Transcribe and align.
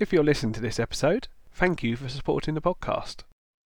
If 0.00 0.14
you're 0.14 0.24
listening 0.24 0.54
to 0.54 0.62
this 0.62 0.80
episode, 0.80 1.28
thank 1.52 1.82
you 1.82 1.94
for 1.94 2.08
supporting 2.08 2.54
the 2.54 2.62
podcast. 2.62 3.24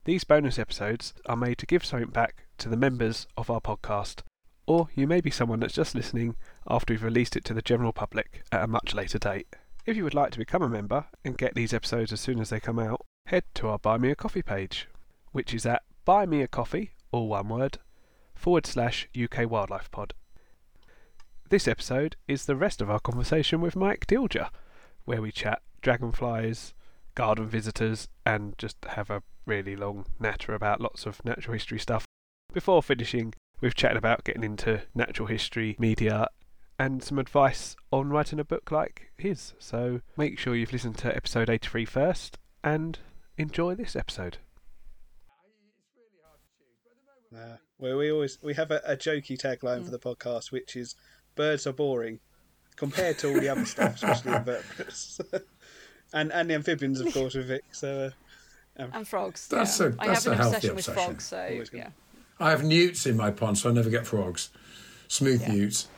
These 0.05 0.23
bonus 0.23 0.61
episodes 0.61 1.13
are 1.27 1.35
made 1.35 1.59
to 1.59 1.67
give 1.67 1.85
something 1.85 2.11
back 2.11 2.47
to 2.59 2.69
the 2.69 2.77
members 2.77 3.27
of 3.37 3.51
our 3.51 3.61
podcast, 3.61 4.23
or 4.65 4.91
you 4.95 5.09
may 5.09 5.21
be 5.21 5.33
someone 5.33 5.59
that's 5.59 5.75
just 5.75 5.97
listening 5.97 6.37
after 6.69 6.93
we've 6.93 7.03
released 7.03 7.35
it 7.35 7.45
to 7.47 7.53
the 7.53 7.61
general 7.61 7.93
public 7.93 8.45
at 8.53 8.63
a 8.63 8.69
much 8.69 8.95
later 8.95 9.19
date. 9.19 9.49
If 9.87 9.97
you 9.97 10.05
would 10.05 10.15
like 10.15 10.31
to 10.31 10.39
become 10.39 10.63
a 10.63 10.69
member 10.69 11.07
and 11.25 11.37
get 11.37 11.57
these 11.57 11.75
episodes 11.75 12.13
as 12.13 12.21
soon 12.21 12.39
as 12.39 12.51
they 12.51 12.61
come 12.61 12.79
out, 12.79 13.05
head 13.27 13.43
to 13.55 13.67
our 13.67 13.81
Buy 13.81 13.99
Me 13.99 14.13
a 14.13 14.15
Coffee 14.15 14.41
page, 14.41 14.87
which 15.33 15.53
is 15.53 15.67
at 15.67 15.83
Buy 16.05 16.27
Me 16.27 16.43
a 16.43 16.47
Coffee, 16.47 16.93
all 17.11 17.27
one 17.27 17.49
word, 17.49 17.79
forward 18.37 18.67
slash 18.67 19.09
UK 19.21 19.51
Wildlife 19.51 19.91
Pod. 19.91 20.15
This 21.49 21.67
episode 21.67 22.15
is 22.29 22.47
the 22.47 22.55
rest 22.55 22.81
of 22.81 22.89
our 22.89 23.01
conversation 23.01 23.61
with 23.61 23.75
Mike 23.75 24.07
Dilger, 24.07 24.51
where 25.05 25.21
we 25.21 25.33
chat 25.33 25.61
dragonflies, 25.81 26.75
garden 27.15 27.49
visitors, 27.49 28.09
and 28.25 28.57
just 28.59 28.77
have 28.89 29.11
a 29.11 29.23
really 29.47 29.77
long 29.77 30.07
natter 30.19 30.55
about 30.55 30.81
lots 30.81 31.07
of 31.07 31.25
natural 31.25 31.55
history 31.55 31.79
stuff. 31.79 32.05
Before 32.53 32.83
finishing, 32.83 33.35
we've 33.61 33.75
chatted 33.75 33.97
about 33.97 34.25
getting 34.25 34.45
into 34.45 34.83
natural 34.95 35.29
history 35.29 35.77
media 35.79 36.29
and 36.79 37.03
some 37.03 37.19
advice 37.19 37.77
on 37.93 38.09
writing 38.09 38.41
a 38.41 38.45
book 38.45 38.71
like 38.71 39.13
his. 39.19 39.53
So 39.59 40.01
make 40.17 40.39
sure 40.39 40.55
you've 40.55 40.73
listened 40.73 40.97
to 40.99 41.15
episode 41.15 41.51
83 41.51 41.85
first 41.85 42.39
and 42.65 42.99
enjoy 43.37 43.75
this 43.75 43.95
episode. 43.95 44.39
Uh, 47.35 47.57
where 47.77 47.97
we 47.97 48.11
always 48.11 48.39
we 48.43 48.55
have 48.55 48.71
a, 48.71 48.81
a 48.85 48.97
jokey 48.97 49.39
tagline 49.39 49.85
for 49.85 49.91
the 49.91 49.99
podcast, 49.99 50.51
which 50.51 50.75
is 50.75 50.97
"Birds 51.37 51.67
are 51.67 51.73
boring," 51.73 52.19
compared 52.77 53.19
to 53.19 53.29
all 53.29 53.41
the 53.41 53.49
other 53.49 53.65
stuff, 53.65 53.95
especially 53.95 54.33
invertebrates, 54.33 55.21
and 56.13 56.33
and 56.33 56.51
the 56.51 56.55
amphibians, 56.55 57.01
of 57.01 57.13
course, 57.13 57.35
with 57.35 57.47
Vic. 57.47 57.65
So, 57.73 58.11
uh, 58.79 58.87
And 58.93 59.07
frogs. 59.07 59.47
That's 59.49 59.79
yeah. 59.81 59.87
a- 59.87 59.95
I 59.99 60.07
that's 60.09 60.25
have 60.25 60.33
a 60.33 60.37
an 60.37 60.37
healthy 60.39 60.57
obsession 60.57 60.77
with 60.77 60.85
frogs, 60.87 61.25
so 61.25 61.63
yeah. 61.73 61.89
I 62.39 62.51
have 62.51 62.65
newts 62.65 63.07
in 63.07 63.17
my 63.17 63.31
pond, 63.31 63.59
so 63.59 63.69
I 63.71 63.73
never 63.73 63.91
get 63.91 64.07
frogs. 64.07 64.51
Smooth 65.09 65.43
Yeah. 65.43 65.53
newts. 65.53 65.89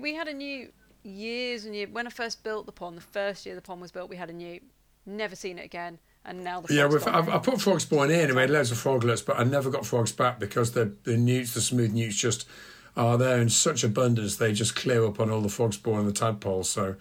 We 0.00 0.14
had 0.14 0.28
a 0.28 0.34
newt 0.34 0.74
years 1.02 1.64
and 1.64 1.74
years. 1.74 1.90
When 1.90 2.06
I 2.06 2.10
first 2.10 2.42
built 2.42 2.66
the 2.66 2.72
pond, 2.72 2.96
the 2.96 3.02
first 3.02 3.46
year 3.46 3.54
the 3.54 3.60
pond 3.62 3.80
was 3.80 3.92
built, 3.92 4.10
we 4.10 4.16
had 4.16 4.30
a 4.30 4.32
newt. 4.32 4.62
Never 5.06 5.36
seen 5.36 5.58
it 5.58 5.66
again, 5.66 5.98
and 6.24 6.42
now 6.42 6.62
the 6.62 6.72
Yeah, 6.74 6.86
we've. 6.86 7.06
I've, 7.06 7.28
I 7.28 7.36
put 7.38 7.60
frogs 7.60 7.82
spawn 7.82 8.10
in 8.10 8.20
and 8.20 8.34
we 8.34 8.40
had 8.40 8.48
loads 8.50 8.70
of 8.70 8.78
froglets, 8.78 9.20
but 9.20 9.38
I 9.38 9.44
never 9.44 9.68
got 9.70 9.84
frogs 9.84 10.12
back 10.12 10.40
because 10.40 10.72
the, 10.72 10.94
the 11.04 11.18
newts, 11.18 11.52
the 11.52 11.60
smooth 11.60 11.92
newts, 11.92 12.16
just 12.16 12.48
are 12.96 13.18
there 13.18 13.38
in 13.38 13.50
such 13.50 13.84
abundance. 13.84 14.36
They 14.36 14.54
just 14.54 14.74
clear 14.74 15.04
up 15.04 15.20
on 15.20 15.28
all 15.30 15.42
the 15.42 15.50
frogs 15.50 15.76
born 15.76 16.00
and 16.00 16.08
the 16.08 16.12
tadpoles. 16.18 16.70
So, 16.70 16.96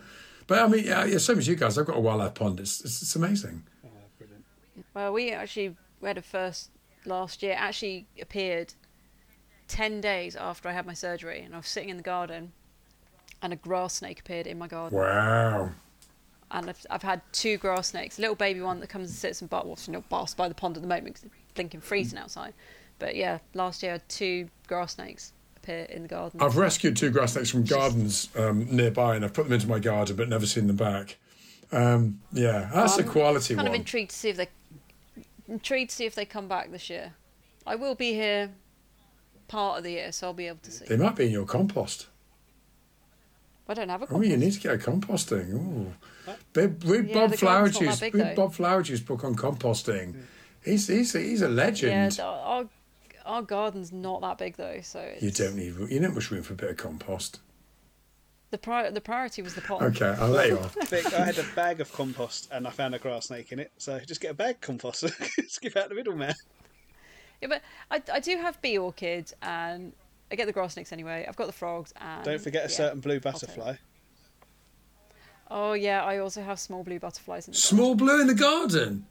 but 0.48 0.60
I 0.60 0.68
mean, 0.68 0.86
yeah, 0.86 1.06
yeah, 1.06 1.18
same 1.18 1.38
as 1.38 1.48
you 1.48 1.56
guys. 1.56 1.78
I've 1.78 1.86
got 1.86 1.98
a 1.98 2.00
wildlife 2.00 2.34
pond. 2.36 2.60
It's 2.60 2.82
it's, 2.82 3.02
it's 3.02 3.16
amazing. 3.16 3.64
Well, 4.94 5.14
we 5.14 5.32
actually 5.32 5.76
we 6.02 6.08
had 6.08 6.18
a 6.18 6.22
first 6.22 6.70
last 7.06 7.42
year. 7.44 7.56
Actually 7.58 8.08
appeared 8.22 8.74
ten 9.68 10.02
days 10.02 10.36
after 10.36 10.70
I 10.70 10.74
had 10.74 10.86
my 10.86 10.94
surgery, 10.94 11.42
and 11.42 11.54
I 11.54 11.58
was 11.58 11.68
sitting 11.68 11.90
in 11.90 11.98
the 11.98 12.04
garden, 12.04 12.54
and 13.42 13.54
a 13.54 13.56
grass 13.56 13.96
snake 13.96 14.20
appeared 14.20 14.48
in 14.48 14.58
my 14.58 14.68
garden. 14.68 14.98
Wow. 14.98 15.72
And 16.52 16.70
I've, 16.70 16.86
I've 16.92 17.02
had 17.02 17.22
two 17.32 17.58
grass 17.58 17.88
snakes, 17.88 18.20
a 18.20 18.22
little 18.22 18.36
baby 18.36 18.62
one 18.62 18.80
that 18.82 18.88
comes 18.88 19.10
and 19.10 19.18
sits 19.18 19.42
and 19.42 19.50
but 19.50 19.66
well, 19.66 19.76
she's 19.76 19.90
not 19.90 20.08
baths 20.08 20.36
by 20.36 20.48
the 20.48 20.54
pond 20.54 20.78
at 20.78 20.84
the 20.84 20.88
moment 20.88 21.06
because 21.06 21.24
it's 21.24 21.34
blinking 21.56 21.82
freezing 21.82 22.20
outside. 22.20 22.54
But 23.00 23.16
yeah, 23.16 23.40
last 23.56 23.82
year 23.82 23.94
I 23.94 23.96
had 23.96 24.08
two 24.08 24.50
grass 24.68 24.94
snakes 24.94 25.34
appear 25.64 25.84
in 25.86 26.04
the 26.04 26.08
garden. 26.08 26.42
I've 26.42 26.58
rescued 26.58 26.98
two 26.98 27.10
grass 27.10 27.34
snakes 27.34 27.50
from 27.50 27.64
gardens 27.64 28.30
um, 28.36 28.68
nearby, 28.70 29.16
and 29.16 29.24
I've 29.26 29.34
put 29.34 29.46
them 29.46 29.54
into 29.54 29.68
my 29.68 29.80
garden, 29.80 30.16
but 30.16 30.30
never 30.30 30.46
seen 30.46 30.68
them 30.68 30.76
back. 30.76 31.18
Um, 31.72 32.20
yeah, 32.32 32.70
that's 32.74 32.98
a 32.98 33.02
I'm 33.04 33.08
quality 33.10 33.56
kind 33.56 33.66
one. 33.68 33.74
of 33.76 33.80
intrigued 33.80 34.12
to 34.12 34.16
see 34.16 34.30
if 34.30 34.38
they 34.38 34.48
intrigued 35.48 35.90
to 35.90 35.96
see 35.96 36.06
if 36.06 36.14
they 36.16 36.26
come 36.26 36.48
back 36.48 36.72
this 36.72 36.90
year. 36.90 37.14
I 37.66 37.76
will 37.76 37.96
be 37.96 38.14
here 38.14 38.52
part 39.48 39.78
of 39.80 39.84
the 39.84 39.92
year, 39.92 40.12
so 40.12 40.28
I'll 40.28 40.34
be 40.34 40.48
able 40.48 40.60
to 40.64 40.72
see. 40.72 40.86
They 40.86 40.98
might 40.98 41.16
be 41.16 41.26
in 41.26 41.32
your 41.32 41.46
compost. 41.46 42.08
I 43.68 43.74
don't 43.74 43.90
have 43.90 44.02
a 44.02 44.08
compost. 44.08 44.28
Oh, 44.28 44.30
you 44.30 44.38
need 44.38 44.52
to 44.54 44.60
get 44.60 44.74
a 44.76 44.78
composting. 44.78 45.54
Ooh. 45.54 45.94
Big, 46.52 46.84
read 46.84 47.08
Yeah, 47.10 47.14
Bob 47.16 47.32
the 47.32 47.38
Flowerdew. 47.38 48.00
big, 48.00 48.14
Read 48.16 48.36
though. 48.36 48.36
Bob 48.48 48.54
Flowerdew's 48.54 49.02
book 49.02 49.24
on 49.24 49.36
composting. 49.36 50.16
He's 50.64 50.88
he's 50.88 51.14
he's 51.14 51.42
a 51.42 51.50
legend. 51.50 51.92
Yeah, 51.92 52.04
legend. 52.04 52.16
th- 52.18 52.26
our 52.26 52.66
our 53.26 53.42
garden's 53.42 53.92
not 53.92 54.22
that 54.22 54.38
big 54.38 54.56
though, 54.58 54.80
so 54.82 55.00
it's, 55.00 55.24
you 55.24 55.32
don't 55.32 55.56
need 55.56 55.76
you 55.92 56.00
don't 56.00 56.14
much 56.16 56.30
room 56.32 56.44
for 56.44 56.54
a 56.54 56.56
bit 56.56 56.70
of 56.70 56.78
compost. 56.78 57.40
the 58.52 58.58
pri- 58.58 58.90
the 58.90 59.02
priority 59.02 59.42
was 59.42 59.54
the 59.56 59.62
pot. 59.62 59.82
Okay, 59.82 60.16
I'll 60.20 60.30
let 60.30 60.50
you 60.50 60.60
off. 60.60 60.76
Vic, 60.90 61.12
I 61.14 61.26
had 61.26 61.38
a 61.38 61.46
bag 61.56 61.82
of 61.82 61.92
compost 61.94 62.50
and 62.52 62.68
I 62.68 62.70
found 62.72 62.94
a 62.96 63.00
grass 63.00 63.28
snake 63.28 63.52
in 63.52 63.60
it. 63.60 63.72
So 63.78 64.00
just 64.00 64.22
get 64.22 64.32
a 64.32 64.34
bag 64.36 64.56
of 64.56 64.62
compost. 64.62 65.06
Skip 65.48 65.76
out 65.78 65.90
the 65.90 65.96
middle 65.96 66.14
middleman. 66.14 66.36
Yeah, 67.42 67.48
but 67.50 67.62
I, 67.92 68.02
I 68.16 68.20
do 68.20 68.38
have 68.38 68.62
bee 68.62 68.78
orchids 68.78 69.34
and 69.42 69.92
I 70.32 70.36
get 70.36 70.46
the 70.48 70.54
grass 70.54 70.74
snakes 70.74 70.92
anyway. 70.94 71.26
I've 71.28 71.36
got 71.36 71.48
the 71.48 71.54
frogs 71.54 71.94
and 72.00 72.24
Don't 72.24 72.42
forget 72.42 72.62
a 72.66 72.70
yeah, 72.70 72.76
certain 72.78 73.00
blue 73.00 73.16
I'll 73.16 73.20
take 73.20 73.34
it. 73.34 73.48
butterfly. 73.48 73.76
Oh 75.52 75.74
yeah, 75.74 76.04
I 76.04 76.18
also 76.20 76.42
have 76.42 76.60
small 76.60 76.84
blue 76.84 77.00
butterflies 77.00 77.48
in 77.48 77.52
the 77.54 77.58
Small 77.58 77.96
blue 77.96 78.22
in 78.22 78.28
the 78.28 78.34
garden. 78.34 79.06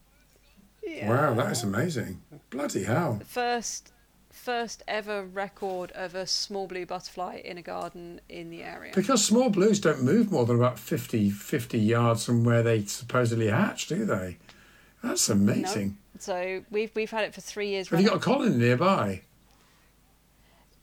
garden. 0.84 1.08
Wow, 1.08 1.34
that 1.34 1.52
is 1.52 1.62
amazing. 1.62 2.20
Bloody 2.50 2.82
hell. 2.84 3.20
First 3.26 3.92
first 4.32 4.82
ever 4.88 5.24
record 5.24 5.92
of 5.92 6.14
a 6.14 6.26
small 6.26 6.66
blue 6.66 6.86
butterfly 6.86 7.40
in 7.44 7.58
a 7.58 7.62
garden 7.62 8.20
in 8.28 8.50
the 8.50 8.62
area. 8.62 8.92
Because 8.94 9.24
small 9.24 9.50
blues 9.50 9.78
don't 9.78 10.02
move 10.02 10.32
more 10.32 10.44
than 10.46 10.56
about 10.56 10.78
50, 10.78 11.30
50 11.30 11.78
yards 11.78 12.24
from 12.24 12.42
where 12.42 12.62
they 12.62 12.84
supposedly 12.84 13.48
hatch, 13.48 13.86
do 13.86 14.04
they? 14.04 14.38
That's 15.02 15.28
amazing. 15.28 15.98
So 16.18 16.64
we've 16.70 16.90
we've 16.94 17.10
had 17.10 17.24
it 17.24 17.34
for 17.34 17.40
three 17.40 17.68
years. 17.68 17.88
Have 17.88 18.00
you 18.00 18.08
got 18.08 18.16
a 18.16 18.20
colony 18.20 18.56
nearby? 18.56 19.22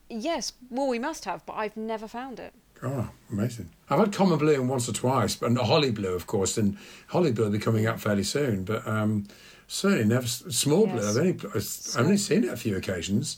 Yes, 0.10 0.54
well 0.70 0.88
we 0.88 1.00
must 1.00 1.26
have, 1.26 1.46
but 1.46 1.54
I've 1.54 1.78
never 1.78 2.08
found 2.08 2.40
it. 2.40 2.54
Oh, 2.82 3.10
amazing. 3.32 3.70
I've 3.90 4.00
had 4.00 4.14
common 4.14 4.38
blue 4.38 4.62
once 4.64 4.88
or 4.88 4.94
twice, 4.94 5.36
but 5.36 5.48
and 5.48 5.58
holly 5.58 5.92
blue, 5.92 6.14
of 6.14 6.28
course, 6.28 6.58
and 6.58 6.78
holly 7.08 7.32
blue 7.32 7.46
will 7.46 7.52
be 7.52 7.60
coming 7.60 7.88
up 7.88 8.00
fairly 8.00 8.24
soon. 8.24 8.64
But 8.64 8.88
um, 8.88 9.28
certainly 9.70 10.04
never 10.06 10.28
small 10.28 10.86
blue. 10.88 10.96
Yes. 10.98 11.16
I've 11.16 11.22
only 11.26 11.40
I've 11.56 12.06
only 12.06 12.18
seen 12.18 12.44
it 12.44 12.50
a 12.50 12.58
few 12.58 12.76
occasions. 12.76 13.38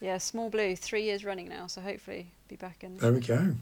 Yeah, 0.00 0.18
small 0.18 0.50
blue, 0.50 0.74
three 0.76 1.04
years 1.04 1.24
running 1.24 1.48
now, 1.48 1.68
so 1.68 1.80
hopefully 1.80 2.32
be 2.48 2.56
back 2.56 2.82
in. 2.82 2.98
There 2.98 3.12
we 3.12 3.20
go. 3.20 3.54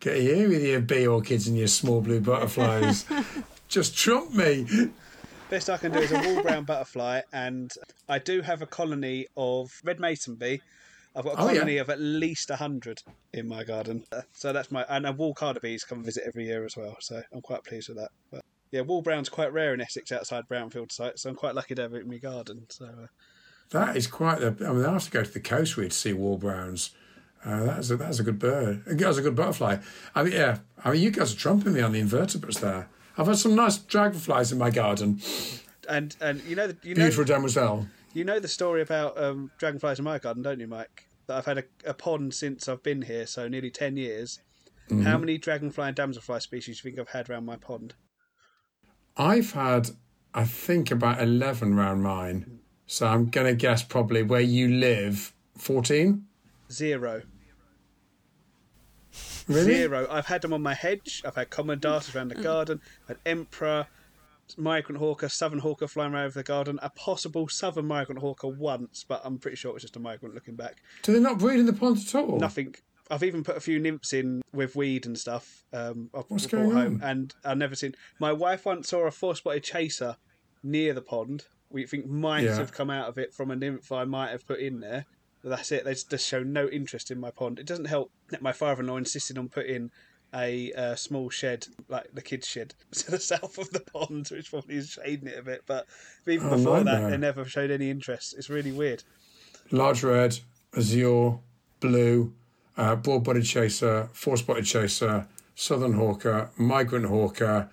Get 0.00 0.16
here 0.16 0.48
with 0.48 0.64
your 0.64 0.80
bee 0.80 1.06
orchids 1.06 1.46
and 1.46 1.56
your 1.58 1.66
small 1.68 2.00
blue 2.00 2.20
butterflies. 2.20 3.04
Just 3.68 3.94
trump 3.96 4.32
me. 4.32 4.66
Best 5.50 5.68
I 5.68 5.76
can 5.76 5.92
do 5.92 5.98
is 5.98 6.10
a 6.10 6.18
wall 6.20 6.42
brown 6.42 6.64
butterfly, 6.64 7.20
and 7.32 7.70
I 8.08 8.18
do 8.18 8.40
have 8.40 8.62
a 8.62 8.66
colony 8.66 9.26
of 9.36 9.70
red 9.84 10.00
mason 10.00 10.36
bee. 10.36 10.62
I've 11.14 11.24
got 11.24 11.34
a 11.38 11.42
Oh, 11.42 11.46
yeah. 11.48 11.52
colony 11.58 11.76
of 11.78 11.90
at 11.90 12.00
least 12.00 12.50
hundred 12.50 13.02
in 13.34 13.46
my 13.46 13.62
garden, 13.64 14.04
Uh, 14.12 14.22
so 14.32 14.52
that's 14.54 14.70
my 14.70 14.84
and 14.88 15.06
a 15.06 15.12
wall 15.12 15.34
carder 15.34 15.60
bees 15.60 15.84
come 15.84 15.98
and 15.98 16.04
visit 16.06 16.24
every 16.26 16.46
year 16.46 16.64
as 16.64 16.76
well. 16.76 16.96
So 17.00 17.22
I'm 17.32 17.42
quite 17.42 17.62
pleased 17.64 17.88
with 17.88 17.98
that. 17.98 18.10
But 18.30 18.42
yeah, 18.72 18.80
wall 18.82 19.02
brown's 19.02 19.28
quite 19.28 19.52
rare 19.52 19.72
in 19.74 19.80
Essex 19.80 20.10
outside 20.12 20.44
Brownfield 20.48 20.92
site, 20.92 21.18
so 21.18 21.30
I'm 21.30 21.36
quite 21.36 21.54
lucky 21.54 21.74
to 21.74 21.82
have 21.82 21.94
it 21.94 22.02
in 22.02 22.10
my 22.10 22.18
garden. 22.18 22.66
So 22.68 22.86
uh, 22.86 23.06
That 23.70 23.96
is 23.96 24.06
quite. 24.06 24.40
the. 24.40 24.56
I 24.68 24.72
mean, 24.72 24.84
I 24.84 24.92
have 24.92 25.04
to 25.04 25.10
go 25.10 25.22
to 25.24 25.30
the 25.30 25.40
coast 25.40 25.76
really 25.76 25.90
to 25.90 25.94
see 25.94 26.12
wall 26.12 26.36
browns. 26.38 26.90
Uh, 27.44 27.64
that's 27.64 27.90
a 27.90 27.96
that's 27.96 28.18
a 28.18 28.24
good 28.24 28.38
bird. 28.38 28.82
That's 28.86 29.18
a 29.18 29.22
good 29.22 29.36
butterfly. 29.36 29.76
I 30.14 30.22
mean, 30.24 30.32
yeah. 30.32 30.58
I 30.84 30.90
mean, 30.92 31.00
you 31.02 31.10
guys 31.10 31.32
are 31.32 31.36
trumping 31.36 31.74
me 31.74 31.80
on 31.80 31.92
the 31.92 32.00
invertebrates 32.00 32.58
there. 32.60 32.88
I've 33.16 33.26
had 33.28 33.38
some 33.38 33.54
nice 33.54 33.78
dragonflies 33.78 34.50
in 34.52 34.58
my 34.58 34.70
garden. 34.70 35.20
and 35.88 36.16
and 36.20 36.42
you 36.42 36.56
know 36.56 36.66
the, 36.66 36.76
you 36.82 36.94
know 36.94 37.02
Beautiful 37.02 37.24
demoiselle. 37.24 37.86
you 38.14 38.24
know 38.24 38.40
the 38.40 38.48
story 38.48 38.82
about 38.82 39.16
um, 39.22 39.50
dragonflies 39.58 39.98
in 40.00 40.04
my 40.04 40.18
garden, 40.18 40.42
don't 40.42 40.58
you, 40.60 40.66
Mike? 40.66 41.06
That 41.28 41.38
I've 41.38 41.46
had 41.46 41.58
a, 41.58 41.64
a 41.84 41.94
pond 41.94 42.34
since 42.34 42.68
I've 42.68 42.82
been 42.82 43.02
here, 43.02 43.26
so 43.26 43.46
nearly 43.48 43.70
ten 43.70 43.96
years. 43.96 44.40
How 45.02 45.18
many 45.18 45.36
dragonfly 45.36 45.88
and 45.88 45.96
damselfly 45.96 46.40
species 46.42 46.80
do 46.80 46.88
you 46.88 46.94
think 46.94 47.00
I've 47.00 47.12
had 47.12 47.28
around 47.28 47.44
my 47.44 47.56
pond? 47.56 47.94
I've 49.16 49.52
had, 49.52 49.90
I 50.34 50.44
think, 50.44 50.90
about 50.90 51.22
11 51.22 51.74
round 51.74 52.02
mine. 52.02 52.60
So 52.86 53.06
I'm 53.06 53.26
going 53.26 53.46
to 53.46 53.54
guess 53.54 53.82
probably 53.82 54.22
where 54.22 54.40
you 54.40 54.68
live, 54.68 55.32
14? 55.56 56.24
Zero. 56.70 57.22
Really? 59.48 59.74
Zero. 59.74 60.06
I've 60.10 60.26
had 60.26 60.42
them 60.42 60.52
on 60.52 60.62
my 60.62 60.74
hedge. 60.74 61.22
I've 61.24 61.34
had 61.34 61.50
common 61.50 61.78
darters 61.78 62.14
around 62.14 62.28
the 62.28 62.36
mm. 62.36 62.42
garden. 62.42 62.80
I've 63.02 63.08
had 63.08 63.18
emperor, 63.26 63.86
migrant 64.56 64.98
hawker, 64.98 65.28
southern 65.28 65.60
hawker 65.60 65.88
flying 65.88 66.12
around 66.12 66.26
over 66.26 66.38
the 66.38 66.44
garden. 66.44 66.78
A 66.82 66.90
possible 66.90 67.48
southern 67.48 67.86
migrant 67.86 68.20
hawker 68.20 68.48
once, 68.48 69.04
but 69.06 69.20
I'm 69.24 69.38
pretty 69.38 69.56
sure 69.56 69.70
it 69.70 69.74
was 69.74 69.82
just 69.82 69.96
a 69.96 70.00
migrant 70.00 70.34
looking 70.34 70.56
back. 70.56 70.76
Do 71.02 71.12
they 71.12 71.20
not 71.20 71.38
breed 71.38 71.60
in 71.60 71.66
the 71.66 71.72
pond 71.72 71.98
at 71.98 72.14
all? 72.14 72.38
Nothing. 72.38 72.74
I've 73.10 73.22
even 73.22 73.44
put 73.44 73.56
a 73.56 73.60
few 73.60 73.78
nymphs 73.78 74.12
in 74.12 74.42
with 74.52 74.74
weed 74.76 75.06
and 75.06 75.18
stuff. 75.18 75.64
Um, 75.72 76.10
I've 76.14 76.24
What's 76.28 76.46
brought 76.46 76.62
going 76.62 76.70
home, 76.76 77.00
on? 77.02 77.08
and 77.08 77.34
I've 77.44 77.58
never 77.58 77.74
seen. 77.76 77.94
My 78.18 78.32
wife 78.32 78.64
once 78.66 78.88
saw 78.88 79.06
a 79.06 79.10
four-spotted 79.10 79.62
chaser 79.62 80.16
near 80.62 80.92
the 80.94 81.02
pond. 81.02 81.44
We 81.70 81.86
think 81.86 82.06
might 82.06 82.44
Yeah. 82.44 82.56
have 82.56 82.72
come 82.72 82.90
out 82.90 83.08
of 83.08 83.18
it 83.18 83.32
from 83.34 83.50
a 83.50 83.56
nymph 83.56 83.92
I 83.92 84.04
might 84.04 84.30
have 84.30 84.46
put 84.46 84.60
in 84.60 84.80
there. 84.80 85.06
But 85.42 85.50
that's 85.50 85.70
it. 85.70 85.84
They 85.84 85.94
just 85.94 86.26
show 86.26 86.42
no 86.42 86.66
interest 86.68 87.10
in 87.12 87.20
my 87.20 87.30
pond. 87.30 87.58
It 87.60 87.66
doesn't 87.66 87.84
help 87.84 88.10
that 88.30 88.42
my 88.42 88.52
father-in-law 88.52 88.96
insisted 88.96 89.38
on 89.38 89.48
putting 89.48 89.90
a 90.34 90.72
uh, 90.72 90.94
small 90.96 91.30
shed, 91.30 91.68
like 91.88 92.08
the 92.12 92.20
kids' 92.22 92.48
shed, 92.48 92.74
to 92.90 93.12
the 93.12 93.20
south 93.20 93.56
of 93.58 93.70
the 93.70 93.80
pond, 93.80 94.28
which 94.32 94.50
probably 94.50 94.74
is 94.76 94.90
shading 95.04 95.28
it 95.28 95.38
a 95.38 95.42
bit. 95.42 95.62
But 95.66 95.86
even 96.26 96.48
Oh, 96.48 96.56
before 96.56 96.82
that, 96.82 97.10
they 97.10 97.16
never 97.16 97.44
showed 97.44 97.70
any 97.70 97.90
interest. 97.90 98.34
It's 98.36 98.50
really 98.50 98.72
weird. 98.72 99.04
Large 99.70 100.02
red, 100.02 100.38
azure, 100.76 101.38
blue, 101.80 102.32
uh, 102.76 102.96
broad-bodied 102.96 103.44
chaser, 103.44 104.08
four-spotted 104.12 104.64
chaser, 104.64 105.26
southern 105.54 105.94
hawker, 105.94 106.50
migrant 106.56 107.06
hawker, 107.06 107.68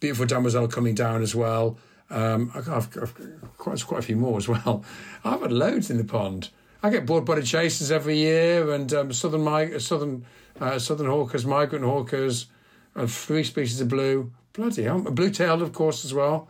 beautiful 0.00 0.26
demoiselle 0.26 0.68
coming 0.68 0.94
down 0.94 1.22
as 1.22 1.34
well. 1.34 1.78
Um, 2.10 2.52
I've, 2.54 2.68
I've 2.68 3.14
quite 3.56 3.84
quite 3.86 4.00
a 4.00 4.02
few 4.02 4.16
more 4.16 4.36
as 4.36 4.46
well. 4.46 4.84
I've 5.24 5.40
had 5.40 5.52
loads 5.52 5.90
in 5.90 5.96
the 5.96 6.04
pond. 6.04 6.50
I 6.82 6.90
get 6.90 7.06
broad-bodied 7.06 7.46
chasers 7.46 7.90
every 7.90 8.18
year, 8.18 8.70
and 8.72 8.92
um, 8.92 9.12
southern 9.12 9.80
southern 9.80 10.26
uh, 10.60 10.78
southern 10.78 11.06
hawkers, 11.06 11.46
migrant 11.46 11.84
hawkers, 11.84 12.46
and 12.94 13.10
three 13.10 13.42
species 13.42 13.80
of 13.80 13.88
blue. 13.88 14.30
Bloody 14.52 14.82
hell, 14.82 15.00
blue-tailed, 15.00 15.62
of 15.62 15.72
course, 15.72 16.04
as 16.04 16.12
well. 16.12 16.48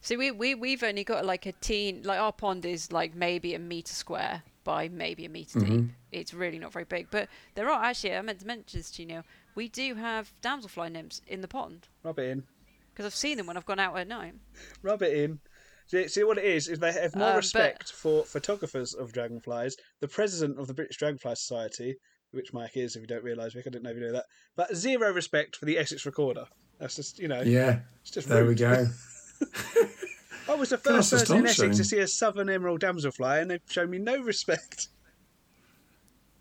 See, 0.00 0.16
we 0.16 0.30
we 0.30 0.54
we've 0.54 0.82
only 0.82 1.04
got 1.04 1.26
like 1.26 1.44
a 1.44 1.52
teen. 1.52 2.02
Like 2.02 2.18
our 2.18 2.32
pond 2.32 2.64
is 2.64 2.90
like 2.90 3.14
maybe 3.14 3.54
a 3.54 3.58
meter 3.58 3.92
square 3.92 4.42
by 4.64 4.88
maybe 4.88 5.24
a 5.24 5.28
meter 5.28 5.60
deep. 5.60 5.84
It's 6.10 6.32
really 6.34 6.58
not 6.58 6.72
very 6.72 6.84
big, 6.84 7.08
but 7.10 7.28
there 7.54 7.68
are 7.68 7.84
actually. 7.84 8.14
I 8.14 8.22
meant 8.22 8.40
to 8.40 8.46
mention 8.46 8.78
this 8.80 8.90
to 8.92 9.02
you. 9.02 9.08
Neil. 9.08 9.22
We 9.54 9.68
do 9.68 9.94
have 9.96 10.32
damselfly 10.42 10.90
nymphs 10.92 11.20
in 11.26 11.40
the 11.42 11.48
pond 11.48 11.88
Rub 12.02 12.18
it 12.18 12.30
in. 12.30 12.44
because 12.92 13.04
I've 13.06 13.14
seen 13.14 13.36
them 13.36 13.46
when 13.46 13.56
I've 13.56 13.66
gone 13.66 13.78
out 13.80 13.96
at 13.98 14.08
night. 14.08 14.34
Rub 14.82 15.02
it 15.02 15.14
in. 15.16 15.40
See, 15.88 16.08
see 16.08 16.24
what 16.24 16.38
it 16.38 16.44
is? 16.44 16.68
Is 16.68 16.78
they 16.78 16.92
have 16.92 17.14
more 17.14 17.26
Um, 17.28 17.32
but- 17.32 17.36
respect 17.36 17.92
for 17.92 18.24
photographers 18.24 18.94
of 18.94 19.12
dragonflies. 19.12 19.76
The 20.00 20.08
president 20.08 20.58
of 20.58 20.66
the 20.68 20.74
British 20.74 20.96
Dragonfly 20.96 21.34
Society, 21.34 21.96
which 22.30 22.52
Mike 22.54 22.76
is, 22.76 22.96
if 22.96 23.02
you 23.02 23.06
don't 23.08 23.24
realise, 23.24 23.52
Vic, 23.52 23.64
I 23.66 23.70
didn't 23.70 23.82
know 23.82 23.90
if 23.90 23.96
you 23.96 24.02
know 24.02 24.12
that. 24.12 24.24
But 24.56 24.74
zero 24.74 25.12
respect 25.12 25.56
for 25.56 25.66
the 25.66 25.76
Essex 25.78 26.06
Recorder. 26.06 26.46
That's 26.78 26.96
just 26.96 27.18
you 27.18 27.28
know, 27.28 27.42
Yeah, 27.42 27.80
it's 28.00 28.10
just 28.10 28.28
there 28.28 28.46
we 28.46 28.54
go. 28.54 28.86
I 30.48 30.54
was 30.54 30.70
the 30.70 30.76
That's 30.76 31.10
first 31.10 31.10
person 31.12 31.38
in 31.38 31.46
Essex 31.46 31.76
to 31.78 31.84
see 31.84 31.98
a 31.98 32.06
southern 32.08 32.48
emerald 32.50 32.80
damselfly, 32.80 33.40
and 33.40 33.50
they've 33.50 33.60
shown 33.68 33.90
me 33.90 33.98
no 33.98 34.20
respect. 34.20 34.88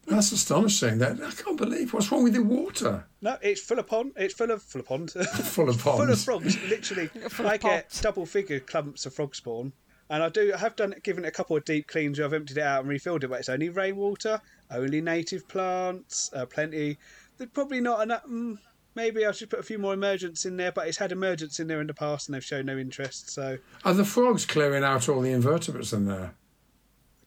That's 0.07 0.31
astonishing. 0.31 0.97
That 0.97 1.21
I 1.21 1.29
can't 1.31 1.57
believe. 1.57 1.93
What's 1.93 2.11
wrong 2.11 2.23
with 2.23 2.33
the 2.33 2.41
water? 2.43 3.05
No, 3.21 3.37
it's 3.41 3.61
full 3.61 3.79
of 3.79 3.87
pond. 3.87 4.13
It's 4.15 4.33
full 4.33 4.49
of 4.51 4.63
full 4.63 4.81
of 4.81 4.87
pond. 4.87 5.11
Full 5.11 5.69
of 5.69 5.81
pond. 5.83 5.97
full 5.99 6.09
of 6.11 6.19
frogs. 6.19 6.57
Literally, 6.69 7.07
Full 7.29 7.45
of 7.45 7.51
I 7.51 7.57
get 7.57 7.83
ponds. 7.89 8.01
double 8.01 8.25
figure 8.25 8.59
clumps 8.59 9.05
of 9.05 9.13
frog 9.13 9.35
spawn, 9.35 9.71
and 10.09 10.23
I 10.23 10.29
do. 10.29 10.51
I 10.53 10.57
have 10.57 10.75
done 10.75 10.95
given 11.03 11.23
it 11.23 11.27
a 11.27 11.31
couple 11.31 11.55
of 11.55 11.63
deep 11.65 11.87
cleans 11.87 12.17
where 12.17 12.25
I've 12.27 12.33
emptied 12.33 12.57
it 12.57 12.63
out 12.63 12.81
and 12.81 12.89
refilled 12.89 13.23
it, 13.23 13.27
but 13.29 13.39
it's 13.39 13.49
only 13.49 13.69
rainwater, 13.69 14.41
only 14.71 15.01
native 15.01 15.47
plants, 15.47 16.31
uh, 16.33 16.45
plenty. 16.47 16.97
There's 17.37 17.51
probably 17.51 17.79
not 17.79 18.01
enough. 18.01 18.25
Mm, 18.25 18.57
maybe 18.95 19.25
I 19.25 19.31
should 19.31 19.49
put 19.49 19.59
a 19.59 19.63
few 19.63 19.77
more 19.77 19.93
emergents 19.93 20.45
in 20.45 20.57
there, 20.57 20.71
but 20.71 20.87
it's 20.87 20.97
had 20.97 21.11
emergents 21.11 21.59
in 21.59 21.67
there 21.67 21.81
in 21.81 21.87
the 21.87 21.93
past, 21.93 22.27
and 22.27 22.35
they've 22.35 22.43
shown 22.43 22.65
no 22.65 22.77
interest. 22.77 23.29
So 23.29 23.57
Are 23.85 23.93
the 23.93 24.05
frogs 24.05 24.45
clearing 24.45 24.83
out 24.83 25.09
all 25.09 25.21
the 25.21 25.31
invertebrates 25.31 25.93
in 25.93 26.05
there? 26.05 26.35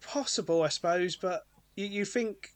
possible, 0.07 0.63
I 0.63 0.69
suppose, 0.69 1.17
but 1.17 1.47
you, 1.77 1.87
you 1.87 2.05
think. 2.05 2.51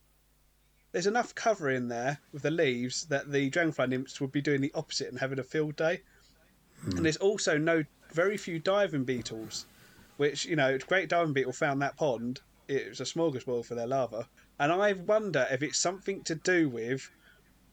There's 0.91 1.07
enough 1.07 1.35
cover 1.35 1.71
in 1.71 1.89
there 1.89 2.19
with 2.33 2.43
the 2.43 2.51
leaves 2.51 3.05
that 3.07 3.31
the 3.31 3.51
dragonfly 3.51 3.89
nymphs 3.89 4.23
would 4.23 4.33
be 4.33 4.41
doing 4.41 4.63
the 4.63 4.73
opposite 4.75 5.09
and 5.09 5.19
having 5.19 5.39
a 5.39 5.43
field 5.43 5.77
day. 5.77 6.01
Hmm. 6.83 6.97
And 6.97 7.05
there's 7.05 7.19
also 7.19 7.59
no 7.59 7.85
very 8.11 8.39
few 8.39 8.59
diving 8.59 9.05
beetles, 9.05 9.67
which 10.17 10.47
you 10.47 10.57
know, 10.57 10.79
great 10.79 11.11
diving 11.11 11.35
beetle 11.35 11.53
found 11.53 11.83
that 11.83 11.99
pond. 11.99 12.41
It 12.69 12.89
was 12.89 13.01
a 13.01 13.05
smorgasbord 13.05 13.67
for 13.67 13.75
their 13.75 13.87
larva, 13.87 14.29
and 14.59 14.73
I 14.73 14.95
wonder 14.95 15.47
if 15.51 15.63
it's 15.63 15.79
something 15.79 16.23
to 16.25 16.35
do 16.35 16.71
with 16.71 17.11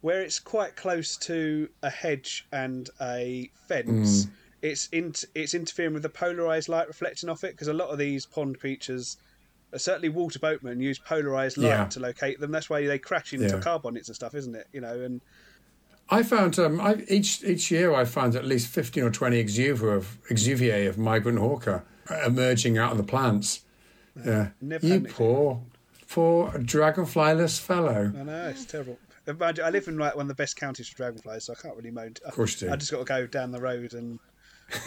where 0.06 0.22
it's 0.22 0.40
quite 0.40 0.76
close 0.76 1.18
to 1.18 1.68
a 1.82 1.90
hedge 1.90 2.46
and 2.52 2.92
a 3.02 3.50
fence. 3.68 4.28
It's 4.62 4.88
in, 4.92 5.16
it's 5.34 5.56
interfering 5.56 5.96
with 5.96 6.04
the 6.04 6.10
polarized 6.10 6.70
light 6.70 6.88
reflecting 6.88 7.28
off 7.28 7.44
it 7.44 7.54
because 7.54 7.70
a 7.70 7.74
lot 7.74 7.90
of 7.90 7.98
these 7.98 8.24
pond 8.28 8.60
creatures, 8.60 9.18
uh, 9.74 9.80
certainly 9.80 10.10
water 10.10 10.38
boatmen, 10.38 10.80
use 10.80 11.00
polarized 11.00 11.58
light 11.58 11.70
Yeah. 11.70 11.86
to 11.86 12.00
locate 12.00 12.40
them. 12.40 12.52
That's 12.52 12.70
why 12.70 12.86
they 12.86 13.00
crash 13.00 13.34
into 13.34 13.48
Yeah. 13.48 13.60
car 13.60 13.80
bonnets 13.80 14.08
and 14.08 14.16
stuff, 14.16 14.36
isn't 14.36 14.54
it? 14.54 14.68
You 14.72 14.82
know, 14.82 15.02
and 15.02 15.22
I 16.08 16.22
found 16.22 16.60
um, 16.60 16.80
I, 16.80 17.04
each 17.10 17.44
each 17.44 17.72
year 17.72 17.92
I 17.96 18.06
find 18.06 18.36
at 18.36 18.46
least 18.46 18.68
fifteen 18.68 19.04
or 19.04 19.10
twenty 19.10 19.44
exuviae 19.44 19.92
of 19.98 20.20
exuviae 20.30 20.88
of 20.88 21.00
migrant 21.00 21.40
hawker 21.40 21.84
emerging 22.24 22.78
out 22.78 22.92
of 22.92 22.98
the 22.98 23.04
plants. 23.04 23.62
Yeah, 24.24 24.50
Never 24.62 24.86
you 24.86 25.00
poor, 25.02 25.64
poor 26.08 26.52
dragonflyless 26.52 27.60
fellow. 27.60 28.14
I 28.16 28.24
know 28.24 28.48
it's 28.50 28.66
terrible. 28.66 29.00
Imagine- 29.28 29.66
I 29.66 29.70
live 29.70 29.88
in 29.88 29.98
like 29.98 30.16
one 30.16 30.24
of 30.24 30.28
the 30.28 30.36
best 30.36 30.56
counties 30.56 30.88
for 30.88 30.96
dragonflies, 30.98 31.46
so 31.46 31.54
I 31.54 31.62
can't 31.62 31.76
really 31.76 31.92
moan. 31.92 32.14
Of 32.26 32.34
course 32.34 32.62
you 32.62 32.68
do. 32.68 32.74
I 32.74 32.76
just 32.78 32.92
got 32.92 33.00
to 33.00 33.06
go 33.06 33.26
down 33.28 33.52
the 33.52 33.62
road 33.62 33.94
and 33.94 34.20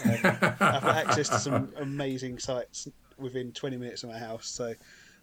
um, 0.05 0.17
I've 0.59 0.83
access 0.85 1.29
to 1.29 1.39
some 1.39 1.73
amazing 1.77 2.39
sites 2.39 2.87
within 3.17 3.51
20 3.51 3.77
minutes 3.77 4.03
of 4.03 4.09
my 4.09 4.17
house, 4.17 4.47
so 4.47 4.73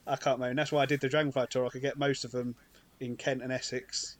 I 0.07 0.17
can't 0.17 0.39
moan. 0.39 0.57
That's 0.57 0.73
why 0.73 0.83
I 0.83 0.87
did 0.87 1.01
the 1.01 1.09
dragonfly 1.09 1.47
tour. 1.51 1.67
I 1.67 1.69
could 1.71 1.83
get 1.83 1.99
most 1.99 2.25
of 2.25 2.31
them 2.31 2.55
in 3.01 3.17
Kent 3.17 3.43
and 3.43 3.53
Essex 3.53 4.17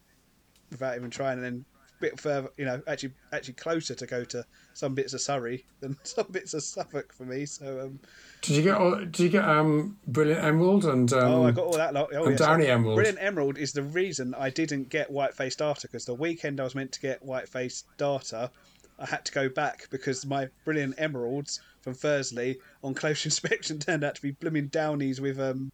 without 0.71 0.97
even 0.97 1.11
trying, 1.11 1.35
and 1.39 1.45
then 1.45 1.65
bit 2.01 2.21
further, 2.21 2.49
you 2.57 2.65
know, 2.65 2.81
actually 2.87 3.13
actually 3.33 3.55
closer 3.55 3.95
to 3.95 4.07
go 4.07 4.25
to 4.25 4.45
some 4.75 4.95
bits 4.95 5.15
of 5.15 5.21
Surrey 5.21 5.65
than 5.81 5.97
some 6.03 6.27
bits 6.31 6.55
of 6.55 6.63
Suffolk 6.63 7.13
for 7.13 7.25
me. 7.25 7.47
So, 7.47 7.81
um, 7.81 8.01
Did 8.43 8.57
you 8.57 8.63
get 8.63 8.77
all, 8.77 8.97
Did 8.97 9.19
you 9.19 9.29
get 9.29 9.45
um, 9.45 9.97
brilliant 10.07 10.45
emerald 10.45 10.85
and 10.85 11.13
um, 11.13 11.33
Oh, 11.33 11.45
I 11.47 11.51
got 11.51 11.67
all 11.67 11.77
that 11.77 11.95
lot. 11.95 12.11
Oh, 12.15 12.25
and 12.25 12.31
yes. 12.33 12.41
Downy 12.41 12.67
Emerald. 12.67 12.97
Brilliant 12.97 13.19
Emerald 13.21 13.59
is 13.59 13.73
the 13.73 13.83
reason 13.83 14.35
I 14.35 14.51
didn't 14.51 14.89
get 14.89 15.11
White 15.11 15.35
Faced 15.35 15.59
Darter 15.59 15.89
because 15.89 16.05
the 16.05 16.15
weekend 16.15 16.61
I 16.61 16.65
was 16.65 16.75
meant 16.75 16.93
to 16.93 17.01
get 17.01 17.23
White 17.23 17.49
Faced 17.49 17.87
Darter, 17.97 18.51
I 18.99 19.07
had 19.07 19.25
to 19.27 19.33
go 19.33 19.49
back 19.49 19.89
because 19.91 20.25
my 20.27 20.49
Brilliant 20.65 20.95
Emeralds 20.99 21.61
from 21.83 21.95
Thursley 21.95 22.57
on 22.83 22.95
close 22.95 23.25
inspection 23.25 23.79
turned 23.79 24.05
out 24.05 24.17
to 24.17 24.23
be 24.23 24.33
blooming 24.33 24.69
Downies 24.69 25.21
with 25.21 25.41
um 25.41 25.71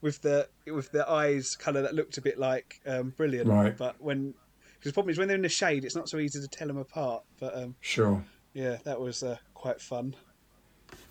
with 0.00 0.22
the 0.22 0.48
with 0.66 0.92
the 0.92 1.08
eyes 1.08 1.56
colour 1.56 1.82
that 1.82 1.94
looked 1.94 2.18
a 2.18 2.20
bit 2.20 2.38
like 2.38 2.80
um, 2.86 3.10
Brilliant. 3.16 3.48
Right. 3.48 3.76
But 3.76 4.00
when 4.00 4.34
because 4.78 4.90
the 4.90 4.94
problem 4.94 5.10
is 5.10 5.18
when 5.18 5.28
they're 5.28 5.36
in 5.36 5.42
the 5.42 5.48
shade, 5.48 5.84
it's 5.84 5.96
not 5.96 6.08
so 6.08 6.18
easy 6.18 6.40
to 6.40 6.48
tell 6.48 6.68
them 6.68 6.78
apart. 6.78 7.22
But 7.40 7.56
um, 7.56 7.74
Sure. 7.80 8.24
yeah, 8.54 8.76
that 8.84 9.00
was 9.00 9.22
uh, 9.22 9.36
quite 9.54 9.80
fun. 9.80 10.14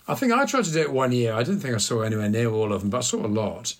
I 0.08 0.16
think 0.16 0.32
I 0.32 0.46
tried 0.46 0.64
to 0.66 0.72
do 0.72 0.82
it 0.82 0.92
one 0.92 1.12
year. 1.12 1.34
I 1.34 1.44
didn't 1.44 1.60
think 1.60 1.76
I 1.76 1.80
saw 1.80 2.02
anywhere 2.02 2.30
near 2.30 2.50
all 2.50 2.72
of 2.72 2.82
them, 2.82 2.90
but 2.90 3.00
I 3.00 3.02
saw 3.02 3.26
a 3.26 3.28
lot. 3.28 3.76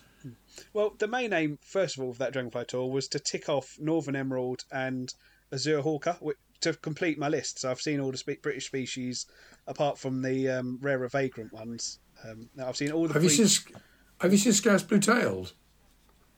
Well, 0.74 0.94
the 0.98 1.06
main 1.06 1.32
aim, 1.32 1.58
first 1.62 1.96
of 1.96 2.04
all, 2.04 2.10
of 2.10 2.18
that 2.18 2.32
Dragonfly 2.32 2.66
tour 2.66 2.90
was 2.90 3.08
to 3.08 3.18
tick 3.18 3.48
off 3.48 3.76
Northern 3.80 4.16
Emerald 4.16 4.64
and 4.70 5.12
Azure 5.52 5.80
Hawker 5.80 6.18
to 6.60 6.74
complete 6.74 7.18
my 7.18 7.28
list. 7.28 7.60
So 7.60 7.70
I've 7.70 7.80
seen 7.80 8.00
all 8.00 8.10
the 8.10 8.18
spe- 8.18 8.42
British 8.42 8.66
species, 8.66 9.26
apart 9.66 9.98
from 9.98 10.20
the 10.20 10.48
um, 10.50 10.78
rarer 10.82 11.08
vagrant 11.08 11.52
ones. 11.52 12.00
Um, 12.28 12.48
I've 12.62 12.76
seen 12.76 12.90
all 12.90 13.06
the. 13.06 13.14
Have 13.14 13.22
you 13.22 13.28
pre- 13.30 13.46
seen? 13.46 13.76
Have 14.20 14.32
you 14.32 14.38
seen 14.38 14.52
Scarce 14.52 14.82
Blue 14.82 14.98
Tailed? 14.98 15.52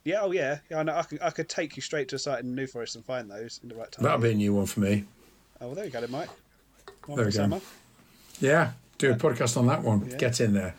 Yeah, 0.05 0.21
oh 0.23 0.33
yeah, 0.33 0.59
yeah. 0.71 0.79
I, 0.79 0.83
know. 0.83 0.95
I, 0.97 1.03
could, 1.03 1.19
I 1.23 1.31
could 1.31 1.49
take 1.49 1.77
you 1.77 1.83
straight 1.83 2.09
to 2.09 2.17
a 2.17 2.19
site 2.19 2.43
in 2.43 2.55
New 2.55 2.67
Forest 2.67 2.97
and 2.97 3.05
find 3.05 3.31
those 3.31 3.61
in 3.63 3.69
the 3.69 3.75
right 3.75 3.91
time. 3.91 4.03
That'll 4.05 4.19
be 4.21 4.31
a 4.31 4.35
new 4.35 4.55
one 4.55 4.67
for 4.67 4.81
me. 4.81 5.05
Oh, 5.61 5.67
well, 5.67 5.75
there 5.75 5.85
you 5.85 5.91
go, 5.91 6.01
then, 6.01 6.11
Mike. 6.11 6.31
One 7.07 7.17
There 7.17 7.27
we 7.27 7.33
go. 7.33 7.37
summer. 7.37 7.61
Yeah, 8.41 8.73
do 8.99 9.11
a 9.13 9.15
podcast 9.15 9.57
on 9.59 9.67
that 9.67 9.83
one. 9.83 10.09
Yeah. 10.11 10.17
Get 10.17 10.41
in 10.41 10.55
there. 10.55 10.75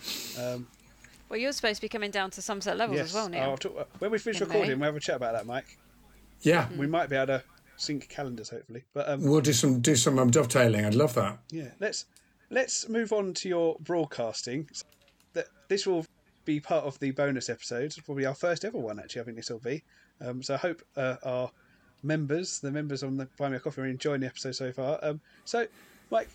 Well, 1.29 1.39
you're 1.39 1.53
supposed 1.53 1.75
to 1.77 1.81
be 1.81 1.87
coming 1.89 2.11
down 2.11 2.29
to 2.31 2.41
Somerset 2.41 2.77
levels 2.77 2.97
Yes. 2.97 3.09
as 3.09 3.13
well, 3.13 3.29
Neil. 3.29 3.55
Talk, 3.57 3.87
when 3.99 4.11
we 4.11 4.17
finish 4.17 4.41
In 4.41 4.47
recording, 4.47 4.79
we'll 4.79 4.87
have 4.87 4.95
a 4.95 4.99
chat 4.99 5.15
about 5.15 5.33
that, 5.33 5.45
Mike. 5.45 5.77
Yeah, 6.41 6.67
We 6.75 6.87
might 6.87 7.07
be 7.09 7.15
able 7.15 7.27
to 7.27 7.43
sync 7.77 8.09
calendars, 8.09 8.49
hopefully. 8.49 8.83
But 8.93 9.07
um, 9.07 9.23
we'll 9.23 9.41
do 9.41 9.53
some 9.53 9.79
do 9.79 9.95
some 9.95 10.17
um, 10.19 10.29
dovetailing. 10.31 10.83
I'd 10.83 10.95
love 10.95 11.13
that. 11.13 11.37
Yeah, 11.51 11.69
let's 11.79 12.05
let's 12.49 12.89
move 12.89 13.13
on 13.13 13.33
to 13.35 13.47
your 13.49 13.77
broadcasting. 13.79 14.67
That 15.33 15.47
this 15.69 15.85
will 15.87 16.05
be 16.45 16.59
part 16.59 16.85
of 16.85 16.99
the 16.99 17.11
bonus 17.11 17.49
episodes, 17.49 17.99
probably 17.99 18.25
our 18.25 18.35
first 18.35 18.65
ever 18.65 18.77
one. 18.77 18.99
Actually, 18.99 19.21
I 19.21 19.25
think 19.25 19.37
this 19.37 19.49
will 19.49 19.59
be. 19.59 19.83
Um, 20.19 20.43
so 20.43 20.55
I 20.55 20.57
hope 20.57 20.81
uh, 20.95 21.15
our 21.23 21.51
members, 22.03 22.59
the 22.59 22.71
members 22.71 23.03
on 23.03 23.17
the 23.17 23.27
Buy 23.37 23.49
Me 23.49 23.57
a 23.57 23.59
Coffee, 23.59 23.81
are 23.81 23.85
enjoying 23.85 24.21
the 24.21 24.27
episode 24.27 24.53
so 24.53 24.71
far. 24.71 24.99
Um, 25.01 25.21
so, 25.45 25.67
Mike, 26.09 26.29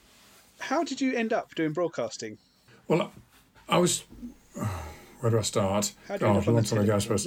how 0.58 0.84
did 0.84 1.00
you 1.00 1.14
end 1.14 1.32
up 1.32 1.54
doing 1.54 1.72
broadcasting? 1.72 2.38
Well, 2.88 3.12
I 3.68 3.78
was. 3.78 4.04
Where 5.20 5.30
do 5.30 5.38
I 5.38 5.42
start? 5.42 5.94
How 6.08 6.18
do 6.18 6.26
you 6.26 6.32
God, 6.32 6.36
end 6.36 6.36
up 6.36 6.46
a 6.46 6.50
on 6.50 6.54
long 6.56 6.64
time 6.64 6.78
ago, 6.80 6.94
I 6.94 6.98
suppose. 6.98 7.25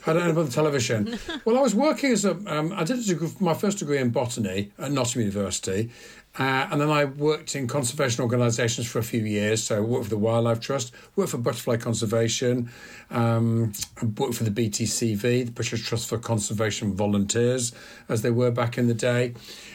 How 0.04 0.14
did 0.14 0.22
I 0.22 0.24
end 0.24 0.32
up 0.32 0.38
on 0.38 0.46
the 0.46 0.52
television? 0.52 1.18
well, 1.44 1.58
I 1.58 1.60
was 1.60 1.74
working 1.74 2.12
as 2.12 2.24
a. 2.24 2.30
Um, 2.46 2.72
I 2.72 2.82
did 2.82 2.98
a 2.98 3.02
degree, 3.02 3.28
my 3.40 3.52
first 3.52 3.78
degree 3.78 3.98
in 3.98 4.08
botany 4.08 4.72
at 4.78 4.90
Nottingham 4.90 5.28
University, 5.28 5.90
uh, 6.38 6.68
and 6.70 6.80
then 6.80 6.90
I 6.90 7.06
worked 7.06 7.56
in 7.56 7.66
conservation 7.66 8.22
organisations 8.22 8.86
for 8.86 8.98
a 8.98 9.02
few 9.02 9.22
years. 9.22 9.62
So 9.62 9.78
I 9.78 9.80
worked 9.80 10.04
for 10.04 10.10
the 10.10 10.18
Wildlife 10.18 10.60
Trust, 10.60 10.92
worked 11.14 11.30
for 11.30 11.38
Butterfly 11.38 11.78
Conservation, 11.78 12.70
um, 13.10 13.72
worked 14.18 14.34
for 14.34 14.44
the 14.44 14.50
BTCV, 14.50 15.46
the 15.46 15.50
British 15.50 15.86
Trust 15.86 16.08
for 16.08 16.18
Conservation 16.18 16.94
Volunteers, 16.94 17.72
as 18.08 18.20
they 18.20 18.30
were 18.30 18.50
back 18.50 18.76
in 18.76 18.86
the 18.86 18.94
day. 18.94 19.32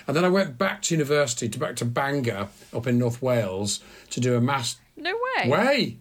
And 0.08 0.16
then 0.16 0.24
I 0.24 0.30
went 0.30 0.58
back 0.60 0.84
to 0.84 0.94
university, 0.94 1.50
to 1.50 1.58
back 1.58 1.76
to 1.78 1.86
Bangor 1.86 2.50
up 2.74 2.86
in 2.86 3.00
North 3.00 3.22
Wales, 3.22 3.80
to 4.12 4.20
do 4.20 4.36
a 4.36 4.42
master. 4.42 4.82
No 4.96 5.18
way. 5.38 5.50
Way, 5.50 5.98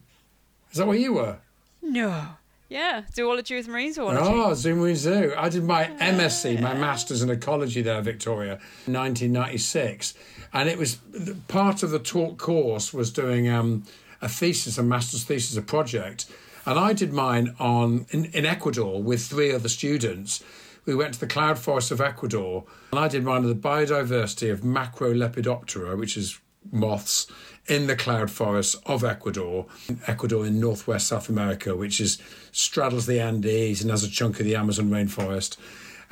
is 0.70 0.78
that 0.78 0.86
where 0.86 0.96
you 0.96 1.14
were? 1.14 1.38
No. 1.80 2.36
Yeah, 2.70 3.02
zoology 3.12 3.56
with 3.56 3.66
marine 3.66 3.92
zoology. 3.92 4.20
Oh, 4.22 4.54
Zoo 4.54 4.76
Marine 4.76 4.94
Zoo. 4.94 5.34
I 5.36 5.48
did 5.48 5.64
my 5.64 5.86
MSc, 5.86 6.60
my 6.60 6.72
Masters 6.72 7.20
in 7.20 7.28
Ecology 7.28 7.82
there, 7.82 8.00
Victoria, 8.00 8.60
1996. 8.86 10.14
And 10.52 10.68
it 10.68 10.78
was 10.78 11.00
part 11.48 11.82
of 11.82 11.90
the 11.90 11.98
taught 11.98 12.38
course 12.38 12.94
was 12.94 13.10
doing 13.10 13.48
um, 13.48 13.82
a 14.22 14.28
thesis, 14.28 14.78
a 14.78 14.84
master's 14.84 15.24
thesis, 15.24 15.56
a 15.56 15.62
project. 15.62 16.26
And 16.64 16.78
I 16.78 16.92
did 16.92 17.12
mine 17.12 17.56
on 17.58 18.06
in, 18.10 18.26
in 18.26 18.46
Ecuador 18.46 19.02
with 19.02 19.26
three 19.26 19.52
other 19.52 19.68
students. 19.68 20.44
We 20.86 20.94
went 20.94 21.14
to 21.14 21.20
the 21.20 21.26
cloud 21.26 21.58
forest 21.58 21.90
of 21.90 22.00
Ecuador, 22.00 22.64
and 22.92 23.00
I 23.00 23.08
did 23.08 23.24
mine 23.24 23.42
on 23.42 23.48
the 23.48 23.54
biodiversity 23.54 24.50
of 24.52 24.60
Macrolepidoptera, 24.60 25.98
which 25.98 26.16
is 26.16 26.38
moths 26.70 27.26
in 27.66 27.86
the 27.86 27.96
cloud 27.96 28.30
forests 28.30 28.74
of 28.86 29.04
Ecuador, 29.04 29.66
Ecuador 30.06 30.46
in 30.46 30.60
northwest 30.60 31.06
South 31.06 31.28
America, 31.28 31.76
which 31.76 32.00
is 32.00 32.18
straddles 32.52 33.06
the 33.06 33.20
Andes 33.20 33.82
and 33.82 33.90
has 33.90 34.02
a 34.02 34.10
chunk 34.10 34.40
of 34.40 34.44
the 34.44 34.56
Amazon 34.56 34.90
rainforest. 34.90 35.56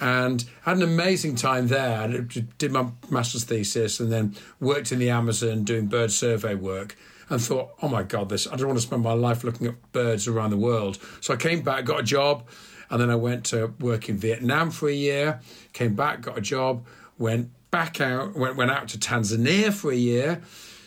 And 0.01 0.45
had 0.63 0.77
an 0.77 0.85
amazing 0.85 1.35
time 1.35 1.67
there. 1.67 2.07
Did 2.09 2.71
my 2.71 2.87
master's 3.11 3.43
thesis 3.43 3.99
and 3.99 4.13
then 4.13 4.37
worked 4.61 4.93
in 4.93 5.01
the 5.01 5.11
Amazon 5.11 5.65
doing 5.65 5.87
bird 5.87 6.13
survey 6.13 6.55
work 6.55 6.97
and 7.29 7.43
thought, 7.43 7.71
oh 7.83 7.89
my 7.89 8.05
God, 8.05 8.29
this 8.29 8.47
I 8.47 8.55
don't 8.55 8.69
want 8.69 8.79
to 8.79 8.87
spend 8.87 9.03
my 9.03 9.13
life 9.13 9.43
looking 9.43 9.67
at 9.67 9.93
birds 9.93 10.29
around 10.29 10.51
the 10.51 10.57
world. 10.57 10.99
So 11.21 11.35
I 11.35 11.37
came 11.37 11.63
back, 11.63 11.85
got 11.85 12.01
a 12.01 12.05
job, 12.05 12.47
and 12.91 13.01
then 13.01 13.11
I 13.11 13.17
went 13.17 13.45
to 13.47 13.75
work 13.81 14.09
in 14.09 14.17
Vietnam 14.17 14.71
for 14.71 14.89
a 14.89 14.93
year, 14.93 15.41
came 15.73 15.95
back, 15.95 16.21
got 16.21 16.39
a 16.39 16.41
job, 16.41 16.87
went 17.19 17.51
back 17.71 18.01
out, 18.01 18.35
went, 18.35 18.57
went 18.57 18.71
out 18.71 18.89
to 18.89 18.99
Tanzania 18.99 19.73
for 19.73 19.91
a 19.91 19.97
year. 19.97 20.41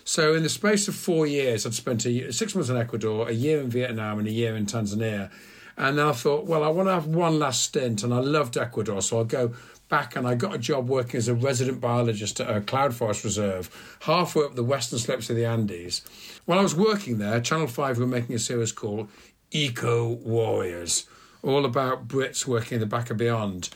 So 0.03 0.33
in 0.33 0.43
the 0.43 0.49
space 0.49 0.87
of 0.87 0.95
four 0.95 1.27
years, 1.27 1.65
I'd 1.65 1.73
spent 1.73 2.05
a, 2.05 2.31
six 2.33 2.55
months 2.55 2.69
in 2.69 2.77
Ecuador, 2.77 3.29
a 3.29 3.33
year 3.33 3.61
in 3.61 3.69
Vietnam, 3.69 4.19
and 4.19 4.27
a 4.27 4.31
year 4.31 4.55
in 4.55 4.65
Tanzania. 4.65 5.29
And 5.77 5.97
then 5.97 6.07
I 6.07 6.11
thought, 6.11 6.45
well, 6.45 6.63
I 6.63 6.67
want 6.67 6.89
to 6.89 6.93
have 6.93 7.07
one 7.07 7.39
last 7.39 7.63
stint, 7.63 8.03
and 8.03 8.13
I 8.13 8.19
loved 8.19 8.57
Ecuador, 8.57 9.01
so 9.01 9.19
I'll 9.19 9.23
go 9.23 9.53
back. 9.89 10.15
And 10.15 10.27
I 10.27 10.35
got 10.35 10.55
a 10.55 10.57
job 10.57 10.89
working 10.89 11.17
as 11.17 11.27
a 11.27 11.35
resident 11.35 11.79
biologist 11.79 12.39
at 12.39 12.55
a 12.55 12.61
cloud 12.61 12.93
forest 12.93 13.23
reserve, 13.23 13.97
halfway 14.01 14.45
up 14.45 14.55
the 14.55 14.63
western 14.63 14.99
slopes 14.99 15.29
of 15.29 15.35
the 15.35 15.45
Andes. 15.45 16.01
While 16.45 16.59
I 16.59 16.63
was 16.63 16.75
working 16.75 17.19
there, 17.19 17.39
Channel 17.39 17.67
Five 17.67 17.97
were 17.99 18.07
making 18.07 18.35
a 18.35 18.39
series 18.39 18.71
called 18.71 19.07
Eco 19.51 20.09
Warriors, 20.09 21.07
all 21.43 21.65
about 21.65 22.07
Brits 22.07 22.45
working 22.45 22.75
in 22.75 22.79
the 22.79 22.85
back 22.85 23.09
of 23.09 23.17
beyond. 23.17 23.69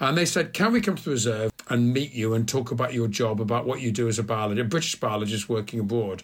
And 0.00 0.18
they 0.18 0.26
said, 0.26 0.52
Can 0.52 0.72
we 0.72 0.80
come 0.80 0.96
to 0.96 1.04
the 1.04 1.10
reserve 1.10 1.51
and 1.68 1.92
meet 1.92 2.12
you 2.12 2.34
and 2.34 2.48
talk 2.48 2.70
about 2.70 2.92
your 2.92 3.08
job, 3.08 3.40
about 3.40 3.66
what 3.66 3.80
you 3.80 3.90
do 3.92 4.08
as 4.08 4.18
a 4.18 4.22
biologist, 4.22 4.66
a 4.66 4.68
British 4.68 4.94
biologist 4.96 5.48
working 5.48 5.80
abroad? 5.80 6.22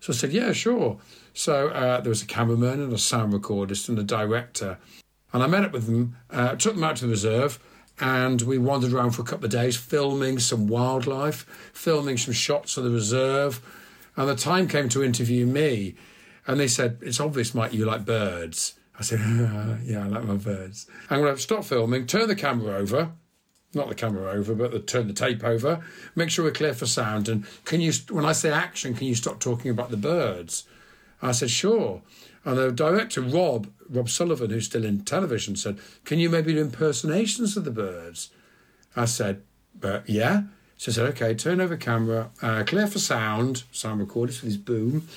So 0.00 0.12
I 0.12 0.16
said, 0.16 0.32
Yeah, 0.32 0.52
sure. 0.52 0.98
So 1.32 1.68
uh, 1.68 2.00
there 2.00 2.10
was 2.10 2.22
a 2.22 2.26
cameraman 2.26 2.80
and 2.80 2.92
a 2.92 2.98
sound 2.98 3.32
recordist 3.32 3.88
and 3.88 3.98
a 3.98 4.02
director. 4.02 4.78
And 5.32 5.42
I 5.42 5.46
met 5.46 5.64
up 5.64 5.72
with 5.72 5.86
them, 5.86 6.16
uh, 6.30 6.54
took 6.54 6.74
them 6.74 6.84
out 6.84 6.96
to 6.96 7.06
the 7.06 7.10
reserve, 7.10 7.58
and 8.00 8.40
we 8.42 8.58
wandered 8.58 8.92
around 8.92 9.12
for 9.12 9.22
a 9.22 9.24
couple 9.24 9.46
of 9.46 9.50
days, 9.50 9.76
filming 9.76 10.38
some 10.38 10.68
wildlife, 10.68 11.44
filming 11.72 12.16
some 12.16 12.34
shots 12.34 12.76
of 12.76 12.84
the 12.84 12.90
reserve. 12.90 13.60
And 14.16 14.28
the 14.28 14.36
time 14.36 14.68
came 14.68 14.88
to 14.90 15.02
interview 15.02 15.46
me. 15.46 15.96
And 16.46 16.60
they 16.60 16.68
said, 16.68 16.98
It's 17.02 17.20
obvious, 17.20 17.54
Mike, 17.54 17.72
you 17.72 17.84
like 17.84 18.04
birds. 18.04 18.74
I 18.98 19.02
said, 19.02 19.20
yeah, 19.84 20.04
I 20.04 20.08
like 20.08 20.24
my 20.24 20.36
birds. 20.36 20.86
I'm 21.10 21.20
going 21.20 21.34
to 21.34 21.40
stop 21.40 21.64
filming, 21.64 22.06
turn 22.06 22.28
the 22.28 22.36
camera 22.36 22.76
over, 22.76 23.12
not 23.74 23.88
the 23.88 23.94
camera 23.94 24.30
over, 24.30 24.54
but 24.54 24.70
the, 24.70 24.80
turn 24.80 25.08
the 25.08 25.14
tape 25.14 25.44
over, 25.44 25.84
make 26.14 26.30
sure 26.30 26.44
we're 26.44 26.52
clear 26.52 26.74
for 26.74 26.86
sound. 26.86 27.28
And 27.28 27.44
can 27.64 27.80
you, 27.80 27.92
when 28.10 28.24
I 28.24 28.32
say 28.32 28.50
action, 28.50 28.94
can 28.94 29.06
you 29.06 29.14
stop 29.14 29.40
talking 29.40 29.70
about 29.70 29.90
the 29.90 29.96
birds? 29.96 30.64
I 31.22 31.32
said, 31.32 31.50
sure. 31.50 32.02
And 32.44 32.58
the 32.58 32.70
director, 32.70 33.20
Rob, 33.20 33.68
Rob 33.88 34.08
Sullivan, 34.08 34.50
who's 34.50 34.66
still 34.66 34.84
in 34.84 35.04
television, 35.04 35.56
said, 35.56 35.78
can 36.04 36.18
you 36.18 36.28
maybe 36.28 36.52
do 36.52 36.60
impersonations 36.60 37.56
of 37.56 37.64
the 37.64 37.70
birds? 37.70 38.30
I 38.94 39.06
said, 39.06 39.42
but 39.78 40.08
yeah. 40.08 40.42
So 40.76 40.90
I 40.90 40.94
said, 40.94 41.06
okay, 41.10 41.34
turn 41.34 41.60
over 41.60 41.76
camera, 41.76 42.30
uh, 42.42 42.64
clear 42.64 42.86
for 42.86 42.98
sound, 42.98 43.64
sound 43.72 44.00
recorders 44.00 44.38
for 44.38 44.46
this 44.46 44.56
boom 44.56 45.08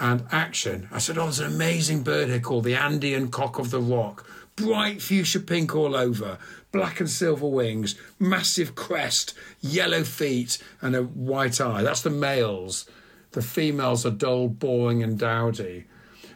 and 0.00 0.24
action. 0.32 0.88
I 0.90 0.98
said, 0.98 1.18
Oh, 1.18 1.24
there's 1.24 1.40
an 1.40 1.52
amazing 1.52 2.02
bird 2.02 2.28
here 2.28 2.40
called 2.40 2.64
the 2.64 2.74
Andean 2.74 3.30
cock 3.30 3.58
of 3.58 3.70
the 3.70 3.80
rock. 3.80 4.26
Bright 4.60 5.00
fuchsia 5.00 5.40
pink 5.40 5.74
all 5.74 5.96
over, 5.96 6.38
black 6.70 7.00
and 7.00 7.08
silver 7.08 7.46
wings, 7.46 7.94
massive 8.18 8.74
crest, 8.74 9.32
yellow 9.60 10.04
feet, 10.04 10.62
and 10.82 10.94
a 10.94 11.02
white 11.02 11.60
eye. 11.60 11.82
That's 11.82 12.02
the 12.02 12.10
males. 12.10 12.88
The 13.32 13.40
females 13.40 14.04
are 14.04 14.10
dull, 14.10 14.48
boring, 14.48 15.02
and 15.02 15.18
dowdy. 15.18 15.86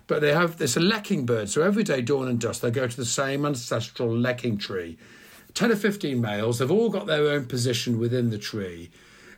But 0.06 0.22
they 0.22 0.32
have 0.32 0.56
this 0.56 0.76
a 0.76 0.80
lekking 0.80 1.26
bird, 1.26 1.50
so 1.50 1.62
every 1.62 1.82
day, 1.82 2.00
dawn 2.00 2.28
and 2.28 2.40
dusk, 2.40 2.62
they 2.62 2.70
go 2.70 2.86
to 2.86 2.96
the 2.96 3.04
same 3.04 3.44
ancestral 3.44 4.08
lekking 4.08 4.58
tree. 4.58 4.96
10 5.52 5.72
or 5.72 5.76
15 5.76 6.20
males, 6.20 6.58
they've 6.58 6.70
all 6.70 6.88
got 6.88 7.06
their 7.06 7.28
own 7.28 7.44
position 7.44 7.98
within 7.98 8.30
the 8.30 8.38
tree, 8.38 8.90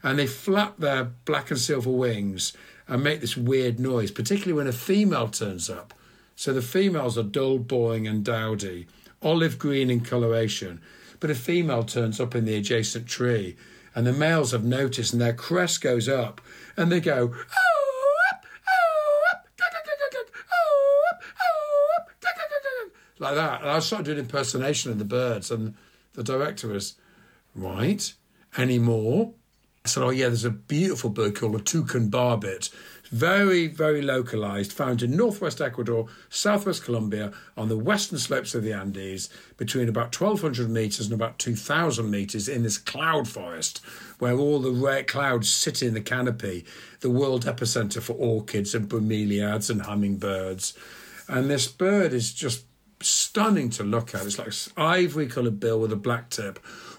and 0.02 0.19
they 0.19 0.26
flap 0.26 0.76
their 0.78 1.05
black 1.25 1.50
and 1.50 1.59
silver 1.61 1.90
wings 1.90 2.52
and 2.87 3.02
make 3.02 3.21
this 3.21 3.37
weird 3.37 3.81
noise, 3.81 4.12
particularly 4.12 4.52
when 4.52 4.69
a 4.69 4.73
female 4.73 5.28
turns 5.28 5.69
up. 5.69 5.93
So 6.37 6.52
the 6.52 6.62
females 6.62 7.16
are 7.16 7.23
dull, 7.23 7.59
boring, 7.59 8.07
and 8.07 8.25
dowdy, 8.25 8.87
olive 9.23 9.59
green 9.59 9.90
in 9.90 10.00
coloration. 10.00 10.81
But 11.19 11.31
a 11.31 11.35
female 11.35 11.83
turns 11.83 12.21
up 12.21 12.35
in 12.35 12.45
the 12.45 12.55
adjacent 12.57 13.07
tree, 13.07 13.57
and 13.95 14.07
the 14.07 14.12
males 14.12 14.52
have 14.52 14.62
noticed, 14.62 15.14
and 15.14 15.23
their 15.23 15.33
crest 15.33 15.81
goes 15.81 16.09
up, 16.09 16.43
and 16.76 16.93
they 16.93 17.00
go, 17.00 17.33
like 23.19 23.35
that. 23.35 23.62
And 23.62 23.71
I 23.71 23.78
started 23.78 24.05
doing 24.05 24.19
impersonation 24.19 24.93
of 24.93 24.99
the 24.99 25.05
birds, 25.05 25.50
and 25.50 25.75
the 26.12 26.23
director 26.23 26.69
was, 26.69 26.97
right, 27.55 28.12
any 28.57 28.78
more? 28.78 29.33
I 29.85 29.88
said, 29.88 30.02
Oh, 30.02 30.11
yeah, 30.11 30.26
there's 30.26 30.45
a 30.45 30.50
beautiful 30.50 31.11
bird 31.11 31.37
called 31.37 31.55
a 31.55 31.61
toucan 31.61 32.09
barbet. 32.09 32.71
Very, 33.10 33.68
very 33.68 34.02
localized, 34.02 34.72
found 34.72 35.02
in 35.02 35.16
northwest 35.16 35.60
Ecuador, 35.60 36.06
southwest 36.28 36.84
Colombia, 36.84 37.32
on 37.56 37.68
the 37.68 37.76
western 37.76 38.18
slopes 38.18 38.54
of 38.54 38.62
the 38.62 38.72
Andes, 38.72 39.28
between 39.56 39.88
about 39.88 40.18
1,200 40.18 40.68
meters 40.68 41.06
and 41.06 41.14
about 41.14 41.38
2,000 41.38 42.10
meters 42.10 42.48
in 42.48 42.62
this 42.62 42.78
cloud 42.78 43.28
forest, 43.28 43.80
where 44.18 44.36
all 44.36 44.58
the 44.58 44.70
rare 44.70 45.04
clouds 45.04 45.48
sit 45.48 45.82
in 45.82 45.94
the 45.94 46.00
canopy, 46.00 46.64
the 47.00 47.10
world 47.10 47.44
epicenter 47.44 48.02
for 48.02 48.14
orchids 48.14 48.75
and 48.75 48.88
bromeliads 48.88 49.70
and 49.70 49.82
hummingbirds. 49.82 50.76
And 51.28 51.50
this 51.50 51.68
bird 51.68 52.12
is 52.12 52.32
just 52.32 52.64
stunning 53.00 53.70
to 53.70 53.84
look 53.84 54.14
at. 54.14 54.25
It's 54.26 54.38
like 54.38 54.52
ivory 54.76 55.26
coloured 55.26 55.60
bill 55.60 55.80
with 55.80 55.92
a 55.92 55.96
black 55.96 56.30
tip, 56.30 56.58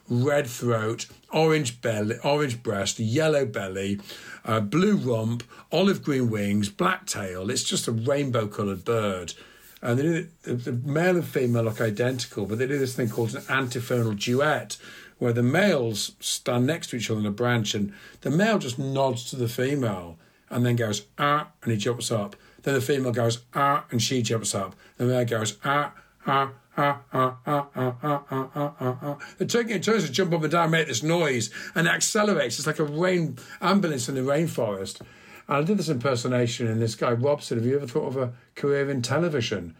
red 0.10 0.48
throat, 0.48 1.08
orange 1.32 1.82
belly, 1.82 2.16
orange 2.24 2.64
breast, 2.64 3.00
yellow 3.00 3.46
belly, 3.46 4.00
uh, 4.46 4.60
blue 4.60 4.96
rump, 4.96 5.44
olive 5.72 6.04
green 6.04 6.30
wings, 6.30 6.70
black 6.70 7.06
tail. 7.06 7.50
It's 7.50 7.64
just 7.64 7.88
a 7.88 7.92
rainbow 7.92 8.48
coloured 8.48 8.86
bird. 8.86 9.34
And 9.82 10.00
do, 10.00 10.28
the, 10.44 10.54
the 10.54 10.72
male 10.72 11.16
and 11.18 11.26
female 11.26 11.64
look 11.64 11.82
identical, 11.82 12.46
but 12.46 12.58
they 12.58 12.68
do 12.68 12.80
this 12.80 12.96
thing 12.96 13.10
called 13.10 13.36
an 13.36 13.44
antiphonal 13.50 14.14
duet, 14.14 14.78
where 15.20 15.34
the 15.34 15.44
males 15.44 16.14
stand 16.20 16.66
next 16.66 16.88
to 16.88 16.96
each 16.96 17.10
other 17.10 17.20
on 17.20 17.26
a 17.26 17.32
branch, 17.32 17.76
and 17.76 17.94
the 18.22 18.32
male 18.32 18.60
just 18.60 18.80
nods 18.80 19.30
to 19.30 19.36
the 19.36 19.48
female 19.48 20.18
and 20.50 20.66
then 20.66 20.76
goes 20.76 21.06
ah, 21.18 21.48
and 21.64 21.72
he 21.72 21.78
jumps 21.78 22.12
up. 22.12 22.36
Then 22.64 22.74
the 22.74 22.82
female 22.82 23.12
goes 23.12 23.40
ah, 23.54 23.86
and 23.92 24.02
she 24.02 24.22
jumps 24.22 24.56
up. 24.56 24.76
The 24.98 25.06
male 25.06 25.26
goes 25.26 25.58
ah, 25.64 25.94
ah, 26.26 26.52
ah, 26.78 27.02
ah, 27.12 27.38
ah, 27.46 27.68
ah, 27.76 28.24
ah, 28.32 28.98
ah. 29.02 29.18
It 29.40 29.50
turns 29.50 30.06
to 30.06 30.12
jump 30.12 30.34
up 30.34 30.44
and 30.44 30.52
down, 30.52 30.72
make 30.72 30.88
this 30.88 31.04
noise, 31.04 31.50
and 31.76 31.88
it 31.88 31.90
accelerates. 31.92 32.58
It's 32.58 32.68
like 32.68 32.80
a 32.80 32.84
rain 32.84 33.38
ambulance 33.62 34.08
in 34.08 34.16
the 34.16 34.22
rainforest. 34.22 35.02
And 35.48 35.58
I 35.58 35.62
did 35.64 35.78
this 35.78 35.90
impersonation, 35.90 36.68
and 36.68 36.82
this 36.82 36.96
guy 36.96 37.12
Rob 37.12 37.42
said, 37.42 37.58
"Have 37.58 37.66
you 37.66 37.76
ever 37.76 37.88
thought 37.88 38.08
of 38.08 38.18
a 38.18 38.34
career 38.56 38.90
in 38.90 39.02
television?" 39.02 39.76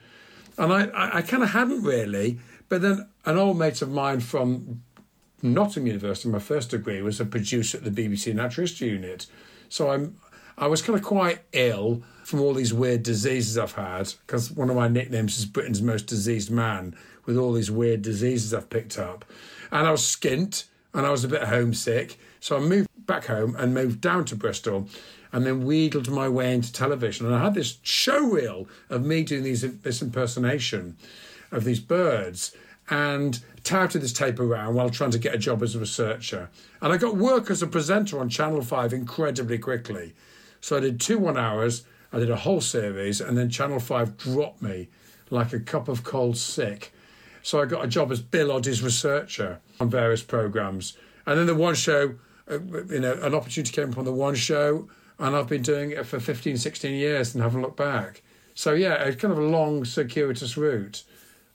And 0.58 0.74
I, 0.74 0.86
I, 0.88 1.18
I 1.18 1.22
kind 1.22 1.44
of 1.44 1.52
hadn't 1.52 1.84
really, 1.84 2.40
but 2.68 2.82
then 2.82 3.08
an 3.26 3.38
old 3.38 3.60
mate 3.60 3.82
of 3.82 3.92
mine 3.92 4.22
from 4.22 4.82
Nottingham 5.44 5.88
University, 5.88 6.30
my 6.30 6.40
first 6.40 6.72
degree, 6.72 7.02
was 7.02 7.20
a 7.20 7.26
producer 7.26 7.78
at 7.78 7.84
the 7.84 7.92
BBC 7.92 8.34
Natural 8.34 8.64
History 8.64 8.90
Unit. 8.90 9.28
So 9.70 9.92
I'm 9.92 10.18
I 10.60 10.66
was 10.66 10.82
kind 10.82 10.98
of 10.98 11.06
quite 11.06 11.42
ill 11.54 12.02
from 12.24 12.42
all 12.42 12.56
these 12.56 12.74
weird 12.74 13.04
diseases 13.04 13.60
I've 13.60 13.74
had 13.74 14.12
because 14.26 14.52
one 14.52 14.72
of 14.72 14.76
my 14.76 14.88
nicknames 14.88 15.38
is 15.38 15.46
Britain's 15.46 15.84
most 15.84 16.08
diseased 16.08 16.50
man 16.50 16.96
with 17.26 17.38
all 17.38 17.54
these 17.54 17.70
weird 17.70 18.02
diseases 18.02 18.56
I've 18.56 18.70
picked 18.70 18.98
up. 18.98 19.24
And 19.72 19.86
I 19.86 19.92
was 19.92 20.02
skint 20.02 20.66
and 20.96 21.06
I 21.06 21.12
was 21.12 21.24
a 21.24 21.28
bit 21.28 21.44
homesick. 21.44 22.18
So 22.40 22.58
I 22.58 22.60
moved 22.60 22.90
back 23.06 23.26
home 23.26 23.56
and 23.56 23.74
moved 23.74 24.02
down 24.02 24.26
to 24.26 24.36
Bristol 24.36 24.90
and 25.32 25.46
then 25.46 25.64
wheedled 25.64 26.10
my 26.10 26.28
way 26.28 26.56
into 26.56 26.74
television. 26.74 27.28
And 27.28 27.36
I 27.36 27.44
had 27.44 27.54
this 27.54 27.78
show 27.84 28.20
reel 28.20 28.68
of 28.90 29.06
me 29.06 29.24
doing 29.24 29.44
these, 29.44 29.62
this 29.62 30.02
impersonation 30.02 30.98
of 31.52 31.66
these 31.66 31.80
birds 31.80 32.56
and 32.90 33.40
touted 33.64 34.02
this 34.02 34.14
tape 34.14 34.40
around 34.40 34.74
while 34.74 34.90
trying 34.90 35.12
to 35.12 35.20
get 35.20 35.36
a 35.36 35.38
job 35.38 35.62
as 35.62 35.76
a 35.76 35.80
researcher. 35.80 36.50
And 36.82 36.92
I 36.92 36.98
got 36.98 37.16
work 37.16 37.52
as 37.52 37.62
a 37.62 37.68
presenter 37.68 38.20
on 38.20 38.30
Channel 38.30 38.64
5 38.64 38.92
incredibly 38.92 39.60
quickly. 39.60 40.16
So 40.68 40.76
I 40.76 40.82
did 40.82 41.00
two 41.00 41.18
one 41.18 41.38
hours, 41.38 41.86
I 42.12 42.20
did 42.20 42.30
a 42.30 42.36
whole 42.36 42.60
series, 42.60 43.22
and 43.22 43.38
then 43.38 43.50
Channel 43.50 43.80
5 43.80 44.18
dropped 44.18 44.62
me 44.62 44.90
like 45.30 45.54
a 45.54 45.62
cup 45.62 45.88
of 45.88 46.04
cold 46.04 46.36
sick. 46.36 46.94
So 47.42 47.62
I 47.62 47.66
got 47.66 47.86
a 47.86 47.88
job 47.88 48.12
as 48.12 48.20
Bill 48.20 48.52
Oddie's 48.52 48.84
researcher 48.84 49.62
on 49.80 49.90
various 49.90 50.24
programs. 50.24 50.98
And 51.26 51.40
then 51.40 51.46
the 51.46 51.56
one 51.56 51.74
show, 51.74 52.16
uh, 52.52 52.60
you 52.60 53.00
know, 53.00 53.14
an 53.14 53.34
opportunity 53.34 53.72
came 53.72 53.92
up 53.92 53.98
on 53.98 54.04
the 54.04 54.12
one 54.12 54.36
show, 54.36 54.90
and 55.20 55.38
I've 55.38 55.48
been 55.48 55.62
doing 55.62 55.92
it 55.92 56.06
for 56.06 56.20
15, 56.20 56.58
16 56.58 56.94
years 56.94 57.34
and 57.34 57.42
haven't 57.42 57.62
looked 57.62 57.78
back. 57.78 58.22
So 58.54 58.74
yeah, 58.74 58.96
it's 59.04 59.22
kind 59.22 59.32
of 59.32 59.38
a 59.38 59.48
long, 59.48 59.86
circuitous 59.86 60.58
route. 60.58 61.06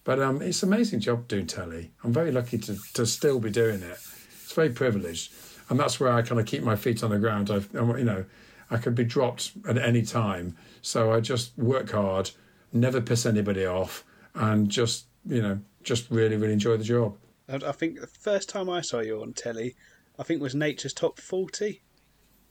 But 0.05 0.21
um, 0.21 0.41
it's 0.41 0.63
an 0.63 0.73
amazing 0.73 1.01
job 1.01 1.29
doing 1.29 1.47
telly. 1.47 1.91
I'm 2.03 2.15
very 2.15 2.33
lucky 2.33 2.57
to, 2.57 2.79
to 2.95 3.05
still 3.05 3.41
be 3.41 3.51
doing 3.51 3.83
it. 3.83 3.99
It's 4.43 4.55
very 4.55 4.71
privileged. 4.71 5.35
And 5.69 5.79
that's 5.79 6.01
where 6.01 6.11
I 6.11 6.23
kind 6.23 6.41
of 6.41 6.47
keep 6.47 6.63
my 6.63 6.77
feet 6.77 7.05
on 7.05 7.11
the 7.11 7.19
ground. 7.19 7.51
I've, 7.51 7.69
you 7.75 8.05
know, 8.05 8.25
I 8.73 8.79
could 8.79 8.95
be 8.95 9.05
dropped 9.05 9.53
at 9.69 9.77
any 9.77 10.03
time. 10.03 10.57
So 10.81 11.13
I 11.13 11.21
just 11.21 11.57
work 11.59 11.91
hard, 11.91 12.31
never 12.73 13.01
piss 13.01 13.27
anybody 13.27 13.67
off, 13.67 14.05
and 14.35 14.69
just, 14.69 15.07
you 15.27 15.43
know, 15.43 15.61
just 15.83 16.11
really, 16.11 16.37
really 16.37 16.55
enjoy 16.55 16.77
the 16.77 16.85
job. 16.85 17.17
I 17.49 17.73
think 17.73 18.01
the 18.01 18.07
first 18.07 18.49
time 18.49 18.71
I 18.71 18.81
saw 18.81 19.01
you 19.01 19.21
on 19.21 19.35
telly, 19.35 19.77
I 20.19 20.23
think 20.23 20.41
was 20.41 20.55
Nature's 20.55 20.95
Top 20.95 21.21
40. 21.21 21.83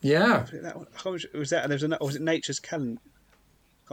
Yeah. 0.01 0.45
Was 1.03 1.49
that? 1.49 1.67
There 1.67 1.75
was, 1.75 1.83
a, 1.83 1.97
was 1.99 2.15
it 2.15 2.21
Nature's 2.21 2.59
Calendar? 2.59 3.01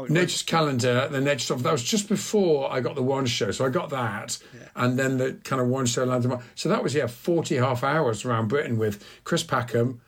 Nature's 0.09 0.43
Calendar, 0.43 1.09
the 1.11 1.21
Nature 1.21 1.55
Top. 1.55 1.63
That 1.63 1.73
was 1.73 1.83
just 1.83 2.09
before 2.09 2.71
I 2.73 2.81
got 2.81 2.95
the 2.95 3.03
one 3.03 3.27
show, 3.27 3.51
so 3.51 3.65
I 3.65 3.69
got 3.69 3.91
that, 3.91 4.39
yeah. 4.55 4.69
and 4.77 4.97
then 4.97 5.19
the 5.19 5.33
kind 5.43 5.61
of 5.61 5.67
one 5.67 5.87
show 5.87 6.05
landed. 6.05 6.39
So 6.55 6.69
that 6.69 6.85
was 6.85 6.95
yeah, 6.95 7.09
forty 7.09 7.57
half 7.57 7.83
hours 7.83 8.25
around 8.25 8.47
Britain 8.47 8.79
with 8.79 9.05
Chris 9.25 9.43
Packham, 9.43 10.01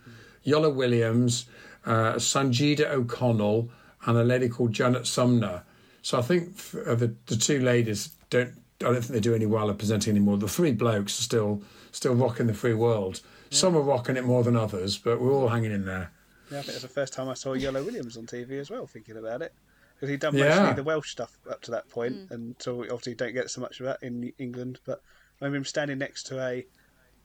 Iolo 0.47 0.73
Williams, 0.73 1.47
uh, 1.87 2.15
Sanjida 2.15 2.91
O'Connell, 2.91 3.71
and 4.07 4.17
a 4.17 4.25
lady 4.25 4.49
called 4.49 4.73
Janet 4.73 5.07
Sumner. 5.07 5.63
So 6.03 6.19
I 6.19 6.23
think 6.23 6.57
uh, 6.87 6.95
the 6.95 7.15
the 7.27 7.37
two 7.37 7.61
ladies 7.61 8.11
don't. 8.31 8.53
I 8.83 8.85
don't 8.85 8.95
think 8.95 9.09
they 9.09 9.21
do 9.21 9.35
any 9.35 9.45
well 9.45 9.69
at 9.69 9.77
presenting 9.77 10.13
anymore. 10.13 10.39
The 10.39 10.49
three 10.49 10.73
blokes 10.73 11.19
are 11.19 11.23
still 11.23 11.63
still 11.93 12.15
rocking 12.15 12.47
the 12.47 12.55
free 12.55 12.75
world. 12.75 13.21
Yeah. 13.51 13.59
Some 13.59 13.77
are 13.77 13.83
rocking 13.83 14.17
it 14.17 14.25
more 14.25 14.43
than 14.43 14.57
others, 14.57 14.97
but 14.97 15.21
we're 15.21 15.33
all 15.33 15.49
hanging 15.49 15.73
in 15.73 15.85
there. 15.85 16.13
Yeah, 16.51 16.61
I 16.61 16.63
think 16.63 16.75
it's 16.75 16.83
the 16.83 16.89
first 16.89 17.13
time 17.13 17.29
I 17.29 17.35
saw 17.35 17.55
Iolo 17.55 17.85
Williams 17.85 18.17
on 18.17 18.27
TV 18.27 18.53
as 18.53 18.71
well. 18.71 18.87
Thinking 18.87 19.17
about 19.17 19.43
it, 19.43 19.53
because 19.95 20.09
he'd 20.09 20.21
done 20.21 20.35
yeah. 20.35 20.61
mostly 20.61 20.77
the 20.77 20.83
Welsh 20.83 21.11
stuff 21.11 21.39
up 21.51 21.61
to 21.63 21.71
that 21.73 21.89
point, 21.91 22.15
mm. 22.15 22.31
and 22.31 22.57
so 22.59 22.81
obviously 22.83 23.15
don't 23.15 23.35
get 23.35 23.51
so 23.51 23.61
much 23.61 23.81
of 23.81 23.87
that 23.87 24.03
in 24.03 24.33
England. 24.39 24.79
But 24.87 25.03
I 25.41 25.45
remember 25.45 25.59
him 25.59 25.65
standing 25.65 25.99
next 25.99 26.25
to 26.29 26.41
a 26.41 26.67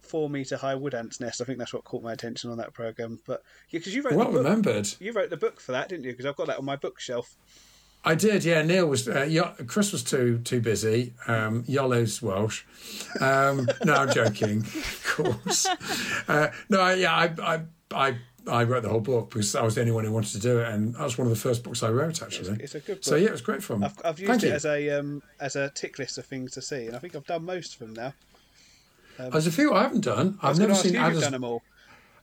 four 0.05 0.29
meter 0.29 0.57
high 0.57 0.75
wood 0.75 0.93
ant's 0.93 1.19
nest. 1.19 1.41
I 1.41 1.43
think 1.43 1.59
that's 1.59 1.73
what 1.73 1.83
caught 1.83 2.03
my 2.03 2.13
attention 2.13 2.51
on 2.51 2.57
that 2.57 2.73
program. 2.73 3.19
But 3.25 3.43
yeah, 3.69 3.79
because 3.79 3.95
you 3.95 4.01
wrote 4.01 4.13
well 4.13 4.27
the 4.27 4.31
book, 4.31 4.43
remembered. 4.43 4.89
You 4.99 5.11
wrote 5.11 5.29
the 5.29 5.37
book 5.37 5.59
for 5.59 5.71
that, 5.73 5.89
didn't 5.89 6.05
you? 6.05 6.11
Because 6.11 6.25
I've 6.25 6.35
got 6.35 6.47
that 6.47 6.57
on 6.57 6.65
my 6.65 6.75
bookshelf. 6.75 7.35
I 8.07 8.13
did, 8.13 8.45
yeah. 8.45 8.61
Neil 8.61 8.85
was, 8.85 9.07
uh, 9.07 9.53
Chris 9.65 9.91
was 9.91 10.03
too 10.03 10.37
too 10.43 10.61
busy. 10.61 11.13
Um, 11.27 11.63
Iolo's 11.63 12.21
Welsh. 12.21 12.63
Um, 13.19 13.67
no, 13.83 13.95
I'm 13.95 14.13
joking, 14.13 14.59
of 14.59 15.03
course. 15.15 15.65
Uh, 16.27 16.49
no, 16.69 16.89
yeah, 16.91 17.15
I, 17.15 17.33
I, 17.41 17.61
I, 17.91 18.17
I 18.47 18.63
wrote 18.63 18.83
the 18.83 18.89
whole 18.89 18.99
book 18.99 19.31
because 19.31 19.55
I 19.55 19.63
was 19.63 19.73
the 19.73 19.81
only 19.81 19.91
one 19.91 20.05
who 20.05 20.11
wanted 20.11 20.33
to 20.33 20.39
do 20.39 20.59
it, 20.59 20.67
and 20.67 20.93
that 20.93 21.01
was 21.01 21.17
one 21.17 21.25
of 21.25 21.33
the 21.33 21.39
first 21.39 21.63
books 21.63 21.81
I 21.81 21.89
wrote. 21.89 22.21
Actually, 22.21 22.49
it's, 22.61 22.63
it's 22.63 22.75
a 22.75 22.79
good 22.79 22.97
book. 22.97 23.03
So 23.03 23.15
yeah, 23.15 23.29
it 23.29 23.31
was 23.31 23.41
great 23.41 23.63
fun. 23.63 23.83
I've, 23.83 23.99
I've 24.05 24.19
used 24.19 24.29
Thank 24.29 24.43
it 24.43 24.47
you. 24.49 24.53
as 24.53 24.65
a 24.65 24.89
um, 24.91 25.23
as 25.39 25.55
a 25.55 25.71
tick 25.71 25.97
list 25.97 26.19
of 26.19 26.25
things 26.25 26.51
to 26.51 26.61
see, 26.61 26.85
and 26.85 26.95
I 26.95 26.99
think 26.99 27.15
I've 27.15 27.25
done 27.25 27.43
most 27.43 27.73
of 27.73 27.79
them 27.79 27.93
now. 27.93 28.13
Um, 29.19 29.29
There's 29.29 29.47
a 29.47 29.51
few 29.51 29.73
I 29.73 29.83
haven't 29.83 30.03
done. 30.03 30.37
I've 30.41 30.59
never 30.59 30.75
seen. 30.75 30.93
You've 30.93 31.21
done 31.21 31.31
them 31.31 31.43
all. 31.43 31.63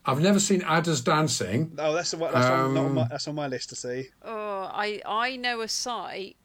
I've 0.04 0.20
never 0.20 0.40
seen 0.40 0.62
Adders 0.62 1.00
dancing. 1.00 1.72
Oh, 1.78 1.92
that's, 1.92 2.10
that's, 2.10 2.34
um, 2.34 2.76
on, 2.76 2.86
on 2.86 2.94
my, 2.94 3.08
that's 3.08 3.28
on 3.28 3.36
my 3.36 3.46
list 3.46 3.68
to 3.68 3.76
see. 3.76 4.08
Oh, 4.24 4.68
I 4.72 5.00
I 5.06 5.36
know 5.36 5.60
a 5.60 5.68
site 5.68 6.36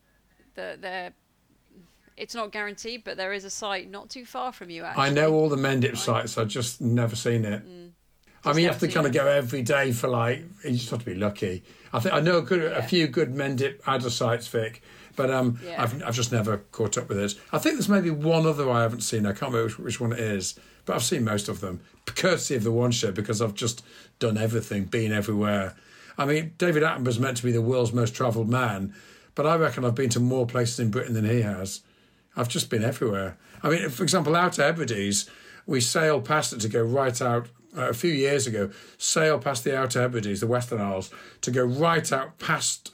that 0.56 0.82
they're. 0.82 1.14
It's 2.16 2.34
not 2.34 2.52
guaranteed, 2.52 3.04
but 3.04 3.18
there 3.18 3.34
is 3.34 3.46
a 3.46 3.50
site 3.50 3.90
not 3.90 4.10
too 4.10 4.26
far 4.26 4.52
from 4.52 4.70
you. 4.70 4.84
Actually, 4.84 5.04
I 5.04 5.10
know 5.10 5.34
all 5.34 5.50
the 5.50 5.56
Mendip 5.56 5.98
sites. 5.98 6.38
I've 6.38 6.48
just 6.48 6.82
never 6.82 7.16
seen 7.16 7.46
it. 7.46 7.64
Mm. 7.68 7.92
I 8.44 8.54
mean, 8.54 8.64
you 8.64 8.70
have 8.70 8.80
to 8.80 8.88
kind 8.88 9.06
of 9.06 9.12
go 9.12 9.28
every 9.28 9.62
day 9.62 9.92
for 9.92 10.08
like. 10.08 10.44
You 10.64 10.72
just 10.72 10.90
have 10.92 11.00
to 11.00 11.06
be 11.06 11.16
lucky. 11.16 11.64
I 11.94 12.00
think 12.00 12.14
I 12.16 12.20
know 12.20 12.38
a 12.38 12.42
good, 12.42 12.62
yeah. 12.62 12.78
a 12.78 12.82
few 12.84 13.08
good 13.08 13.34
Mendip 13.34 13.82
Adder 13.88 14.10
sites, 14.10 14.48
Vic. 14.48 14.82
But 15.18 15.32
um, 15.32 15.60
yeah. 15.66 15.84
I've, 15.84 16.02
I've 16.04 16.16
just 16.16 16.32
never 16.32 16.58
caught 16.72 16.98
up 16.98 17.10
with 17.10 17.20
it. 17.20 17.34
I 17.52 17.58
think 17.58 17.76
there's 17.76 17.90
maybe 17.90 18.12
one 18.12 18.46
other 18.46 18.72
I 18.72 18.84
haven't 18.84 19.02
seen. 19.02 19.26
I 19.26 19.34
can't 19.34 19.52
remember 19.52 19.66
which, 19.66 19.80
which 19.80 20.00
one 20.00 20.14
it 20.14 20.20
is, 20.20 20.58
but 20.86 20.96
I've 20.96 21.04
seen 21.04 21.26
most 21.26 21.50
of 21.50 21.60
them, 21.60 21.82
courtesy 22.06 22.56
of 22.56 22.64
the 22.64 22.72
one 22.72 22.92
show, 22.92 23.12
because 23.12 23.42
I've 23.42 23.56
just 23.56 23.84
done 24.20 24.38
everything, 24.38 24.86
been 24.86 25.12
everywhere. 25.12 25.76
I 26.18 26.26
mean, 26.26 26.54
David 26.58 26.84
Attenborough's 26.84 27.20
meant 27.20 27.38
to 27.38 27.44
be 27.44 27.52
the 27.52 27.62
world's 27.62 27.94
most 27.94 28.16
travelled 28.16 28.48
man, 28.48 28.94
but 29.36 29.46
I 29.46 29.56
reckon 29.56 29.84
I've 29.84 29.96
been 29.96 30.10
to 30.12 30.20
more 30.20 30.46
places 30.46 30.80
in 30.80 30.92
Britain 30.92 31.14
than 31.14 31.26
he 31.26 31.42
has. 31.42 31.82
I've 32.36 32.48
just 32.48 32.70
been 32.70 32.84
everywhere. 32.84 33.38
I 33.64 33.70
mean, 33.70 33.90
for 33.90 34.04
example, 34.04 34.36
Outer 34.36 34.64
Hebrides, 34.64 35.30
we 35.66 35.82
sailed 35.82 36.26
past 36.26 36.54
it 36.54 36.62
to 36.62 36.70
go 36.70 36.84
right 36.84 37.20
out 37.22 37.48
uh, 37.76 37.90
a 37.90 37.94
few 37.94 38.12
years 38.12 38.46
ago, 38.46 38.70
sailed 39.00 39.44
past 39.44 39.64
the 39.64 39.76
Outer 39.76 40.02
Hebrides, 40.02 40.40
the 40.40 40.48
Western 40.48 40.80
Isles, 40.80 41.12
to 41.42 41.52
go 41.52 41.66
right 41.66 42.12
out 42.12 42.38
past 42.38 42.92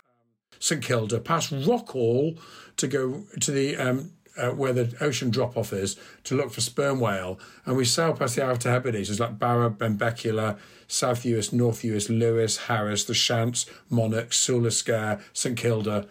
St 0.63 0.81
Kilda, 0.81 1.19
past 1.19 1.51
Rockall 1.51 2.39
to 2.77 2.87
go 2.87 3.25
to 3.41 3.51
the 3.51 3.75
um, 3.75 4.11
uh, 4.37 4.51
where 4.51 4.71
the 4.71 4.95
ocean 5.01 5.29
drop 5.29 5.57
off 5.57 5.73
is 5.73 5.97
to 6.23 6.37
look 6.37 6.53
for 6.53 6.61
sperm 6.61 7.01
whale, 7.01 7.37
and 7.65 7.75
we 7.75 7.83
sail 7.83 8.13
past 8.13 8.37
the 8.37 8.45
Outer 8.45 8.71
Hebrides. 8.71 9.09
It's 9.09 9.19
like 9.19 9.37
Barra, 9.37 9.69
Benbecula, 9.69 10.57
South 10.87 11.23
Uist, 11.23 11.51
North 11.51 11.81
Uist, 11.81 12.07
Lewis, 12.07 12.55
Harris, 12.67 13.03
the 13.03 13.11
Shiants, 13.11 13.69
Monach, 13.91 14.33
Sula 14.33 14.69
Sgeir, 14.69 15.21
St 15.33 15.57
Kilda. 15.57 16.07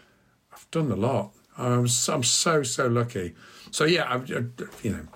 I've 0.53 0.71
done 0.71 0.93
a 0.93 0.97
lot. 0.97 1.33
I'm 1.57 1.89
so, 1.89 2.13
I'm 2.13 2.23
so 2.23 2.63
so 2.63 2.89
lucky. 2.89 3.35
So 3.71 3.87
yeah, 3.87 4.05
I, 4.05 4.17
I, 4.17 4.45
you 4.83 4.91
know, 4.91 5.07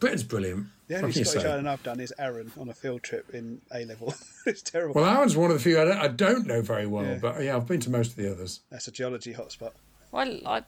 Britain's 0.00 0.22
brilliant. 0.22 0.68
The 0.92 0.98
only 0.98 1.24
Scottish 1.24 1.44
island 1.44 1.68
I've 1.68 1.82
done 1.82 2.00
is 2.00 2.12
Arran 2.18 2.52
on 2.58 2.68
a 2.68 2.74
field 2.74 3.02
trip 3.02 3.34
in 3.34 3.60
A 3.72 3.84
level. 3.84 4.14
it's 4.46 4.62
terrible. 4.62 5.00
Well, 5.00 5.18
Arran's 5.18 5.36
one 5.36 5.50
of 5.50 5.56
the 5.56 5.62
few 5.62 5.80
I 5.80 5.84
don't, 5.84 5.98
I 5.98 6.08
don't 6.08 6.46
know 6.46 6.60
very 6.60 6.86
well, 6.86 7.04
yeah. 7.04 7.18
but 7.20 7.42
yeah, 7.42 7.56
I've 7.56 7.66
been 7.66 7.80
to 7.80 7.90
most 7.90 8.10
of 8.10 8.16
the 8.16 8.30
others. 8.30 8.60
That's 8.70 8.88
a 8.88 8.90
geology 8.90 9.32
hotspot. 9.32 9.72
Well, 10.10 10.40
I, 10.44 10.62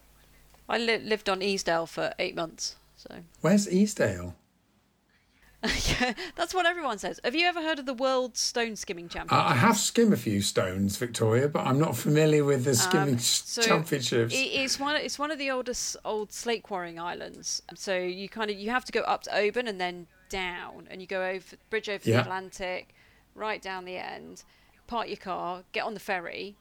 I 0.68 0.78
li- 0.78 0.98
lived 0.98 1.28
on 1.28 1.42
Easdale 1.42 1.86
for 1.86 2.14
eight 2.18 2.34
months. 2.34 2.76
So 2.96 3.16
where's 3.42 3.68
Easdale? 3.68 4.34
yeah, 6.00 6.12
that's 6.34 6.52
what 6.52 6.66
everyone 6.66 6.98
says. 6.98 7.18
Have 7.24 7.34
you 7.34 7.46
ever 7.46 7.62
heard 7.62 7.78
of 7.78 7.86
the 7.86 7.94
World 7.94 8.36
Stone 8.36 8.76
Skimming 8.76 9.08
Championship? 9.08 9.50
I 9.50 9.54
have 9.54 9.78
skimmed 9.78 10.12
a 10.12 10.16
few 10.16 10.42
stones, 10.42 10.96
Victoria, 10.98 11.48
but 11.48 11.66
I'm 11.66 11.78
not 11.78 11.96
familiar 11.96 12.44
with 12.44 12.64
the 12.64 12.70
um, 12.70 12.76
skimming 12.76 13.14
um, 13.14 13.18
so 13.18 13.62
championships. 13.62 14.34
It's 14.36 14.78
one. 14.78 14.96
It's 14.96 15.18
one 15.18 15.30
of 15.30 15.38
the 15.38 15.50
oldest 15.50 15.96
old 16.04 16.32
slate 16.32 16.64
quarrying 16.64 17.00
islands. 17.00 17.62
So 17.74 17.96
you 17.96 18.28
kind 18.28 18.50
of 18.50 18.58
you 18.58 18.70
have 18.70 18.84
to 18.84 18.92
go 18.92 19.00
up 19.02 19.22
to 19.22 19.34
Oban 19.34 19.66
and 19.66 19.80
then 19.80 20.06
down, 20.28 20.86
and 20.90 21.00
you 21.00 21.06
go 21.06 21.24
over 21.24 21.56
bridge 21.70 21.88
over 21.88 22.02
yeah. 22.08 22.16
the 22.16 22.22
Atlantic, 22.22 22.94
right 23.34 23.62
down 23.62 23.86
the 23.86 23.96
end, 23.96 24.44
park 24.86 25.08
your 25.08 25.16
car, 25.16 25.62
get 25.72 25.84
on 25.84 25.94
the 25.94 26.00
ferry, 26.00 26.56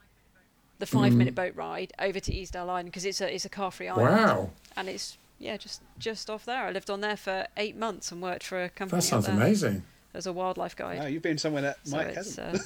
the 0.78 0.86
five 0.86 1.12
mm. 1.12 1.16
minute 1.16 1.34
boat 1.34 1.54
ride 1.54 1.92
over 1.98 2.20
to 2.20 2.34
Easdale 2.34 2.70
Island 2.70 2.86
because 2.86 3.04
it's 3.04 3.20
a 3.20 3.34
it's 3.34 3.44
a 3.44 3.50
car 3.50 3.70
free 3.70 3.88
island. 3.88 4.08
Wow! 4.08 4.50
And 4.76 4.88
it's 4.88 5.18
yeah, 5.38 5.56
just 5.56 5.82
just 5.98 6.30
off 6.30 6.44
there. 6.44 6.64
I 6.64 6.70
lived 6.70 6.90
on 6.90 7.00
there 7.00 7.16
for 7.16 7.46
eight 7.56 7.76
months 7.76 8.12
and 8.12 8.22
worked 8.22 8.44
for 8.44 8.62
a 8.62 8.68
company. 8.68 9.00
That 9.00 9.06
sounds 9.06 9.28
amazing. 9.28 9.82
As 10.12 10.26
a 10.26 10.32
wildlife 10.32 10.76
guide. 10.76 11.00
Wow, 11.00 11.06
you've 11.06 11.22
been 11.22 11.38
somewhere 11.38 11.62
that 11.62 11.78
so 11.82 11.96
Mike 11.96 12.14
hasn't. 12.14 12.62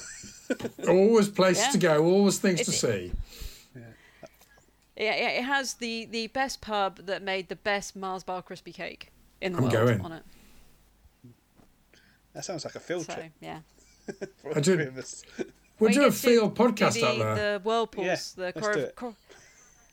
Uh, 0.51 0.87
always 0.87 1.29
places 1.29 1.65
yeah. 1.65 1.71
to 1.71 1.77
go, 1.79 2.05
always 2.05 2.37
things 2.37 2.59
it's, 2.59 2.69
to 2.69 2.75
see. 2.75 3.11
Yeah. 3.75 3.81
yeah, 5.15 5.29
it 5.29 5.43
has 5.45 5.73
the, 5.75 6.05
the 6.05 6.27
best 6.27 6.61
pub 6.61 6.97
that 7.07 7.23
made 7.23 7.49
the 7.49 7.55
best 7.55 7.95
Mars 7.95 8.23
bar 8.23 8.43
crispy 8.43 8.71
cake 8.71 9.11
in 9.41 9.53
the 9.53 9.57
I'm 9.57 9.63
world 9.63 9.73
going. 9.73 10.01
on 10.01 10.11
it. 10.11 10.23
That 12.33 12.45
sounds 12.45 12.65
like 12.65 12.75
a 12.75 12.79
field 12.79 13.05
so, 13.05 13.13
trip. 13.13 13.31
Yeah. 13.41 13.59
I 14.55 14.59
do. 14.59 14.93
We'll, 15.79 15.91
do 15.91 16.05
a 16.05 16.11
field 16.11 16.55
do, 16.55 16.63
podcast 16.63 16.93
do 16.93 17.01
the, 17.01 17.07
out 17.07 17.17
there. 17.17 17.35
The 17.35 17.63
whirlpools, 17.63 18.35
yeah, 18.37 18.45
the 18.45 18.59
Cor- 18.59 18.91
Cor- 18.95 19.15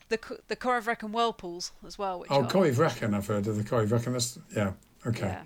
the 0.08 0.18
the 0.48 0.56
Corryvreckan 0.56 1.10
whirlpools 1.10 1.72
as 1.86 1.98
well. 1.98 2.20
Which 2.20 2.30
oh, 2.30 2.42
Corryvreckan, 2.42 3.14
I've 3.14 3.26
heard 3.26 3.46
of 3.46 3.56
the 3.56 3.64
Corryvreckan. 3.64 4.12
That's 4.12 4.38
yeah, 4.54 4.72
okay. 5.06 5.28
Yeah. 5.28 5.42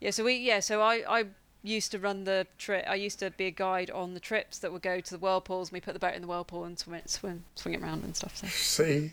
yeah, 0.00 0.10
so 0.10 0.24
we 0.24 0.34
yeah, 0.34 0.60
so 0.60 0.80
I 0.80 1.02
I 1.08 1.24
used 1.62 1.92
to 1.92 1.98
run 1.98 2.24
the 2.24 2.46
trip. 2.58 2.84
I 2.88 2.94
used 2.96 3.18
to 3.20 3.30
be 3.30 3.46
a 3.46 3.50
guide 3.50 3.90
on 3.90 4.14
the 4.14 4.20
trips 4.20 4.58
that 4.58 4.72
would 4.72 4.82
go 4.82 5.00
to 5.00 5.10
the 5.10 5.18
whirlpools. 5.18 5.68
And 5.68 5.74
we 5.74 5.80
put 5.80 5.94
the 5.94 6.00
boat 6.00 6.14
in 6.14 6.22
the 6.22 6.28
whirlpool 6.28 6.64
and 6.64 6.78
swim 6.78 6.96
it, 6.96 7.10
swim, 7.10 7.44
swing 7.54 7.74
it 7.74 7.82
around 7.82 8.04
and 8.04 8.16
stuff. 8.16 8.36
So. 8.36 8.46
See. 8.48 9.12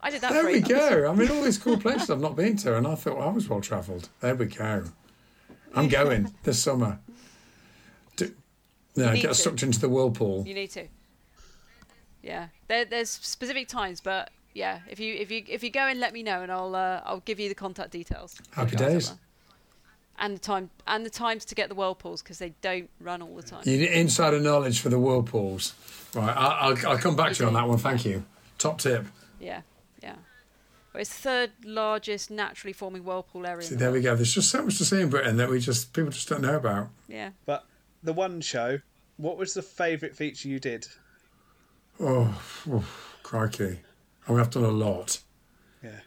I 0.00 0.10
did 0.10 0.20
that. 0.20 0.32
There 0.32 0.46
we 0.46 0.60
go. 0.60 1.10
I 1.10 1.14
mean, 1.14 1.28
all 1.28 1.42
these 1.42 1.58
cool 1.58 1.76
places 1.76 2.08
I've 2.08 2.20
not 2.20 2.36
been 2.36 2.56
to, 2.58 2.76
and 2.76 2.86
I 2.86 2.94
thought 2.94 3.18
I 3.18 3.30
was 3.30 3.48
well 3.48 3.60
travelled. 3.60 4.08
There 4.20 4.34
we 4.34 4.46
go. 4.46 4.84
I'm 5.74 5.88
going 5.88 6.32
this 6.44 6.62
summer. 6.62 7.00
Do, 8.16 8.32
yeah, 8.94 9.16
get 9.16 9.34
sucked 9.34 9.62
into 9.62 9.80
the 9.80 9.88
whirlpool. 9.88 10.44
You 10.46 10.54
need 10.54 10.70
to. 10.70 10.86
Yeah, 12.22 12.48
there, 12.66 12.84
there's 12.84 13.10
specific 13.10 13.68
times, 13.68 14.00
but 14.00 14.30
yeah, 14.54 14.80
if 14.88 14.98
you 14.98 15.14
if 15.14 15.30
you 15.30 15.44
if 15.46 15.62
you 15.62 15.70
go 15.70 15.86
and 15.86 16.00
let 16.00 16.12
me 16.12 16.22
know, 16.22 16.42
and 16.42 16.50
I'll 16.50 16.74
uh, 16.74 17.00
I'll 17.04 17.20
give 17.20 17.38
you 17.38 17.48
the 17.48 17.54
contact 17.54 17.90
details. 17.90 18.36
Happy 18.52 18.76
days. 18.76 19.12
And 20.20 20.34
the 20.34 20.40
time 20.40 20.70
and 20.88 21.06
the 21.06 21.10
times 21.10 21.44
to 21.44 21.54
get 21.54 21.68
the 21.68 21.76
whirlpools 21.76 22.22
because 22.22 22.38
they 22.38 22.52
don't 22.60 22.90
run 23.00 23.22
all 23.22 23.36
the 23.36 23.42
time. 23.42 23.62
You 23.64 23.78
need 23.78 23.92
insider 23.92 24.40
knowledge 24.40 24.80
for 24.80 24.88
the 24.88 24.98
whirlpools, 24.98 25.74
right? 26.12 26.36
I'll, 26.36 26.72
I'll, 26.72 26.88
I'll 26.88 26.98
come 26.98 27.14
back 27.14 27.34
to 27.34 27.44
you 27.44 27.46
on 27.46 27.54
that 27.54 27.68
one. 27.68 27.78
Thank 27.78 28.04
you. 28.04 28.24
Top 28.58 28.80
tip. 28.80 29.04
Yeah, 29.38 29.60
yeah. 30.02 30.16
Well, 30.92 31.02
it's 31.02 31.14
the 31.14 31.22
third 31.22 31.50
largest 31.64 32.32
naturally 32.32 32.72
forming 32.72 33.04
whirlpool 33.04 33.46
area. 33.46 33.62
See, 33.62 33.74
in 33.74 33.78
the 33.78 33.84
there 33.84 33.92
we 33.92 34.00
go. 34.00 34.16
There's 34.16 34.34
just 34.34 34.50
so 34.50 34.64
much 34.64 34.78
to 34.78 34.84
see 34.84 35.00
in 35.00 35.08
Britain 35.08 35.36
that 35.36 35.48
we 35.48 35.60
just 35.60 35.92
people 35.92 36.10
just 36.10 36.28
don't 36.28 36.42
know 36.42 36.56
about. 36.56 36.88
Yeah. 37.06 37.30
But 37.46 37.64
the 38.02 38.12
one 38.12 38.40
show, 38.40 38.80
what 39.18 39.38
was 39.38 39.54
the 39.54 39.62
favourite 39.62 40.16
feature 40.16 40.48
you 40.48 40.58
did? 40.58 40.88
Oh, 42.00 42.40
oh 42.70 42.84
crikey! 43.22 43.80
I 44.26 44.30
mean, 44.30 44.40
I've 44.40 44.50
done 44.50 44.64
a 44.64 44.70
lot. 44.70 45.20
Yeah. 45.82 46.00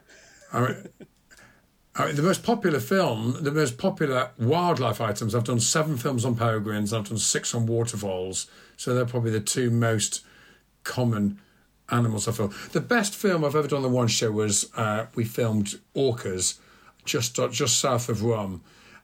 I 0.53 0.61
mean, 0.61 0.89
I 1.95 2.05
mean, 2.05 2.15
the 2.15 2.21
most 2.21 2.43
popular 2.43 2.79
film, 2.79 3.37
the 3.41 3.51
most 3.51 3.77
popular 3.77 4.31
wildlife 4.39 5.01
items. 5.01 5.35
I've 5.35 5.43
done 5.43 5.59
seven 5.59 5.97
films 5.97 6.23
on 6.23 6.35
peregrines. 6.35 6.93
I've 6.93 7.09
done 7.09 7.17
six 7.17 7.53
on 7.53 7.65
water 7.65 7.97
voles. 7.97 8.47
So 8.77 8.95
they're 8.95 9.05
probably 9.05 9.31
the 9.31 9.41
two 9.41 9.69
most 9.69 10.23
common 10.83 11.39
animals 11.89 12.27
I 12.27 12.31
filmed. 12.31 12.53
The 12.71 12.81
best 12.81 13.13
film 13.13 13.43
I've 13.43 13.55
ever 13.55 13.67
done 13.67 13.77
on 13.77 13.83
the 13.83 13.89
one 13.89 14.07
show 14.07 14.31
was 14.31 14.71
uh, 14.75 15.07
we 15.15 15.25
filmed 15.25 15.79
orcas 15.95 16.59
just 17.03 17.37
uh, 17.39 17.49
just 17.49 17.79
south 17.79 18.09
of 18.09 18.23
Rum, 18.23 18.61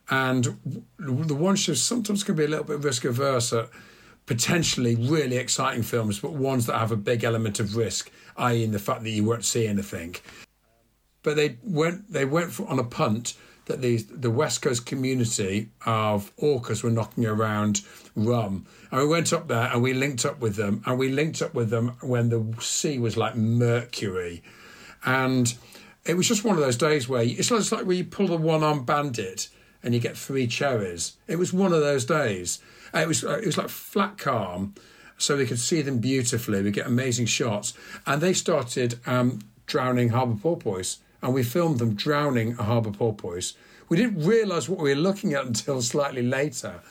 and 0.10 0.58
the 1.00 1.36
one 1.36 1.56
show 1.56 1.74
sometimes 1.74 2.24
can 2.24 2.36
be 2.36 2.46
a 2.46 2.48
little 2.48 2.66
bit 2.66 2.80
risk 2.80 3.06
averse 3.06 3.52
at 3.54 3.70
potentially 4.28 4.96
really 4.96 5.38
exciting 5.38 5.82
films, 5.82 6.20
but 6.20 6.34
ones 6.34 6.68
that 6.68 6.78
have 6.78 6.92
a 6.92 6.98
big 6.98 7.24
element 7.24 7.60
of 7.60 7.76
risk, 7.76 8.12
i.e., 8.38 8.64
in 8.64 8.72
the 8.72 8.80
fact 8.80 9.02
that 9.04 9.10
you 9.10 9.24
won't 9.24 9.44
see 9.44 9.66
anything 9.68 10.16
but 11.28 11.36
they 11.36 11.58
went 11.62 12.10
they 12.10 12.24
went 12.24 12.54
for, 12.54 12.66
on 12.70 12.80
a 12.80 12.86
punt 12.86 13.34
that 13.66 13.82
the 13.82 13.98
the 13.98 14.32
West 14.32 14.62
Coast 14.62 14.86
community 14.86 15.68
of 15.86 16.34
orcas 16.38 16.84
were 16.84 16.90
knocking 16.90 17.26
around 17.26 17.82
Rum, 18.16 18.66
and 18.92 19.02
we 19.02 19.08
went 19.08 19.34
up 19.34 19.50
there 19.50 19.70
and 19.74 19.82
we 19.82 19.94
linked 19.94 20.26
up 20.26 20.40
with 20.40 20.56
them, 20.56 20.82
and 20.86 20.98
we 20.98 21.10
linked 21.10 21.42
up 21.42 21.54
with 21.54 21.70
them 21.70 21.98
when 22.00 22.30
the 22.30 22.56
sea 22.62 22.98
was 22.98 23.18
like 23.18 23.36
mercury, 23.36 24.42
and 25.06 25.54
it 26.06 26.16
was 26.16 26.30
just 26.30 26.46
one 26.46 26.56
of 26.56 26.62
those 26.62 26.78
days 26.78 27.10
where 27.10 27.24
it's 27.24 27.52
like, 27.52 27.86
where 27.86 27.98
you 27.98 28.06
pull 28.06 28.28
the 28.28 28.38
one 28.38 28.64
on 28.64 28.86
bandit 28.86 29.50
and 29.84 29.94
you 29.94 30.00
get 30.00 30.16
three 30.16 30.48
cherries. 30.48 31.18
It 31.28 31.38
was 31.38 31.52
one 31.52 31.74
of 31.74 31.82
those 31.82 32.06
days. 32.06 32.60
Uh, 32.94 33.00
It 33.00 33.08
was 33.08 33.24
it 33.24 33.46
was 33.46 33.58
like 33.58 33.70
flat 33.70 34.18
calm, 34.18 34.74
so 35.18 35.38
we 35.38 35.46
could 35.46 35.60
see 35.60 35.82
them 35.82 36.00
beautifully. 36.00 36.62
We 36.62 36.72
get 36.72 36.88
amazing 36.88 37.26
shots, 37.28 37.74
and 38.06 38.22
they 38.22 38.34
started 38.34 39.00
um, 39.06 39.40
drowning 39.66 40.10
harbour 40.10 40.40
porpoise, 40.42 40.98
and 41.22 41.34
we 41.34 41.44
filmed 41.44 41.80
them 41.80 41.96
drowning 41.96 42.56
a 42.60 42.64
harbour 42.64 42.92
porpoise. 42.92 43.54
We 43.90 43.98
didn't 43.98 44.24
realise 44.26 44.68
what 44.68 44.80
we 44.80 44.90
were 44.94 45.02
looking 45.02 45.34
at 45.34 45.46
until 45.52 45.82
slightly 45.82 46.24
later, 46.24 46.82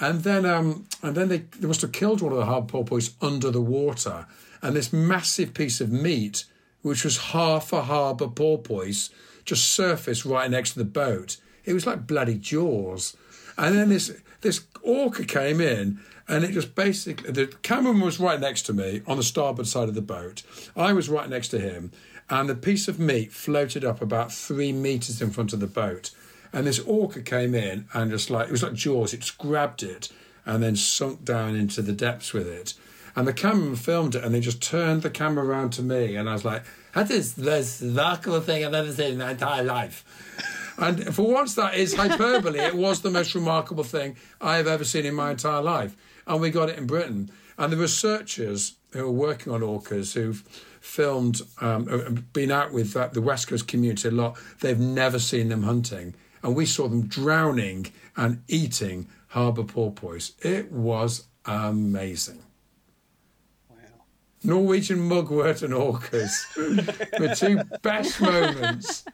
and 0.00 0.22
then 0.22 0.44
um, 0.46 0.86
and 1.02 1.14
then 1.14 1.28
they, 1.28 1.38
they 1.58 1.66
must 1.66 1.82
have 1.82 1.92
killed 1.92 2.20
one 2.20 2.32
of 2.32 2.38
the 2.38 2.46
harbour 2.46 2.68
porpoise 2.68 3.12
under 3.20 3.50
the 3.50 3.60
water, 3.60 4.26
and 4.62 4.74
this 4.74 4.92
massive 4.92 5.54
piece 5.54 5.80
of 5.80 5.90
meat, 5.92 6.44
which 6.82 7.04
was 7.04 7.18
half 7.18 7.72
a 7.72 7.82
harbour 7.82 8.28
porpoise, 8.28 9.10
just 9.44 9.68
surfaced 9.70 10.24
right 10.24 10.50
next 10.50 10.72
to 10.72 10.78
the 10.78 10.84
boat. 10.84 11.36
It 11.64 11.74
was 11.74 11.86
like 11.86 12.06
bloody 12.06 12.38
Jaws, 12.38 13.16
and 13.58 13.76
then 13.76 13.90
this 13.90 14.10
this 14.40 14.64
orca 14.82 15.24
came 15.24 15.60
in. 15.60 16.00
And 16.30 16.44
it 16.44 16.52
just 16.52 16.74
basically, 16.74 17.32
the 17.32 17.46
cameraman 17.46 18.02
was 18.02 18.20
right 18.20 18.38
next 18.38 18.62
to 18.66 18.74
me 18.74 19.00
on 19.06 19.16
the 19.16 19.22
starboard 19.22 19.66
side 19.66 19.88
of 19.88 19.94
the 19.94 20.02
boat. 20.02 20.42
I 20.76 20.92
was 20.92 21.08
right 21.08 21.26
next 21.26 21.48
to 21.48 21.58
him, 21.58 21.90
and 22.28 22.50
the 22.50 22.54
piece 22.54 22.86
of 22.86 22.98
meat 22.98 23.32
floated 23.32 23.82
up 23.82 24.02
about 24.02 24.30
three 24.30 24.70
meters 24.70 25.22
in 25.22 25.30
front 25.30 25.54
of 25.54 25.60
the 25.60 25.66
boat. 25.66 26.10
And 26.52 26.66
this 26.66 26.80
orca 26.80 27.22
came 27.22 27.54
in 27.54 27.86
and 27.94 28.10
just 28.10 28.28
like, 28.28 28.48
it 28.48 28.52
was 28.52 28.62
like 28.62 28.74
Jaws, 28.74 29.14
it 29.14 29.20
just 29.20 29.38
grabbed 29.38 29.82
it 29.82 30.12
and 30.44 30.62
then 30.62 30.76
sunk 30.76 31.24
down 31.24 31.56
into 31.56 31.80
the 31.80 31.94
depths 31.94 32.34
with 32.34 32.46
it. 32.46 32.74
And 33.16 33.26
the 33.26 33.32
cameraman 33.32 33.76
filmed 33.76 34.14
it 34.14 34.22
and 34.22 34.34
they 34.34 34.40
just 34.40 34.62
turned 34.62 35.00
the 35.00 35.08
camera 35.08 35.46
around 35.46 35.70
to 35.70 35.82
me, 35.82 36.14
and 36.14 36.28
I 36.28 36.34
was 36.34 36.44
like, 36.44 36.62
that 36.92 37.10
is 37.10 37.36
the 37.36 37.44
most 37.44 37.80
remarkable 37.80 38.42
thing 38.42 38.66
I've 38.66 38.74
ever 38.74 38.92
seen 38.92 39.12
in 39.12 39.18
my 39.18 39.30
entire 39.30 39.64
life. 39.64 40.04
And 40.78 41.12
for 41.14 41.26
once, 41.26 41.54
that 41.56 41.74
is 41.74 41.94
hyperbole. 41.94 42.60
it 42.60 42.74
was 42.74 43.02
the 43.02 43.10
most 43.10 43.34
remarkable 43.34 43.84
thing 43.84 44.16
I 44.40 44.56
have 44.56 44.68
ever 44.68 44.84
seen 44.84 45.04
in 45.04 45.14
my 45.14 45.32
entire 45.32 45.60
life. 45.60 45.96
And 46.26 46.40
we 46.40 46.50
got 46.50 46.68
it 46.68 46.78
in 46.78 46.86
Britain. 46.86 47.30
And 47.58 47.72
the 47.72 47.76
researchers 47.76 48.76
who 48.92 49.06
are 49.06 49.10
working 49.10 49.52
on 49.52 49.60
orcas, 49.60 50.14
who've 50.14 50.40
filmed, 50.80 51.42
um, 51.60 51.88
uh, 51.90 52.10
been 52.32 52.52
out 52.52 52.72
with 52.72 52.96
uh, 52.96 53.08
the 53.08 53.20
West 53.20 53.48
Coast 53.48 53.66
community 53.66 54.08
a 54.08 54.12
lot, 54.12 54.38
they've 54.60 54.78
never 54.78 55.18
seen 55.18 55.48
them 55.48 55.64
hunting. 55.64 56.14
And 56.42 56.54
we 56.54 56.64
saw 56.64 56.88
them 56.88 57.08
drowning 57.08 57.92
and 58.16 58.42
eating 58.46 59.08
harbour 59.28 59.64
porpoise. 59.64 60.32
It 60.42 60.70
was 60.70 61.24
amazing. 61.44 62.42
Wow. 63.68 63.76
Norwegian 64.44 65.00
mugwort 65.00 65.62
and 65.62 65.74
orcas. 65.74 66.32
the 66.54 67.34
two 67.34 67.78
best 67.82 68.20
moments. 68.20 69.04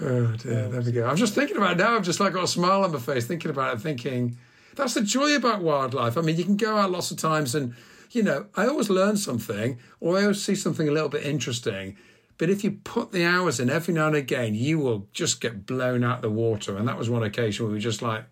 Oh 0.00 0.26
dear, 0.36 0.66
oh, 0.66 0.70
there 0.70 0.80
we 0.80 0.92
go. 0.92 1.06
I'm 1.06 1.16
just 1.16 1.34
thinking 1.34 1.56
about 1.56 1.72
it 1.72 1.78
now. 1.78 1.96
I've 1.96 2.04
just 2.04 2.20
like 2.20 2.32
got 2.32 2.44
a 2.44 2.48
smile 2.48 2.84
on 2.84 2.92
my 2.92 2.98
face 2.98 3.26
thinking 3.26 3.50
about 3.50 3.74
it, 3.74 3.80
thinking 3.80 4.36
that's 4.76 4.94
the 4.94 5.02
joy 5.02 5.34
about 5.34 5.60
wildlife. 5.60 6.16
I 6.16 6.20
mean, 6.20 6.36
you 6.36 6.44
can 6.44 6.56
go 6.56 6.76
out 6.76 6.92
lots 6.92 7.10
of 7.10 7.16
times 7.16 7.54
and, 7.54 7.74
you 8.12 8.22
know, 8.22 8.46
I 8.56 8.66
always 8.66 8.88
learn 8.88 9.16
something 9.16 9.78
or 10.00 10.16
I 10.16 10.22
always 10.22 10.42
see 10.42 10.54
something 10.54 10.88
a 10.88 10.92
little 10.92 11.08
bit 11.08 11.24
interesting. 11.24 11.96
But 12.38 12.48
if 12.48 12.62
you 12.62 12.70
put 12.70 13.10
the 13.10 13.24
hours 13.24 13.58
in 13.58 13.68
every 13.68 13.92
now 13.92 14.06
and 14.06 14.14
again, 14.14 14.54
you 14.54 14.78
will 14.78 15.08
just 15.12 15.40
get 15.40 15.66
blown 15.66 16.04
out 16.04 16.22
the 16.22 16.30
water. 16.30 16.76
And 16.76 16.86
that 16.86 16.96
was 16.96 17.10
one 17.10 17.24
occasion 17.24 17.64
where 17.64 17.70
we 17.70 17.78
were 17.78 17.80
just 17.80 18.00
like, 18.00 18.24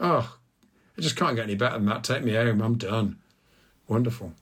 oh, 0.00 0.36
I 0.98 1.00
just 1.00 1.14
can't 1.14 1.36
get 1.36 1.44
any 1.44 1.54
better 1.54 1.76
than 1.76 1.86
that. 1.86 2.02
Take 2.02 2.24
me 2.24 2.34
home. 2.34 2.60
I'm 2.60 2.76
done. 2.76 3.18
Wonderful. 3.86 4.32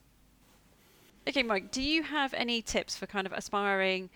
Okay, 1.27 1.43
Mike, 1.43 1.71
do 1.71 1.83
you 1.83 2.01
have 2.01 2.33
any 2.33 2.63
tips 2.63 2.95
for 2.95 3.05
kind 3.05 3.27
of 3.27 3.33
aspiring 3.33 4.09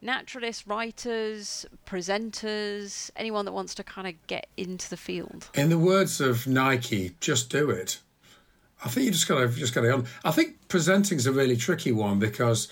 naturalists, 0.00 0.66
writers, 0.66 1.66
presenters, 1.86 3.10
anyone 3.16 3.44
that 3.44 3.52
wants 3.52 3.74
to 3.76 3.84
kind 3.84 4.06
of 4.06 4.14
get 4.26 4.46
into 4.56 4.88
the 4.88 4.96
field? 4.96 5.48
In 5.54 5.68
the 5.68 5.78
words 5.78 6.20
of 6.20 6.46
Nike, 6.46 7.14
just 7.20 7.50
do 7.50 7.70
it. 7.70 8.00
I 8.84 8.88
think 8.88 9.06
you 9.06 9.12
just 9.12 9.26
got 9.26 9.40
to 9.40 9.48
just 9.48 9.74
got 9.74 9.82
to. 9.82 9.92
On. 9.92 10.06
I 10.24 10.30
think 10.30 10.68
presenting's 10.68 11.26
a 11.26 11.32
really 11.32 11.56
tricky 11.56 11.90
one 11.90 12.18
because, 12.18 12.68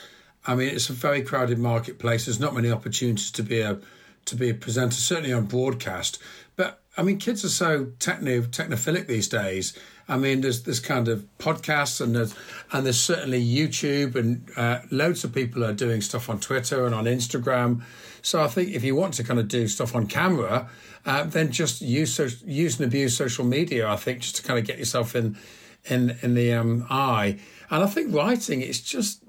I 0.46 0.54
mean, 0.54 0.68
it's 0.68 0.88
a 0.88 0.92
very 0.92 1.22
crowded 1.22 1.58
marketplace. 1.58 2.26
There's 2.26 2.38
not 2.38 2.54
many 2.54 2.70
opportunities 2.70 3.30
to 3.32 3.42
be 3.42 3.60
a 3.60 3.80
to 4.26 4.36
be 4.36 4.50
a 4.50 4.54
presenter, 4.54 4.96
certainly 4.96 5.32
on 5.32 5.46
broadcast. 5.46 6.20
But 6.54 6.80
I 6.96 7.02
mean, 7.02 7.18
kids 7.18 7.44
are 7.44 7.48
so 7.48 7.92
techno 7.98 8.42
technophilic 8.42 9.06
these 9.06 9.28
days. 9.28 9.76
I 10.08 10.16
mean, 10.16 10.40
there's 10.40 10.62
there's 10.62 10.80
kind 10.80 11.08
of 11.08 11.26
podcasts 11.38 12.00
and 12.00 12.14
there's 12.14 12.34
and 12.72 12.86
there's 12.86 13.00
certainly 13.00 13.44
YouTube 13.44 14.14
and 14.14 14.48
uh, 14.56 14.80
loads 14.90 15.24
of 15.24 15.34
people 15.34 15.64
are 15.64 15.72
doing 15.72 16.00
stuff 16.00 16.28
on 16.28 16.38
Twitter 16.38 16.86
and 16.86 16.94
on 16.94 17.04
Instagram. 17.04 17.82
So 18.22 18.42
I 18.42 18.48
think 18.48 18.70
if 18.70 18.84
you 18.84 18.94
want 18.94 19.14
to 19.14 19.24
kind 19.24 19.38
of 19.38 19.48
do 19.48 19.68
stuff 19.68 19.94
on 19.94 20.06
camera, 20.06 20.68
uh, 21.04 21.24
then 21.24 21.50
just 21.50 21.80
use 21.80 22.18
use 22.44 22.78
and 22.78 22.86
abuse 22.86 23.16
social 23.16 23.44
media. 23.44 23.88
I 23.88 23.96
think 23.96 24.20
just 24.20 24.36
to 24.36 24.42
kind 24.42 24.58
of 24.58 24.64
get 24.64 24.78
yourself 24.78 25.16
in 25.16 25.36
in 25.84 26.16
in 26.22 26.34
the 26.34 26.52
um, 26.52 26.86
eye. 26.88 27.38
And 27.70 27.82
I 27.82 27.86
think 27.86 28.14
writing 28.14 28.60
it's 28.60 28.80
just 28.80 29.22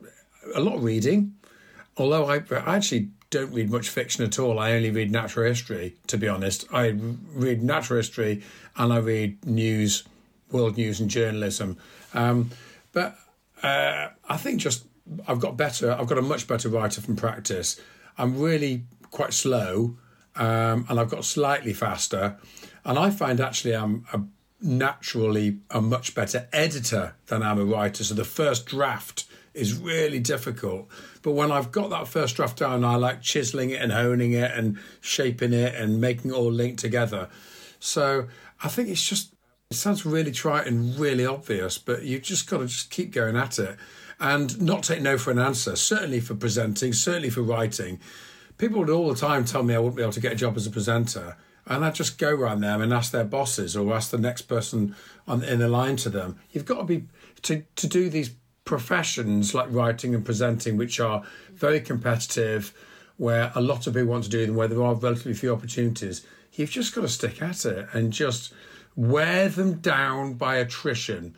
a 0.53 0.59
lot 0.59 0.75
of 0.75 0.83
reading. 0.83 1.33
Although 1.97 2.29
I, 2.29 2.43
I 2.51 2.75
actually 2.75 3.09
don't 3.29 3.51
read 3.51 3.69
much 3.69 3.89
fiction 3.89 4.23
at 4.23 4.39
all. 4.39 4.59
I 4.59 4.71
only 4.73 4.91
read 4.91 5.11
natural 5.11 5.47
history, 5.47 5.95
to 6.07 6.17
be 6.17 6.27
honest. 6.27 6.65
I 6.71 6.95
read 7.33 7.61
natural 7.61 7.97
history 7.97 8.43
and 8.77 8.93
I 8.93 8.97
read 8.97 9.45
news, 9.45 10.03
world 10.51 10.77
news 10.77 10.99
and 10.99 11.09
journalism. 11.09 11.77
Um, 12.13 12.51
but 12.93 13.17
uh, 13.63 14.09
I 14.27 14.37
think 14.37 14.61
just 14.61 14.85
I've 15.27 15.39
got 15.39 15.57
better. 15.57 15.91
I've 15.91 16.07
got 16.07 16.17
a 16.17 16.21
much 16.21 16.47
better 16.47 16.69
writer 16.69 17.01
from 17.01 17.15
practice. 17.15 17.79
I'm 18.17 18.39
really 18.39 18.83
quite 19.11 19.33
slow, 19.33 19.97
um, 20.35 20.85
and 20.89 20.99
I've 20.99 21.09
got 21.09 21.25
slightly 21.25 21.73
faster. 21.73 22.37
And 22.83 22.97
I 22.97 23.09
find 23.09 23.39
actually 23.39 23.75
I'm 23.75 24.05
a, 24.13 24.21
naturally 24.61 25.59
a 25.69 25.81
much 25.81 26.15
better 26.15 26.47
editor 26.51 27.15
than 27.27 27.43
I'm 27.43 27.59
a 27.59 27.65
writer. 27.65 28.03
So 28.03 28.15
the 28.15 28.25
first 28.25 28.65
draft 28.65 29.25
is 29.53 29.77
really 29.77 30.19
difficult. 30.19 30.87
But 31.21 31.31
when 31.31 31.51
I've 31.51 31.71
got 31.71 31.89
that 31.89 32.07
first 32.07 32.35
draft 32.35 32.59
down, 32.59 32.85
I 32.85 32.95
like 32.95 33.21
chiseling 33.21 33.71
it 33.71 33.81
and 33.81 33.91
honing 33.91 34.33
it 34.33 34.51
and 34.51 34.77
shaping 35.01 35.51
it 35.51 35.75
and 35.75 35.99
making 35.99 36.31
it 36.31 36.33
all 36.35 36.51
link 36.51 36.77
together. 36.77 37.27
So 37.79 38.27
I 38.63 38.67
think 38.67 38.89
it's 38.89 39.07
just, 39.07 39.33
it 39.69 39.75
sounds 39.75 40.05
really 40.05 40.31
trite 40.31 40.65
and 40.65 40.97
really 40.97 41.25
obvious, 41.25 41.77
but 41.77 42.03
you've 42.03 42.21
just 42.21 42.49
got 42.49 42.59
to 42.59 42.67
just 42.67 42.89
keep 42.89 43.11
going 43.11 43.35
at 43.35 43.59
it 43.59 43.77
and 44.19 44.61
not 44.61 44.83
take 44.83 45.01
no 45.01 45.17
for 45.17 45.31
an 45.31 45.39
answer, 45.39 45.75
certainly 45.75 46.21
for 46.21 46.35
presenting, 46.35 46.93
certainly 46.93 47.29
for 47.29 47.41
writing. 47.41 47.99
People 48.57 48.79
would 48.79 48.89
all 48.89 49.09
the 49.09 49.15
time 49.15 49.43
tell 49.43 49.63
me 49.63 49.75
I 49.75 49.79
wouldn't 49.79 49.97
be 49.97 50.01
able 50.01 50.13
to 50.13 50.21
get 50.21 50.31
a 50.31 50.35
job 50.35 50.55
as 50.55 50.65
a 50.65 50.71
presenter. 50.71 51.35
And 51.65 51.83
I'd 51.83 51.95
just 51.95 52.17
go 52.17 52.29
around 52.29 52.61
them 52.61 52.81
and 52.81 52.93
ask 52.93 53.11
their 53.11 53.25
bosses 53.25 53.75
or 53.75 53.93
ask 53.93 54.09
the 54.09 54.17
next 54.17 54.43
person 54.43 54.95
on 55.27 55.43
in 55.43 55.59
the 55.59 55.67
line 55.67 55.97
to 55.97 56.09
them. 56.09 56.39
You've 56.51 56.65
got 56.65 56.77
to 56.77 56.83
be 56.85 57.03
to, 57.41 57.63
to 57.75 57.87
do 57.87 58.09
these 58.09 58.31
professions 58.63 59.53
like 59.53 59.67
writing 59.69 60.15
and 60.15 60.23
presenting, 60.23 60.77
which 60.77 61.01
are 61.01 61.23
very 61.53 61.81
competitive, 61.81 62.73
where 63.17 63.51
a 63.53 63.61
lot 63.61 63.85
of 63.85 63.93
people 63.93 64.07
want 64.07 64.23
to 64.23 64.29
do 64.29 64.45
them, 64.45 64.55
where 64.55 64.69
there 64.69 64.81
are 64.81 64.95
relatively 64.95 65.33
few 65.33 65.53
opportunities. 65.53 66.25
You've 66.53 66.71
just 66.71 66.95
got 66.95 67.01
to 67.01 67.09
stick 67.09 67.41
at 67.41 67.65
it 67.65 67.89
and 67.91 68.13
just 68.13 68.53
wear 68.97 69.47
them 69.47 69.75
down 69.75 70.33
by 70.33 70.57
attrition, 70.57 71.37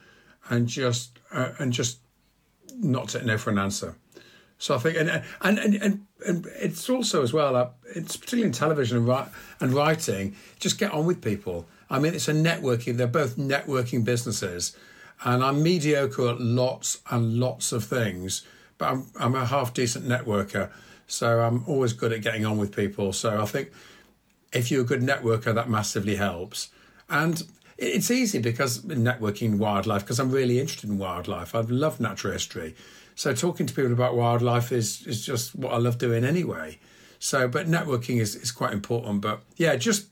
and 0.50 0.68
just 0.68 1.20
uh, 1.32 1.52
and 1.60 1.72
just 1.72 2.00
not 2.78 3.10
take 3.10 3.26
no 3.26 3.38
for 3.38 3.52
an 3.52 3.60
answer. 3.60 3.96
So 4.58 4.76
I 4.76 4.80
think, 4.80 4.98
and 4.98 5.10
and 5.42 5.60
and 5.60 5.76
and, 5.76 6.06
and 6.26 6.46
it's 6.60 6.90
also 6.90 7.22
as 7.22 7.32
well, 7.32 7.56
uh, 7.56 7.70
it's 7.96 8.18
particularly 8.18 8.48
in 8.48 8.54
television 8.54 8.98
and, 8.98 9.08
write, 9.08 9.28
and 9.60 9.74
writing. 9.74 10.36
Just 10.60 10.80
get 10.80 10.92
on 10.92 11.06
with 11.06 11.22
people. 11.22 11.68
I 11.90 12.00
mean, 12.00 12.14
it's 12.14 12.28
a 12.28 12.34
networking. 12.34 12.98
They're 12.98 13.08
both 13.08 13.38
networking 13.38 14.04
businesses, 14.04 14.76
and 15.24 15.44
I'm 15.44 15.62
mediocre 15.62 16.30
at 16.30 16.42
lots 16.42 17.02
and 17.12 17.40
lots 17.40 17.72
of 17.72 17.84
things, 17.84 18.46
but 18.78 18.90
I'm 18.90 19.08
I'm 19.20 19.36
a 19.36 19.46
half 19.46 19.74
decent 19.74 20.06
networker. 20.08 20.72
So 21.08 21.40
I'm 21.42 21.64
always 21.68 21.94
good 21.94 22.14
at 22.14 22.22
getting 22.22 22.46
on 22.46 22.58
with 22.58 22.76
people. 22.76 23.14
So 23.14 23.42
I 23.42 23.46
think 23.46 23.72
if 24.54 24.72
you're 24.72 24.82
a 24.82 24.86
good 24.86 25.02
networker, 25.02 25.54
that 25.54 25.70
massively 25.70 26.16
helps. 26.16 26.70
And 27.10 27.44
it's 27.78 28.12
easy 28.12 28.40
because 28.40 28.82
networking 28.82 29.58
wildlife 29.58 30.04
because 30.04 30.20
I'm 30.20 30.32
really 30.32 30.60
interested 30.60 30.90
in 30.90 30.98
wildlife. 30.98 31.56
I 31.56 31.62
love 31.62 32.00
natural 32.00 32.34
history. 32.34 32.76
So 33.16 33.34
talking 33.34 33.66
to 33.66 33.74
people 33.74 33.92
about 33.92 34.16
wildlife 34.16 34.72
is 34.72 35.06
is 35.08 35.26
just 35.26 35.56
what 35.56 35.74
I 35.74 35.78
love 35.78 35.98
doing 35.98 36.24
anyway. 36.24 36.80
So, 37.20 37.48
but 37.48 37.68
networking 37.68 38.22
is, 38.22 38.36
is 38.36 38.52
quite 38.52 38.72
important. 38.72 39.22
But 39.22 39.42
yeah, 39.58 39.76
just 39.76 40.08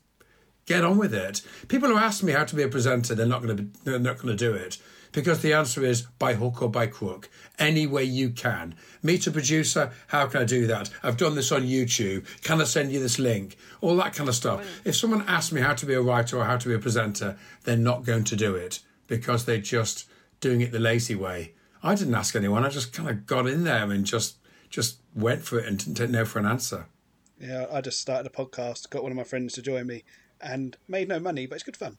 get 0.66 0.84
on 0.84 0.98
with 0.98 1.14
it. 1.14 1.40
People 1.68 1.88
who 1.88 1.96
ask 1.96 2.22
me 2.22 2.32
how 2.32 2.44
to 2.44 2.54
be 2.54 2.62
a 2.62 2.68
presenter, 2.68 3.14
they're 3.14 3.26
not 3.26 3.42
going 3.42 3.56
to 3.56 3.62
be, 3.62 3.70
they're 3.84 3.98
not 3.98 4.18
going 4.18 4.36
to 4.36 4.36
do 4.36 4.52
it 4.52 4.78
because 5.12 5.42
the 5.42 5.52
answer 5.52 5.84
is 5.84 6.02
by 6.18 6.34
hook 6.34 6.62
or 6.62 6.70
by 6.70 6.86
crook, 6.86 7.28
any 7.58 7.86
way 7.86 8.04
you 8.04 8.30
can. 8.30 8.74
Meet 9.02 9.26
a 9.26 9.30
producer, 9.30 9.92
how 10.08 10.26
can 10.26 10.42
I 10.42 10.44
do 10.44 10.66
that? 10.66 10.90
I've 11.02 11.16
done 11.16 11.34
this 11.34 11.52
on 11.52 11.62
YouTube. 11.62 12.26
Can 12.42 12.60
I 12.60 12.64
send 12.64 12.92
you 12.92 13.00
this 13.00 13.18
link? 13.18 13.56
All 13.80 13.96
that 13.96 14.14
kind 14.14 14.28
of 14.28 14.34
stuff. 14.34 14.64
If 14.84 14.96
someone 14.96 15.24
asks 15.26 15.52
me 15.52 15.60
how 15.60 15.74
to 15.74 15.86
be 15.86 15.94
a 15.94 16.02
writer 16.02 16.38
or 16.38 16.44
how 16.44 16.56
to 16.56 16.68
be 16.68 16.74
a 16.74 16.78
presenter, 16.78 17.36
they're 17.64 17.76
not 17.76 18.04
going 18.04 18.24
to 18.24 18.36
do 18.36 18.54
it 18.54 18.80
because 19.06 19.44
they're 19.44 19.58
just 19.58 20.08
doing 20.40 20.60
it 20.60 20.72
the 20.72 20.78
lazy 20.78 21.14
way. 21.14 21.54
I 21.82 21.94
didn't 21.94 22.14
ask 22.14 22.34
anyone. 22.34 22.64
I 22.64 22.68
just 22.68 22.92
kind 22.92 23.08
of 23.08 23.26
got 23.26 23.46
in 23.46 23.64
there 23.64 23.90
and 23.90 24.04
just 24.04 24.36
just 24.70 24.98
went 25.14 25.42
for 25.42 25.58
it 25.58 25.66
and 25.66 25.78
didn't 25.78 26.12
know 26.12 26.24
for 26.24 26.38
an 26.38 26.46
answer. 26.46 26.86
Yeah, 27.40 27.66
I 27.72 27.80
just 27.80 28.00
started 28.00 28.26
a 28.26 28.34
podcast, 28.34 28.90
got 28.90 29.02
one 29.02 29.12
of 29.12 29.16
my 29.16 29.24
friends 29.24 29.54
to 29.54 29.62
join 29.62 29.86
me, 29.86 30.04
and 30.40 30.76
made 30.88 31.08
no 31.08 31.18
money, 31.20 31.46
but 31.46 31.54
it's 31.54 31.64
good 31.64 31.76
fun. 31.76 31.96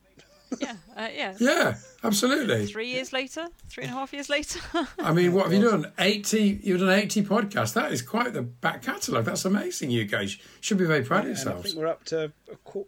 Yeah, 0.59 0.75
uh, 0.95 1.07
yeah. 1.13 1.35
Yeah, 1.39 1.75
absolutely. 2.03 2.65
Three 2.67 2.87
years 2.89 3.13
later, 3.13 3.47
three 3.69 3.83
and 3.85 3.93
a 3.93 3.95
half 3.95 4.11
years 4.13 4.29
later. 4.29 4.59
I 4.99 5.13
mean, 5.13 5.33
what 5.33 5.45
have 5.45 5.53
you 5.53 5.61
done? 5.69 5.91
Eighty. 5.99 6.59
You've 6.63 6.79
done 6.79 6.89
eighty 6.89 7.21
podcasts. 7.23 7.73
That 7.73 7.91
is 7.91 8.01
quite 8.01 8.33
the 8.33 8.41
back 8.41 8.81
catalogue. 8.81 9.25
That's 9.25 9.45
amazing. 9.45 9.91
You 9.91 10.05
guys 10.05 10.37
should 10.61 10.77
be 10.77 10.85
very 10.85 11.03
proud 11.03 11.27
of 11.27 11.37
And 11.39 11.49
I 11.49 11.61
think 11.61 11.75
we're 11.75 11.87
up 11.87 12.03
to 12.05 12.31
a 12.51 12.55
qu- 12.63 12.87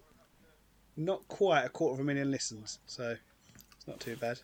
not 0.97 1.27
quite 1.27 1.63
a 1.65 1.69
quarter 1.69 1.93
of 1.93 1.99
a 1.99 2.03
million 2.03 2.31
listens, 2.31 2.79
so 2.85 3.15
it's 3.75 3.87
not 3.87 3.99
too 3.99 4.15
bad. 4.17 4.39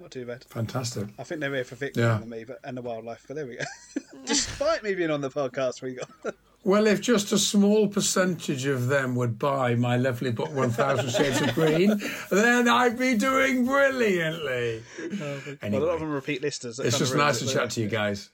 Not 0.00 0.10
too 0.10 0.26
bad. 0.26 0.44
Fantastic. 0.44 1.08
I 1.18 1.22
think 1.22 1.40
they're 1.40 1.54
here 1.54 1.64
for 1.64 1.76
Victor 1.76 2.00
Yeah. 2.00 2.16
and 2.16 2.28
me, 2.28 2.44
but 2.44 2.58
and 2.64 2.76
the 2.76 2.82
wildlife. 2.82 3.24
But 3.28 3.36
there 3.36 3.46
we 3.46 3.56
go. 3.56 3.64
Despite 4.26 4.82
me 4.82 4.94
being 4.94 5.10
on 5.10 5.20
the 5.20 5.30
podcast, 5.30 5.82
we 5.82 5.94
got. 5.94 6.34
Well, 6.64 6.86
if 6.86 7.00
just 7.00 7.32
a 7.32 7.38
small 7.38 7.88
percentage 7.88 8.66
of 8.66 8.86
them 8.86 9.16
would 9.16 9.36
buy 9.36 9.74
my 9.74 9.96
lovely 9.96 10.30
book, 10.30 10.54
One 10.54 10.70
Thousand 10.70 11.10
Shades 11.10 11.40
of 11.40 11.54
Green, 11.54 12.00
then 12.30 12.68
I'd 12.68 12.96
be 12.96 13.16
doing 13.16 13.66
brilliantly. 13.66 14.82
Well, 15.18 15.40
a 15.60 15.70
lot 15.70 15.94
of 15.94 16.00
them 16.00 16.12
repeat 16.12 16.40
listeners. 16.40 16.78
it's 16.78 16.98
just 16.98 17.16
nice 17.16 17.40
to 17.40 17.46
chat 17.48 17.70
to 17.70 17.80
you 17.80 17.88
guys. 17.88 18.30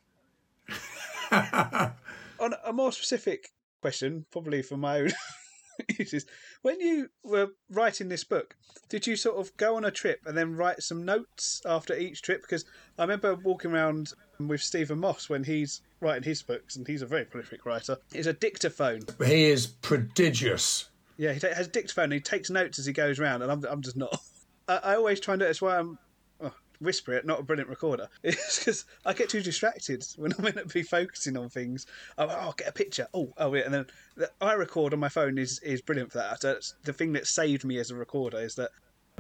On 1.33 2.55
a 2.65 2.73
more 2.73 2.93
specific 2.93 3.49
question, 3.81 4.27
probably 4.31 4.61
for 4.63 4.77
my 4.77 5.01
own 5.01 5.11
uses, 5.99 6.27
when 6.63 6.81
you 6.81 7.09
were 7.23 7.49
writing 7.71 8.09
this 8.09 8.25
book, 8.25 8.57
did 8.89 9.07
you 9.07 9.17
sort 9.17 9.39
of 9.39 9.57
go 9.57 9.77
on 9.77 9.85
a 9.85 9.91
trip 9.91 10.21
and 10.27 10.37
then 10.37 10.57
write 10.57 10.83
some 10.83 11.05
notes 11.05 11.63
after 11.67 11.95
each 11.95 12.23
trip? 12.23 12.43
Because 12.43 12.65
I 12.99 13.03
remember 13.03 13.35
walking 13.35 13.73
around 13.73 14.13
with 14.47 14.61
Stephen 14.61 15.01
Moss 15.01 15.29
when 15.29 15.43
he's 15.43 15.81
writing 16.01 16.23
his 16.23 16.43
books, 16.43 16.77
and 16.77 16.87
he's 16.87 17.03
a 17.03 17.07
very 17.07 17.25
prolific 17.25 17.67
writer. 17.67 17.99
It's 18.13 18.29
a 18.29 18.33
dictaphone. 18.33 19.01
He 19.25 19.47
is 19.47 19.67
prodigious. 19.67 20.89
Yeah, 21.17 21.33
he 21.33 21.41
has 21.41 21.67
a 21.67 21.71
dictaphone 21.71 22.05
and 22.05 22.13
he 22.13 22.21
takes 22.21 22.49
notes 22.49 22.79
as 22.79 22.87
he 22.87 22.93
goes 22.93 23.19
around, 23.19 23.43
and 23.43 23.51
I'm, 23.51 23.65
I'm 23.65 23.83
just 23.83 23.97
not. 23.97 24.21
I, 24.69 24.77
I 24.77 24.97
always 24.97 25.19
try 25.19 25.35
and 25.35 25.41
do 25.41 25.45
it. 25.45 25.49
That's 25.49 25.63
why 25.63 25.79
I'm. 25.79 25.99
Oh, 26.41 26.53
whisper 26.81 27.15
it, 27.15 27.27
not 27.27 27.41
a 27.41 27.43
brilliant 27.43 27.69
recorder. 27.69 28.09
It's 28.23 28.61
because 28.61 28.85
I 29.05 29.13
get 29.13 29.29
too 29.29 29.43
distracted 29.43 30.05
when 30.17 30.33
I'm 30.39 30.45
meant 30.45 30.57
to 30.57 30.67
be 30.67 30.85
focusing 30.85 31.37
on 31.37 31.49
things. 31.49 31.87
Oh, 32.17 32.29
oh 32.29 32.55
get 32.57 32.69
a 32.69 32.73
picture. 32.73 33.09
Oh, 33.13 33.33
oh, 33.39 33.53
yeah. 33.55 33.63
And 33.65 33.75
then 33.75 33.87
the, 34.17 34.31
I 34.41 34.53
record 34.53 34.93
on 34.93 35.01
my 35.01 35.09
phone 35.09 35.39
is, 35.39 35.59
is 35.61 35.81
brilliant 35.81 36.13
for 36.13 36.19
that. 36.19 36.41
That's 36.41 36.75
the 36.85 36.93
thing 36.93 37.15
that 37.15 37.27
saved 37.27 37.65
me 37.65 37.79
as 37.79 37.91
a 37.91 37.97
recorder 37.97 38.39
is 38.39 38.55
that 38.55 38.71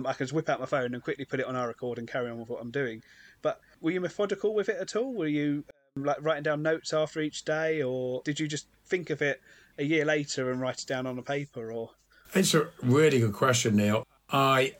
I 0.06 0.12
can 0.12 0.24
just 0.26 0.32
whip 0.32 0.48
out 0.48 0.60
my 0.60 0.66
phone 0.66 0.94
and 0.94 1.02
quickly 1.02 1.24
put 1.24 1.40
it 1.40 1.46
on 1.46 1.56
our 1.56 1.68
record 1.68 1.98
and 1.98 2.08
carry 2.08 2.30
on 2.30 2.38
with 2.38 2.48
what 2.48 2.60
I'm 2.60 2.70
doing. 2.70 3.02
But 3.42 3.60
were 3.80 3.90
you 3.90 4.00
methodical 4.00 4.54
with 4.54 4.68
it 4.68 4.76
at 4.80 4.96
all? 4.96 5.12
Were 5.12 5.26
you 5.26 5.64
um, 5.96 6.04
like 6.04 6.18
writing 6.20 6.42
down 6.42 6.62
notes 6.62 6.92
after 6.92 7.20
each 7.20 7.44
day, 7.44 7.82
or 7.82 8.22
did 8.24 8.40
you 8.40 8.48
just 8.48 8.66
think 8.86 9.10
of 9.10 9.22
it 9.22 9.40
a 9.78 9.84
year 9.84 10.04
later 10.04 10.50
and 10.50 10.60
write 10.60 10.80
it 10.80 10.86
down 10.86 11.06
on 11.06 11.18
a 11.18 11.22
paper? 11.22 11.72
Or 11.72 11.90
It's 12.34 12.54
a 12.54 12.68
really 12.82 13.20
good 13.20 13.32
question, 13.34 13.76
Neil. 13.76 14.06
I, 14.30 14.74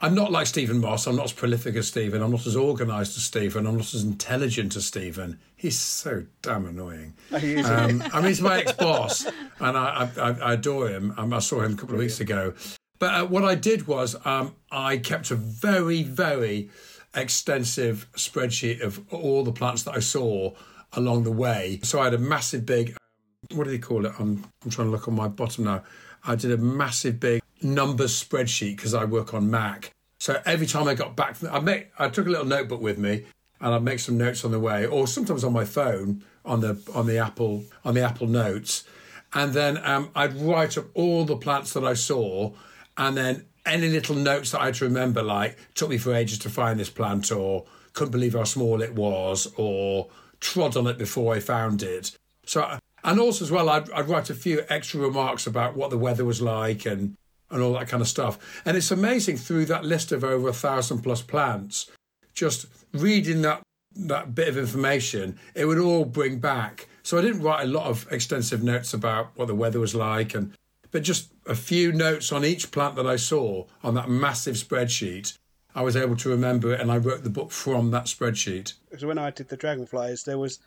I'm 0.00 0.14
not 0.14 0.32
like 0.32 0.46
Stephen 0.46 0.80
Moss. 0.80 1.06
I'm 1.06 1.16
not 1.16 1.26
as 1.26 1.32
prolific 1.32 1.76
as 1.76 1.88
Stephen. 1.88 2.22
I'm 2.22 2.30
not 2.30 2.46
as 2.46 2.56
organised 2.56 3.16
as 3.16 3.24
Stephen. 3.24 3.66
I'm 3.66 3.76
not 3.76 3.94
as 3.94 4.02
intelligent 4.02 4.76
as 4.76 4.86
Stephen. 4.86 5.38
He's 5.56 5.78
so 5.78 6.24
damn 6.42 6.66
annoying. 6.66 7.14
Um, 7.32 8.02
I 8.12 8.16
mean, 8.16 8.24
he's 8.28 8.40
my 8.40 8.58
ex-boss, 8.60 9.26
and 9.60 9.76
I, 9.76 10.10
I, 10.16 10.30
I 10.30 10.52
adore 10.54 10.88
him. 10.88 11.14
Um, 11.16 11.32
I 11.34 11.38
saw 11.38 11.60
him 11.60 11.74
a 11.74 11.76
couple 11.76 11.94
of 11.96 12.00
weeks 12.00 12.20
ago. 12.20 12.54
But 13.00 13.14
uh, 13.14 13.26
what 13.26 13.44
I 13.44 13.56
did 13.56 13.88
was 13.88 14.14
um, 14.24 14.54
I 14.70 14.98
kept 14.98 15.32
a 15.32 15.34
very, 15.34 16.04
very 16.04 16.70
extensive 17.14 18.06
spreadsheet 18.12 18.82
of 18.82 19.00
all 19.12 19.42
the 19.42 19.52
plants 19.52 19.82
that 19.82 19.96
I 19.96 20.00
saw 20.00 20.52
along 20.92 21.24
the 21.24 21.32
way. 21.32 21.80
So 21.82 21.98
I 21.98 22.04
had 22.04 22.14
a 22.14 22.18
massive 22.18 22.64
big, 22.64 22.90
um, 22.90 23.56
what 23.56 23.64
do 23.64 23.70
they 23.70 23.78
call 23.78 24.06
it? 24.06 24.12
I'm, 24.18 24.44
I'm 24.62 24.70
trying 24.70 24.86
to 24.88 24.92
look 24.92 25.08
on 25.08 25.14
my 25.14 25.26
bottom 25.26 25.64
now. 25.64 25.82
I 26.24 26.36
did 26.36 26.52
a 26.52 26.58
massive 26.58 27.18
big 27.18 27.42
numbers 27.62 28.22
spreadsheet 28.22 28.76
because 28.76 28.94
I 28.94 29.04
work 29.06 29.34
on 29.34 29.50
Mac. 29.50 29.90
So 30.18 30.40
every 30.44 30.66
time 30.66 30.86
I 30.86 30.94
got 30.94 31.16
back, 31.16 31.36
I 31.50 31.58
make 31.60 31.88
I 31.98 32.10
took 32.10 32.26
a 32.26 32.30
little 32.30 32.46
notebook 32.46 32.82
with 32.82 32.98
me, 32.98 33.24
and 33.60 33.74
I'd 33.74 33.82
make 33.82 34.00
some 34.00 34.18
notes 34.18 34.44
on 34.44 34.50
the 34.50 34.60
way, 34.60 34.84
or 34.84 35.06
sometimes 35.06 35.44
on 35.44 35.54
my 35.54 35.64
phone 35.64 36.22
on 36.44 36.60
the 36.60 36.78
on 36.94 37.06
the 37.06 37.16
Apple 37.16 37.64
on 37.86 37.94
the 37.94 38.02
Apple 38.02 38.26
Notes, 38.26 38.84
and 39.32 39.54
then 39.54 39.78
um, 39.82 40.10
I'd 40.14 40.34
write 40.34 40.76
up 40.76 40.86
all 40.92 41.24
the 41.24 41.36
plants 41.36 41.72
that 41.72 41.84
I 41.84 41.94
saw, 41.94 42.52
and 43.00 43.16
then 43.16 43.46
any 43.64 43.88
little 43.88 44.14
notes 44.14 44.50
that 44.50 44.60
I 44.60 44.66
had 44.66 44.74
to 44.74 44.84
remember, 44.84 45.22
like 45.22 45.56
took 45.74 45.88
me 45.88 45.96
for 45.96 46.14
ages 46.14 46.38
to 46.40 46.50
find 46.50 46.78
this 46.78 46.90
plant, 46.90 47.32
or 47.32 47.64
couldn't 47.94 48.12
believe 48.12 48.34
how 48.34 48.44
small 48.44 48.82
it 48.82 48.94
was, 48.94 49.52
or 49.56 50.08
trod 50.38 50.76
on 50.76 50.86
it 50.86 50.98
before 50.98 51.34
I 51.34 51.40
found 51.40 51.82
it. 51.82 52.16
So, 52.44 52.78
and 53.02 53.18
also 53.18 53.44
as 53.44 53.50
well, 53.50 53.70
I'd, 53.70 53.90
I'd 53.90 54.08
write 54.08 54.28
a 54.28 54.34
few 54.34 54.64
extra 54.68 55.00
remarks 55.00 55.46
about 55.46 55.76
what 55.76 55.88
the 55.88 55.98
weather 55.98 56.26
was 56.26 56.42
like 56.42 56.84
and 56.84 57.16
and 57.50 57.62
all 57.62 57.72
that 57.72 57.88
kind 57.88 58.00
of 58.00 58.06
stuff. 58.06 58.62
And 58.64 58.76
it's 58.76 58.92
amazing 58.92 59.38
through 59.38 59.64
that 59.66 59.84
list 59.84 60.12
of 60.12 60.22
over 60.22 60.48
a 60.48 60.52
thousand 60.52 61.00
plus 61.00 61.22
plants, 61.22 61.90
just 62.34 62.66
reading 62.92 63.42
that 63.42 63.62
that 63.96 64.34
bit 64.34 64.46
of 64.46 64.58
information, 64.58 65.38
it 65.54 65.64
would 65.64 65.78
all 65.78 66.04
bring 66.04 66.38
back. 66.38 66.86
So 67.02 67.18
I 67.18 67.22
didn't 67.22 67.42
write 67.42 67.64
a 67.64 67.66
lot 67.66 67.86
of 67.86 68.06
extensive 68.12 68.62
notes 68.62 68.94
about 68.94 69.30
what 69.36 69.48
the 69.48 69.54
weather 69.54 69.80
was 69.80 69.94
like, 69.94 70.34
and 70.34 70.54
but 70.90 71.02
just 71.02 71.30
a 71.46 71.54
few 71.54 71.92
notes 71.92 72.32
on 72.32 72.44
each 72.44 72.70
plant 72.70 72.96
that 72.96 73.06
I 73.06 73.16
saw 73.16 73.66
on 73.82 73.94
that 73.94 74.08
massive 74.08 74.56
spreadsheet. 74.56 75.36
I 75.74 75.82
was 75.82 75.94
able 75.96 76.16
to 76.16 76.28
remember 76.28 76.72
it, 76.74 76.80
and 76.80 76.90
I 76.90 76.96
wrote 76.98 77.22
the 77.22 77.30
book 77.30 77.50
from 77.52 77.90
that 77.92 78.04
spreadsheet. 78.06 78.74
because 78.88 79.04
when 79.04 79.18
I 79.18 79.30
did 79.30 79.48
the 79.48 79.56
dragonflies, 79.56 80.24
there 80.24 80.38
was 80.38 80.58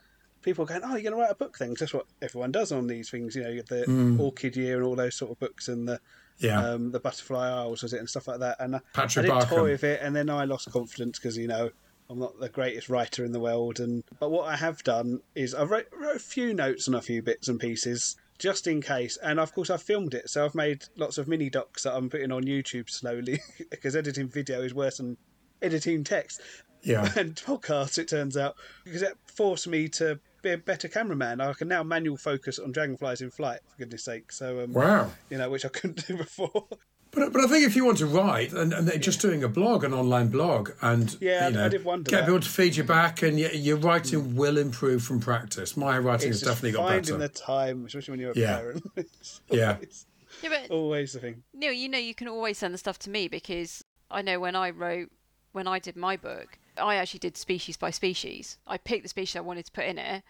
people 0.41 0.65
going, 0.65 0.81
"Oh, 0.83 0.91
you're 0.93 1.01
going 1.01 1.13
to 1.13 1.19
write 1.21 1.31
a 1.31 1.36
book?" 1.36 1.57
Things. 1.57 1.79
That's 1.79 1.93
what 1.93 2.05
everyone 2.21 2.51
does 2.51 2.71
on 2.71 2.88
these 2.88 3.09
things. 3.09 3.36
You 3.36 3.43
know, 3.43 3.62
the 3.67 4.17
Orchid 4.19 4.55
Year 4.55 4.77
and 4.77 4.86
all 4.86 4.95
those 4.95 5.15
sort 5.15 5.31
of 5.31 5.39
books, 5.39 5.67
and 5.67 5.88
the 5.88 5.99
Yeah. 6.39 6.65
um, 6.67 6.91
the 6.91 6.99
Butterfly 6.99 7.47
Isles 7.49 7.83
was 7.83 7.93
it, 7.93 7.99
and 7.99 8.09
stuff 8.09 8.27
like 8.27 8.39
that. 8.39 8.57
And 8.59 8.77
I- 8.77 8.81
Patrick 8.93 9.25
I 9.25 9.27
did 9.27 9.31
Barkham. 9.47 9.49
toy 9.57 9.71
with 9.71 9.83
it, 9.83 9.99
and 10.01 10.15
then 10.15 10.29
I 10.29 10.45
lost 10.45 10.71
confidence 10.71 11.19
because 11.19 11.38
you 11.38 11.47
know 11.47 11.69
I'm 12.09 12.19
not 12.19 12.39
the 12.39 12.49
greatest 12.49 12.88
writer 12.89 13.23
in 13.25 13.31
the 13.33 13.39
world. 13.41 13.79
And 13.81 14.03
but 14.19 14.29
what 14.31 14.47
I 14.47 14.55
have 14.55 14.83
done 14.83 15.21
is 15.36 15.53
I 15.53 15.63
wrote, 15.63 15.88
wrote 15.91 16.15
a 16.15 16.19
few 16.19 16.53
notes 16.53 16.88
on 16.88 16.95
a 16.95 17.01
few 17.01 17.21
bits 17.21 17.47
and 17.49 17.59
pieces 17.59 18.15
just 18.43 18.67
in 18.67 18.82
case. 18.82 19.17
And 19.23 19.39
of 19.39 19.53
course, 19.53 19.69
I've 19.69 19.82
filmed 19.82 20.13
it, 20.13 20.29
so 20.29 20.43
I've 20.43 20.53
made 20.53 20.84
lots 20.97 21.17
of 21.17 21.29
mini 21.29 21.49
docs 21.49 21.84
that 21.84 21.95
I'm 21.95 22.10
putting 22.10 22.29
on 22.29 22.43
YouTube 22.43 22.89
slowly 22.89 23.39
because 23.71 23.95
editing 23.95 24.27
video 24.27 24.62
is 24.62 24.73
worse 24.73 24.97
than 24.97 25.15
editing 25.62 26.03
text 26.03 26.41
Yeah. 26.82 27.10
and 27.17 27.36
podcasts, 27.36 27.97
it 27.97 28.10
turns 28.10 28.36
out, 28.36 28.56
because 28.84 29.01
it 29.01 29.13
forced 29.27 29.65
me 29.69 29.88
to 29.89 30.19
be 30.41 30.51
a 30.51 30.58
better 30.58 30.89
cameraman. 30.89 31.39
I 31.39 31.53
can 31.53 31.69
now 31.69 31.84
manual 31.84 32.17
focus 32.17 32.60
on 32.60 32.73
dragonflies 32.73 33.21
in 33.21 33.32
flight, 33.32 33.62
for 33.69 33.77
goodness 33.77 34.03
sake. 34.03 34.29
So, 34.34 34.62
um, 34.65 34.73
Wow. 34.73 35.10
you 35.29 35.38
know, 35.38 35.49
which 35.49 35.63
I 35.63 35.69
couldn't 35.69 36.06
do 36.08 36.17
before. 36.17 36.67
But, 37.13 37.32
but 37.32 37.43
I 37.43 37.47
think 37.47 37.65
if 37.65 37.76
you 37.76 37.86
want 37.86 37.99
to 37.99 38.08
write 38.08 38.54
and, 38.54 38.73
and 38.73 39.02
just 39.02 39.21
doing 39.21 39.43
a 39.43 39.47
blog, 39.47 39.84
an 39.84 39.93
online 39.93 40.30
blog, 40.30 40.71
and 40.82 41.15
Yeah, 41.21 41.45
I- 41.45 41.47
you 41.49 41.54
know, 41.54 41.65
I 41.65 41.69
did 41.69 41.86
wonder 41.86 42.10
get 42.10 42.21
that. 42.21 42.26
people 42.26 42.39
to 42.39 42.49
feed 42.49 42.76
you 42.76 42.84
back, 42.84 43.21
and 43.21 43.39
your, 43.39 43.52
your 43.52 43.78
writing 43.78 44.21
mm. 44.21 44.34
will 44.34 44.58
improve 44.58 45.04
from 45.04 45.19
practice. 45.19 45.78
My 45.78 45.97
writing 45.99 46.30
it's 46.30 46.39
has 46.39 46.47
just 46.47 46.62
definitely 46.62 46.71
got 46.80 46.88
better. 46.88 47.04
finding 47.13 47.19
the 47.19 47.30
time, 47.30 47.86
especially 47.86 48.12
when 48.13 48.19
you're 48.19 48.32
a 48.32 48.36
Yeah. 48.38 48.58
parent. 48.58 48.84
It's 48.97 49.41
Yeah. 49.52 49.73
always, 49.73 50.06
yeah, 50.41 50.49
but 50.49 50.71
always 50.71 51.13
the 51.13 51.19
thing. 51.19 51.43
Neil, 51.54 51.71
you 51.71 51.88
know, 51.88 51.99
you 51.99 52.15
can 52.15 52.28
always 52.28 52.58
send 52.58 52.73
the 52.73 52.78
stuff 52.80 52.97
to 52.99 53.10
me 53.10 53.28
because 53.28 53.84
I 54.10 54.21
know 54.23 54.39
when 54.39 54.56
I 54.56 54.71
wrote, 54.71 55.12
when 55.52 55.67
I 55.67 55.78
did 55.80 55.95
my 55.95 56.17
book, 56.17 56.58
I 56.78 56.95
actually 56.95 57.19
did 57.19 57.38
species 57.38 57.78
by 57.78 57.91
species. 57.91 58.58
I 58.65 58.78
picked 58.80 59.04
the 59.04 59.10
species 59.10 59.36
I 59.36 59.41
wanted 59.41 59.65
to 59.67 59.71
put 59.71 59.86
in 59.86 59.99
it, 59.99 60.23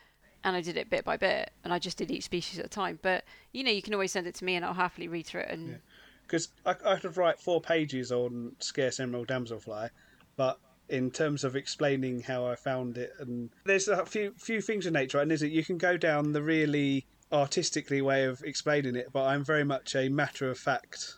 and 0.44 0.54
I 0.58 0.60
did 0.62 0.76
it 0.76 0.90
bit 0.90 1.06
by 1.06 1.16
bit, 1.16 1.52
and 1.64 1.72
I 1.74 1.80
just 1.80 1.98
did 1.98 2.12
each 2.12 2.26
species 2.26 2.60
at 2.60 2.66
a 2.66 2.70
time. 2.70 3.00
But 3.02 3.24
you 3.54 3.64
know, 3.64 3.72
you 3.72 3.82
can 3.82 3.94
always 3.94 4.12
send 4.12 4.28
it 4.28 4.36
to 4.36 4.44
me, 4.46 4.56
and 4.56 4.66
I'll 4.66 4.74
happily 4.74 5.08
read 5.08 5.26
through 5.26 5.42
it. 5.42 5.52
And 5.52 5.80
because 6.34 6.48
I, 6.66 6.94
I 6.94 6.96
could 6.96 7.16
write 7.16 7.40
four 7.40 7.62
pages 7.62 8.12
on 8.12 8.56
scarce 8.58 9.00
emerald 9.00 9.28
damselfly, 9.28 9.92
but 10.36 10.60
in 10.90 11.12
terms 11.12 11.44
of 11.44 11.56
explaining 11.56 12.22
how 12.22 12.48
I 12.48 12.56
found 12.56 12.98
it, 12.98 13.14
and 13.20 13.52
there's 13.66 13.88
a 13.88 14.04
few 14.04 14.34
few 14.40 14.60
things 14.60 14.88
in 14.88 14.94
nature, 14.94 15.20
and 15.20 15.32
is 15.32 15.44
it 15.44 15.52
you 15.52 15.64
can 15.64 15.78
go 15.78 15.96
down 15.96 16.32
the 16.32 16.42
really 16.42 17.06
artistically 17.32 18.02
way 18.02 18.26
of 18.26 18.42
explaining 18.44 18.96
it, 18.96 19.10
but 19.14 19.28
I'm 19.28 19.46
very 19.46 19.64
much 19.64 19.96
a 19.96 20.10
matter 20.10 20.50
of 20.50 20.58
fact 20.58 21.18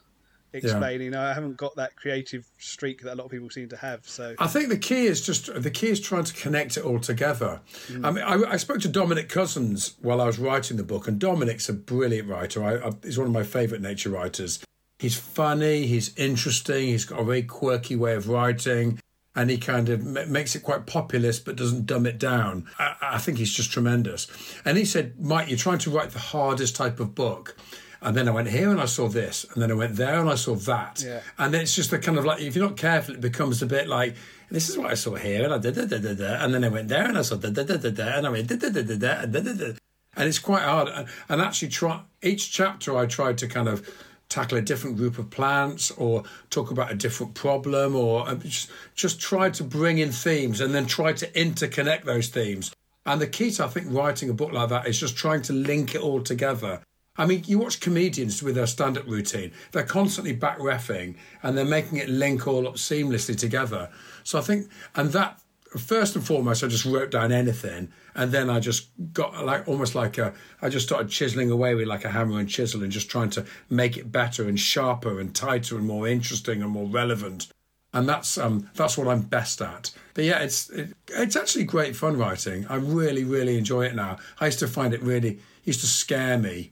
explaining. 0.52 1.16
I 1.16 1.34
haven't 1.34 1.56
got 1.56 1.78
that 1.78 1.96
creative 1.96 2.46
streak 2.58 3.02
that 3.04 3.14
a 3.14 3.16
lot 3.16 3.26
of 3.26 3.32
people 3.32 3.50
seem 3.50 3.70
to 3.70 3.78
have. 3.78 4.06
So 4.06 4.36
I 4.38 4.48
think 4.48 4.68
the 4.68 4.78
key 4.78 5.06
is 5.06 5.26
just 5.26 5.54
the 5.54 5.72
key 5.72 5.88
is 5.88 6.02
trying 6.02 6.26
to 6.26 6.34
connect 6.34 6.76
it 6.76 6.84
all 6.84 7.00
together. 7.00 7.62
Mm. 7.88 8.06
I 8.06 8.12
mean, 8.12 8.24
I, 8.26 8.52
I 8.52 8.58
spoke 8.58 8.82
to 8.82 8.90
Dominic 8.90 9.30
Couzens 9.30 9.96
while 10.02 10.20
I 10.20 10.26
was 10.26 10.40
writing 10.40 10.76
the 10.76 10.84
book, 10.84 11.08
and 11.08 11.20
Dominic's 11.20 11.70
a 11.70 11.74
brilliant 11.74 12.28
writer. 12.28 12.62
I, 12.62 12.90
I, 12.90 12.92
he's 13.02 13.18
one 13.18 13.28
of 13.28 13.34
my 13.34 13.44
favourite 13.44 13.82
nature 13.82 14.10
writers. 14.10 14.60
He's 14.98 15.18
funny, 15.18 15.88
he's 15.88 16.16
interesting, 16.18 16.88
he's 16.88 17.06
got 17.06 17.20
a 17.20 17.24
very 17.24 17.44
quirky 17.44 17.96
way 17.96 18.16
of 18.16 18.30
writing, 18.30 19.00
and 19.36 19.50
he 19.50 19.58
kind 19.58 19.90
of 19.90 20.18
m- 20.18 20.32
makes 20.32 20.56
it 20.56 20.64
quite 20.64 20.86
populist 20.86 21.44
but 21.44 21.58
doesn't 21.58 21.86
dumb 21.86 22.06
it 22.06 22.18
down. 22.18 22.68
I, 22.80 22.96
I 23.02 23.18
think 23.18 23.38
he's 23.38 23.54
just 23.54 23.72
tremendous. 23.72 24.28
And 24.64 24.78
he 24.78 24.86
said, 24.86 25.20
Mike, 25.20 25.50
you're 25.50 25.58
trying 25.58 25.80
to 25.80 25.90
write 25.90 26.12
the 26.12 26.20
hardest 26.20 26.76
type 26.76 27.00
of 27.00 27.14
book. 27.14 27.58
And 28.02 28.16
then 28.16 28.28
I 28.28 28.32
went 28.32 28.50
here 28.50 28.70
and 28.70 28.80
I 28.80 28.86
saw 28.86 29.08
this, 29.10 29.46
and 29.54 29.62
then 29.62 29.72
I 29.72 29.74
went 29.74 29.96
there 29.96 30.20
and 30.20 30.30
I 30.30 30.36
saw 30.36 30.56
that. 30.56 31.04
Yeah. 31.06 31.22
And 31.38 31.54
then 31.54 31.62
it's 31.62 31.76
just 31.76 31.92
the 31.92 32.00
kind 32.00 32.18
of 32.18 32.24
like, 32.24 32.42
if 32.42 32.56
you're 32.56 32.68
not 32.68 32.78
careful, 32.78 33.16
it 33.16 33.22
becomes 33.22 33.62
a 33.62 33.66
bit 33.66 33.88
like, 33.88 34.16
this 34.50 34.70
is 34.70 34.78
what 34.78 34.92
I 34.92 34.94
saw 34.94 35.16
here, 35.16 35.44
and 35.44 35.54
I 35.54 35.58
did 35.58 35.76
da 35.76 35.86
da 35.86 35.98
da 35.98 36.14
da, 36.14 36.46
and 36.46 36.54
then 36.54 36.64
I 36.64 36.70
went 36.70 36.88
there 36.88 37.04
and 37.04 37.18
I 37.18 37.24
saw 37.24 37.36
da 37.36 37.50
da 37.50 37.64
da 37.64 37.78
da 37.78 37.90
da, 37.90 38.18
and 38.18 38.28
I 38.28 38.30
went 38.30 38.48
da 38.48 38.56
da 38.58 38.70
da 38.70 38.84
da 38.84 38.96
da, 38.96 39.22
and 39.22 39.34
da 39.34 39.40
da 39.40 39.54
da. 39.54 39.74
And 40.16 40.30
it's 40.30 40.40
quite 40.40 40.62
hard. 40.62 40.88
And, 40.88 41.08
and 41.28 41.42
actually, 41.42 41.70
try 41.70 42.02
each 42.22 42.52
chapter 42.54 42.96
I 42.96 43.06
tried 43.08 43.38
to 43.40 43.48
kind 43.48 43.68
of 43.68 43.90
tackle 44.30 44.58
a 44.58 44.62
different 44.62 44.98
group 44.98 45.18
of 45.18 45.30
plants 45.30 45.92
or 45.92 46.24
talk 46.50 46.72
about 46.72 46.92
a 46.92 46.96
different 46.96 47.34
problem 47.34 47.96
or 47.96 48.28
uh, 48.28 48.36
just, 48.36 48.72
just 48.96 49.20
try 49.20 49.50
to 49.50 49.64
bring 49.64 49.98
in 49.98 50.12
themes 50.12 50.62
and 50.62 50.74
then 50.74 50.86
try 50.86 51.14
to 51.14 51.28
interconnect 51.32 52.04
those 52.04 52.30
themes. 52.30 52.74
And 53.06 53.22
the 53.22 53.28
key 53.28 53.52
to, 53.52 53.66
I 53.66 53.68
think, 53.68 53.88
writing 53.92 54.30
a 54.30 54.34
book 54.34 54.52
like 54.52 54.70
that 54.70 54.88
is 54.88 55.00
just 55.00 55.16
trying 55.16 55.44
to 55.44 55.54
link 55.54 55.94
it 55.94 56.02
all 56.02 56.22
together. 56.22 56.82
I 57.18 57.26
mean, 57.26 57.44
you 57.48 57.60
watch 57.60 57.80
comedians 57.80 58.44
with 58.44 58.56
their 58.56 58.68
stand 58.68 58.98
up 58.98 59.08
routine, 59.08 59.52
they're 59.72 59.84
constantly 59.84 60.34
back 60.34 60.58
refing 60.60 61.16
and 61.44 61.58
they're 61.58 61.64
making 61.64 62.00
it 62.00 62.10
link 62.10 62.48
all 62.48 62.68
up 62.68 62.76
seamlessly 62.76 63.38
together. 63.38 63.90
So 64.24 64.40
I 64.40 64.42
think, 64.42 64.70
and 64.96 65.12
that, 65.12 65.40
first 65.80 66.16
and 66.16 66.26
foremost, 66.26 66.64
I 66.64 66.68
just 66.68 66.86
wrote 66.86 67.12
down 67.12 67.32
anything 67.32 67.90
and 68.14 68.32
then 68.32 68.50
I 68.50 68.60
just 68.60 68.90
got 69.14 69.46
like 69.46 69.68
almost 69.68 69.96
like 69.96 70.18
a, 70.18 70.34
I 70.62 70.70
just 70.70 70.88
started 70.88 71.10
chiseling 71.10 71.52
away 71.52 71.76
with 71.76 71.88
like 71.88 72.06
a 72.06 72.12
hammer 72.12 72.40
and 72.40 72.50
chisel 72.50 72.84
and 72.84 72.92
just 72.92 73.10
trying 73.10 73.30
to 73.32 73.46
make 73.70 73.98
it 73.98 74.12
better 74.12 74.48
and 74.48 74.60
sharper 74.60 75.20
and 75.20 75.36
tighter 75.36 75.76
and 75.78 75.86
more 75.86 76.08
interesting 76.08 76.62
and 76.62 76.72
more 76.72 76.88
relevant. 76.88 77.48
And 77.94 78.10
that's 78.10 78.38
um 78.38 78.70
that's 78.76 78.98
what 78.98 79.08
I'm 79.08 79.22
best 79.22 79.62
at. 79.62 79.92
But 80.14 80.26
yeah, 80.26 80.40
it's 80.40 80.70
it, 80.70 80.94
it's 81.08 81.36
actually 81.36 81.64
great 81.64 81.96
fun 81.96 82.18
writing. 82.18 82.66
I 82.68 82.76
really 82.76 83.24
really 83.24 83.58
enjoy 83.58 83.86
it 83.86 83.96
now. 83.96 84.18
I 84.40 84.48
used 84.48 84.60
to 84.60 84.68
find 84.68 84.94
it 84.94 85.02
really 85.02 85.40
used 85.64 85.80
to 85.80 85.88
scare 85.88 86.38
me 86.38 86.72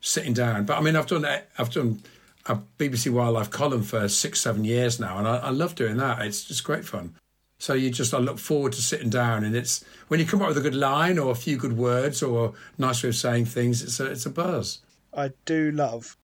sitting 0.00 0.32
down. 0.32 0.64
But 0.64 0.78
I 0.78 0.80
mean, 0.80 0.96
I've 0.96 1.06
done 1.06 1.26
I've 1.58 1.70
done 1.70 2.02
a 2.46 2.56
BBC 2.78 3.10
Wildlife 3.10 3.50
column 3.50 3.82
for 3.82 4.08
six 4.08 4.40
seven 4.40 4.64
years 4.64 5.00
now, 5.00 5.18
and 5.18 5.26
I, 5.26 5.36
I 5.36 5.50
love 5.50 5.74
doing 5.74 5.96
that. 5.98 6.20
It's 6.22 6.44
just 6.44 6.64
great 6.64 6.84
fun. 6.84 7.14
So 7.58 7.74
you 7.74 7.90
just 7.90 8.12
I 8.12 8.18
look 8.18 8.38
forward 8.38 8.72
to 8.72 8.82
sitting 8.82 9.10
down, 9.10 9.44
and 9.44 9.54
it's 9.54 9.84
when 10.08 10.20
you 10.20 10.26
come 10.26 10.42
up 10.42 10.48
with 10.48 10.58
a 10.58 10.62
good 10.62 10.74
line 10.74 11.18
or 11.18 11.30
a 11.30 11.36
few 11.36 11.56
good 11.56 11.76
words 11.76 12.22
or 12.22 12.48
a 12.48 12.80
nice 12.80 13.02
way 13.02 13.08
of 13.10 13.16
saying 13.16 13.46
things, 13.46 13.82
it's 13.82 14.00
a 14.00 14.06
it's 14.06 14.26
a 14.26 14.30
buzz. 14.30 14.80
I 15.12 15.30
do 15.44 15.70
love 15.70 16.16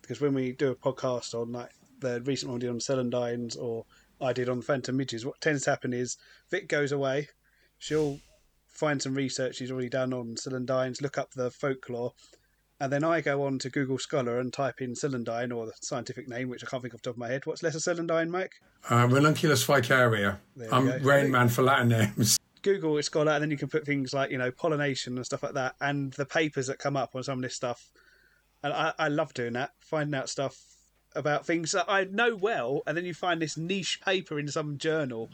because 0.00 0.20
when 0.20 0.34
we 0.34 0.52
do 0.52 0.70
a 0.70 0.74
podcast 0.74 1.34
on 1.34 1.52
like 1.52 1.70
the 2.00 2.20
recent 2.22 2.50
one 2.50 2.58
we 2.58 2.66
did 2.66 2.70
on 2.70 2.78
celandines 2.78 3.56
or 3.56 3.86
I 4.20 4.32
did 4.32 4.48
on 4.48 4.60
phantom 4.60 4.96
midges, 4.96 5.24
what 5.24 5.40
tends 5.40 5.64
to 5.64 5.70
happen 5.70 5.92
is 5.92 6.16
Vic 6.50 6.68
goes 6.68 6.92
away, 6.92 7.28
she'll 7.78 8.18
find 8.68 9.00
some 9.00 9.14
research 9.14 9.56
she's 9.56 9.70
already 9.70 9.88
done 9.88 10.12
on 10.12 10.34
celandines, 10.34 11.00
look 11.00 11.18
up 11.18 11.32
the 11.32 11.50
folklore, 11.50 12.12
and 12.82 12.92
then 12.92 13.04
I 13.04 13.20
go 13.20 13.44
on 13.44 13.60
to 13.60 13.70
Google 13.70 13.96
Scholar 13.96 14.40
and 14.40 14.52
type 14.52 14.80
in 14.80 14.94
celandine 14.94 15.56
or 15.56 15.66
the 15.66 15.72
scientific 15.80 16.26
name, 16.26 16.48
which 16.48 16.64
I 16.64 16.66
can't 16.66 16.82
think 16.82 16.92
off 16.94 17.00
the 17.00 17.10
top 17.10 17.14
of 17.14 17.18
my 17.18 17.28
head. 17.28 17.46
What's 17.46 17.62
lesser 17.62 17.78
celandine, 17.78 18.28
Mike? 18.28 18.54
Uh, 18.90 19.06
Ranunculus 19.08 19.64
ficaria. 19.64 20.38
I'm 20.72 20.86
go. 20.86 20.98
Rain 20.98 21.30
Man 21.30 21.48
for 21.48 21.62
Latin 21.62 21.90
names. 21.90 22.40
Google 22.62 23.00
Scholar, 23.00 23.32
and 23.32 23.42
then 23.42 23.52
you 23.52 23.56
can 23.56 23.68
put 23.68 23.86
things 23.86 24.12
like 24.12 24.32
you 24.32 24.38
know 24.38 24.50
pollination 24.50 25.14
and 25.14 25.24
stuff 25.24 25.44
like 25.44 25.54
that, 25.54 25.76
and 25.80 26.12
the 26.14 26.26
papers 26.26 26.66
that 26.66 26.80
come 26.80 26.96
up 26.96 27.14
on 27.14 27.22
some 27.22 27.38
of 27.38 27.42
this 27.42 27.54
stuff. 27.54 27.92
And 28.64 28.72
I, 28.72 28.92
I 28.98 29.06
love 29.06 29.32
doing 29.32 29.52
that, 29.52 29.70
finding 29.78 30.18
out 30.18 30.28
stuff 30.28 30.56
about 31.14 31.46
things 31.46 31.70
that 31.72 31.84
I 31.86 32.02
know 32.04 32.34
well, 32.34 32.82
and 32.88 32.96
then 32.96 33.04
you 33.04 33.14
find 33.14 33.40
this 33.40 33.56
niche 33.56 34.00
paper 34.04 34.40
in 34.40 34.48
some 34.48 34.76
journal, 34.76 35.30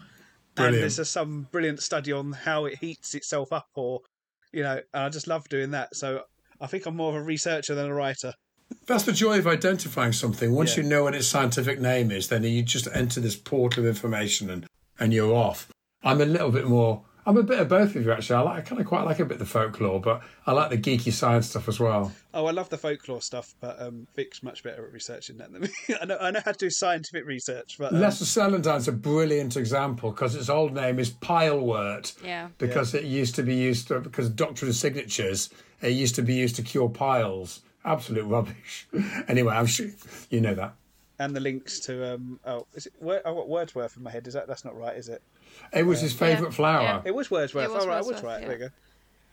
Brilliant. 0.54 0.84
and 0.84 0.92
there's 0.92 1.08
some 1.08 1.48
brilliant 1.50 1.82
study 1.82 2.12
on 2.12 2.32
how 2.32 2.66
it 2.66 2.76
heats 2.76 3.14
itself 3.14 3.54
up, 3.54 3.68
or 3.74 4.02
you 4.52 4.62
know, 4.62 4.82
and 4.92 5.02
I 5.04 5.08
just 5.08 5.26
love 5.26 5.48
doing 5.48 5.70
that. 5.70 5.96
So 5.96 6.24
I 6.60 6.66
think 6.66 6.86
I'm 6.86 6.96
more 6.96 7.10
of 7.10 7.16
a 7.16 7.22
researcher 7.22 7.74
than 7.74 7.86
a 7.86 7.94
writer. 7.94 8.32
That's 8.86 9.04
the 9.04 9.12
joy 9.12 9.38
of 9.38 9.46
identifying 9.46 10.12
something. 10.12 10.52
Once 10.52 10.76
Yeah. 10.76 10.82
you 10.82 10.88
know 10.88 11.04
what 11.04 11.14
its 11.14 11.26
scientific 11.26 11.80
name 11.80 12.10
is, 12.10 12.28
then 12.28 12.42
you 12.42 12.62
just 12.62 12.88
enter 12.92 13.20
this 13.20 13.36
portal 13.36 13.84
of 13.84 13.88
information 13.88 14.50
and, 14.50 14.66
and 14.98 15.12
you're 15.12 15.34
off. 15.34 15.68
I'm 16.02 16.20
a 16.20 16.26
little 16.26 16.50
bit 16.50 16.66
more. 16.66 17.04
I'm 17.28 17.36
a 17.36 17.42
bit 17.42 17.60
of 17.60 17.68
both 17.68 17.94
of 17.94 18.02
you 18.06 18.10
actually. 18.10 18.36
I 18.36 18.40
like. 18.40 18.56
I 18.56 18.60
kind 18.62 18.80
of 18.80 18.86
quite 18.86 19.04
like 19.04 19.20
a 19.20 19.24
bit 19.26 19.34
of 19.34 19.40
the 19.40 19.44
folklore, 19.44 20.00
but 20.00 20.22
I 20.46 20.52
like 20.52 20.70
the 20.70 20.78
geeky 20.78 21.12
science 21.12 21.50
stuff 21.50 21.68
as 21.68 21.78
well. 21.78 22.10
Oh, 22.32 22.46
I 22.46 22.52
love 22.52 22.70
the 22.70 22.78
folklore 22.78 23.20
stuff, 23.20 23.54
but 23.60 23.78
um, 23.82 24.06
Vic's 24.16 24.42
much 24.42 24.62
better 24.62 24.86
at 24.86 24.92
researching 24.94 25.36
that 25.36 25.52
than 25.52 25.60
me. 25.60 25.68
I 26.00 26.06
know 26.06 26.16
I 26.18 26.30
know 26.30 26.40
how 26.42 26.52
to 26.52 26.58
do 26.58 26.70
scientific 26.70 27.26
research, 27.26 27.76
but 27.78 27.92
um, 27.92 28.00
Lesser 28.00 28.24
celandine's 28.24 28.88
a 28.88 28.92
brilliant 28.92 29.58
example 29.58 30.10
because 30.10 30.34
its 30.34 30.48
old 30.48 30.72
name 30.72 30.98
is 30.98 31.10
pilewort. 31.10 32.14
Yeah. 32.24 32.48
Because 32.56 32.94
it 32.94 33.04
used 33.04 33.34
to 33.34 33.42
be 33.42 33.54
used 33.54 33.88
to, 33.88 34.00
because 34.00 34.30
doctrine 34.30 34.70
of 34.70 34.76
signatures, 34.76 35.50
it 35.82 35.90
used 35.90 36.14
to 36.14 36.22
be 36.22 36.32
used 36.32 36.56
to 36.56 36.62
cure 36.62 36.88
piles. 36.88 37.60
Absolute 37.84 38.24
rubbish. 38.24 38.88
anyway, 39.28 39.54
I'm 39.54 39.66
sure 39.66 39.88
you 40.30 40.40
know 40.40 40.54
that. 40.54 40.72
and 41.18 41.36
the 41.36 41.40
links 41.40 41.78
to 41.80 42.14
um 42.14 42.40
oh 42.46 42.66
is 42.74 42.86
it 42.86 42.94
Wor- 43.00 43.20
I 43.26 43.30
Wordsworth 43.32 43.98
in 43.98 44.02
my 44.02 44.10
head. 44.10 44.26
Is 44.26 44.32
that 44.32 44.46
that's 44.48 44.64
not 44.64 44.74
right? 44.74 44.96
Is 44.96 45.10
it? 45.10 45.20
It 45.72 45.84
was 45.86 46.00
his 46.00 46.12
favourite 46.12 46.50
Yeah. 46.50 46.56
flower. 46.56 46.82
Yeah. 46.82 47.02
It 47.04 47.14
was 47.14 47.30
Wordsworth. 47.30 47.64
It 47.64 47.70
was 47.72 47.84
oh, 47.84 47.88
right, 47.88 47.96
I 47.98 48.02
was 48.02 48.22
right. 48.22 48.40
yeah. 48.40 48.46
There 48.48 48.58
you 48.58 48.64
go. 48.64 48.70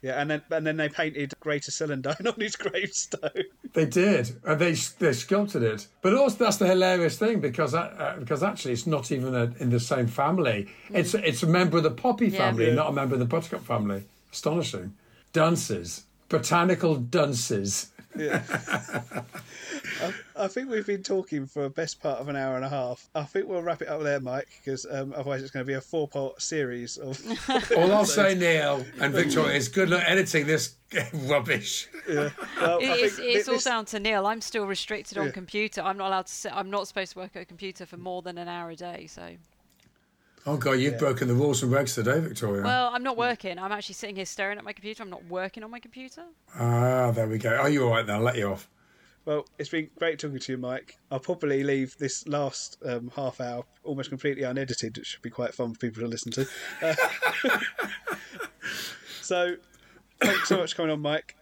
Yeah, 0.01 0.21
and 0.21 0.30
then 0.30 0.41
and 0.51 0.67
then 0.67 0.78
they 0.78 0.88
painted 0.89 1.34
Greater 1.39 1.71
Celandine 1.71 2.28
on 2.34 2.39
his 2.39 2.56
gravestone. 2.56 3.43
They 3.73 3.86
did, 3.86 4.36
and 4.43 4.60
they 4.60 4.73
they 4.99 5.13
sculpted 5.13 5.63
it. 5.63 5.88
But 6.04 6.13
also, 6.13 6.43
that's 6.43 6.58
the 6.58 6.67
hilarious 6.67 7.17
thing 7.17 7.39
because 7.39 7.73
uh, 7.73 8.15
because 8.19 8.43
actually, 8.43 8.73
it's 8.73 8.86
not 8.86 9.12
even 9.12 9.34
a, 9.34 9.51
in 9.60 9.71
the 9.71 9.80
same 9.80 10.06
family. 10.06 10.67
It's 10.91 11.15
it's 11.15 11.41
a 11.41 11.47
member 11.47 11.78
of 11.78 11.84
the 11.84 11.91
poppy 11.91 12.30
family, 12.30 12.67
Yeah. 12.67 12.75
not 12.75 12.89
a 12.89 12.93
member 12.93 13.15
of 13.15 13.19
the 13.19 13.25
buttercup 13.25 13.63
family. 13.65 14.04
Astonishing. 14.32 14.93
Dunces, 15.34 16.04
botanical 16.30 16.95
dunces. 16.97 17.88
I 20.38 20.48
think 20.48 20.70
we've 20.70 20.86
been 20.86 21.04
talking 21.04 21.46
for 21.46 21.64
the 21.64 21.70
best 21.70 22.02
part 22.02 22.20
of 22.20 22.28
an 22.28 22.36
hour 22.36 22.56
and 22.56 22.66
a 22.66 22.70
half. 22.70 23.10
I 23.16 23.24
think 23.24 23.48
we'll 23.48 23.62
wrap 23.62 23.82
it 23.82 23.88
up 23.88 24.02
there, 24.04 24.20
Mike, 24.20 24.48
because 24.64 24.86
um, 24.90 25.14
otherwise 25.16 25.42
it's 25.42 25.52
going 25.52 25.66
to 25.66 25.68
be 25.68 25.74
a 25.76 25.82
four-part 25.82 26.42
series 26.42 26.98
of. 26.98 27.20
All 27.78 27.92
I'll 27.94 28.06
say, 28.06 28.36
Neil 28.36 28.86
and 29.00 29.14
Victoria, 29.14 29.56
is 29.56 29.68
good 29.70 29.90
luck 29.90 30.04
editing 30.06 30.48
this 30.48 30.76
rubbish. 31.14 31.88
yeah. 32.10 32.30
Well, 32.60 32.80
I 32.80 32.84
It- 32.84 33.00
it's, 33.00 33.16
think 33.16 33.36
it's 33.36 33.48
all 33.50 33.60
down 33.60 33.86
to 33.86 34.00
Neil. 34.00 34.26
I'm 34.28 34.42
still 34.42 34.66
restricted 34.66 35.18
on 35.18 35.28
Yeah. 35.28 35.32
computer. 35.32 35.82
I'm 35.82 35.98
not 35.98 36.08
allowed 36.08 36.28
to. 36.28 36.34
Sit, 36.34 36.52
I'm 36.56 36.70
not 36.70 36.88
supposed 36.88 37.14
to 37.14 37.20
work 37.20 37.32
at 37.36 37.42
a 37.42 37.46
computer 37.46 37.86
for 37.86 37.98
more 37.98 38.22
than 38.22 38.38
an 38.38 38.48
hour 38.48 38.70
a 38.72 38.76
day. 38.76 39.08
So, 39.08 39.30
Oh 40.48 40.58
God, 40.58 40.74
you've 40.74 40.94
Yeah. 40.94 41.00
broken 41.00 41.28
the 41.28 41.34
rules 41.34 41.64
and 41.64 41.72
regs 41.72 41.96
today, 41.96 42.20
Victoria. 42.20 42.64
well, 42.64 42.90
I'm 42.94 43.02
not 43.02 43.18
working. 43.18 43.58
I'm 43.58 43.72
actually 43.72 43.96
sitting 43.96 44.16
here 44.16 44.26
staring 44.26 44.58
at 44.60 44.64
my 44.64 44.74
computer. 44.74 45.02
I'm 45.02 45.10
not 45.10 45.26
working 45.26 45.64
on 45.64 45.72
my 45.72 45.80
computer. 45.80 46.24
ah, 46.60 47.12
there 47.12 47.28
we 47.28 47.38
go. 47.39 47.58
Oh, 47.64 47.66
you're 47.68 47.86
all 47.86 47.91
right 47.91 48.06
then. 48.06 48.18
I'll 48.18 48.22
let 48.22 48.36
you 48.38 48.52
off. 48.52 48.68
Well, 49.26 49.47
it's 49.57 49.69
been 49.69 49.89
great 49.97 50.19
talking 50.19 50.38
to 50.38 50.51
you, 50.51 50.57
Mike. 50.59 50.97
I'll 51.09 51.19
probably 51.19 51.63
leave 51.63 51.97
this 51.97 52.28
last 52.28 52.78
um, 52.86 53.11
half 53.15 53.41
hour 53.41 53.63
almost 53.84 54.09
completely 54.09 54.43
unedited. 54.43 54.99
It 54.99 55.05
should 55.05 55.23
be 55.23 55.32
quite 55.32 55.55
fun 55.55 55.73
for 55.73 55.80
people 55.80 56.03
to 56.03 56.07
listen 56.07 56.32
to. 56.34 56.47
Uh, 56.82 56.95
so, 59.21 59.55
thanks 60.21 60.47
so 60.47 60.57
much 60.57 60.71
for 60.71 60.78
coming 60.78 60.91
on, 60.91 61.01
Mike. 61.01 61.36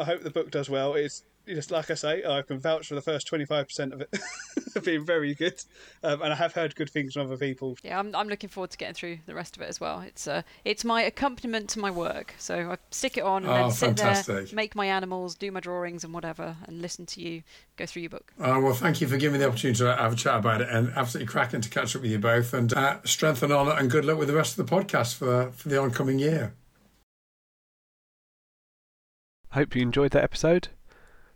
I 0.00 0.04
hope 0.04 0.22
the 0.22 0.30
book 0.30 0.50
does 0.50 0.68
well. 0.68 0.94
It's 0.94 1.22
just 1.46 1.70
like 1.70 1.90
I 1.90 1.94
say, 1.94 2.22
I 2.24 2.42
can 2.42 2.58
vouch 2.58 2.88
for 2.88 2.94
the 2.94 3.02
first 3.02 3.26
twenty 3.26 3.44
five 3.44 3.66
percent 3.68 3.92
of 3.92 4.00
it 4.00 4.14
being 4.84 5.04
very 5.04 5.34
good, 5.34 5.62
um, 6.02 6.22
and 6.22 6.32
I 6.32 6.36
have 6.36 6.52
heard 6.52 6.74
good 6.74 6.90
things 6.90 7.14
from 7.14 7.26
other 7.26 7.36
people. 7.36 7.76
Yeah, 7.82 7.98
I'm, 7.98 8.14
I'm 8.14 8.28
looking 8.28 8.48
forward 8.48 8.70
to 8.70 8.78
getting 8.78 8.94
through 8.94 9.18
the 9.26 9.34
rest 9.34 9.56
of 9.56 9.62
it 9.62 9.68
as 9.68 9.80
well. 9.80 10.00
It's 10.00 10.26
uh, 10.26 10.42
it's 10.64 10.84
my 10.84 11.02
accompaniment 11.02 11.68
to 11.70 11.78
my 11.78 11.90
work. 11.90 12.34
So 12.38 12.72
I 12.72 12.76
stick 12.90 13.16
it 13.16 13.24
on 13.24 13.44
and 13.44 13.52
Oh, 13.52 13.70
then 13.70 13.96
sit 13.96 14.26
there, 14.26 14.46
make 14.52 14.74
my 14.74 14.86
animals, 14.86 15.34
do 15.34 15.50
my 15.50 15.60
drawings 15.60 16.04
and 16.04 16.14
whatever, 16.14 16.56
and 16.66 16.80
listen 16.80 17.06
to 17.06 17.20
you 17.20 17.42
go 17.76 17.86
through 17.86 18.02
your 18.02 18.10
book. 18.10 18.32
Uh, 18.38 18.60
well, 18.62 18.74
thank 18.74 19.00
you 19.00 19.08
for 19.08 19.16
giving 19.16 19.34
me 19.38 19.38
the 19.44 19.48
opportunity 19.48 19.78
to 19.78 19.96
have 19.96 20.12
a 20.12 20.16
chat 20.16 20.36
about 20.36 20.60
it, 20.60 20.68
and 20.70 20.92
absolutely 20.96 21.30
cracking 21.30 21.60
to 21.60 21.68
catch 21.68 21.94
up 21.96 22.02
with 22.02 22.10
you 22.10 22.18
both. 22.18 22.54
And 22.54 22.72
uh, 22.72 22.98
strength 23.04 23.42
and 23.42 23.52
honour, 23.52 23.72
and 23.72 23.90
good 23.90 24.04
luck 24.04 24.18
with 24.18 24.28
the 24.28 24.34
rest 24.34 24.58
of 24.58 24.66
the 24.66 24.74
podcast 24.74 25.14
for 25.14 25.50
for 25.52 25.68
the 25.68 25.78
oncoming 25.78 26.18
year. 26.18 26.54
Hope 29.50 29.76
you 29.76 29.82
enjoyed 29.82 30.12
that 30.12 30.24
episode. 30.24 30.68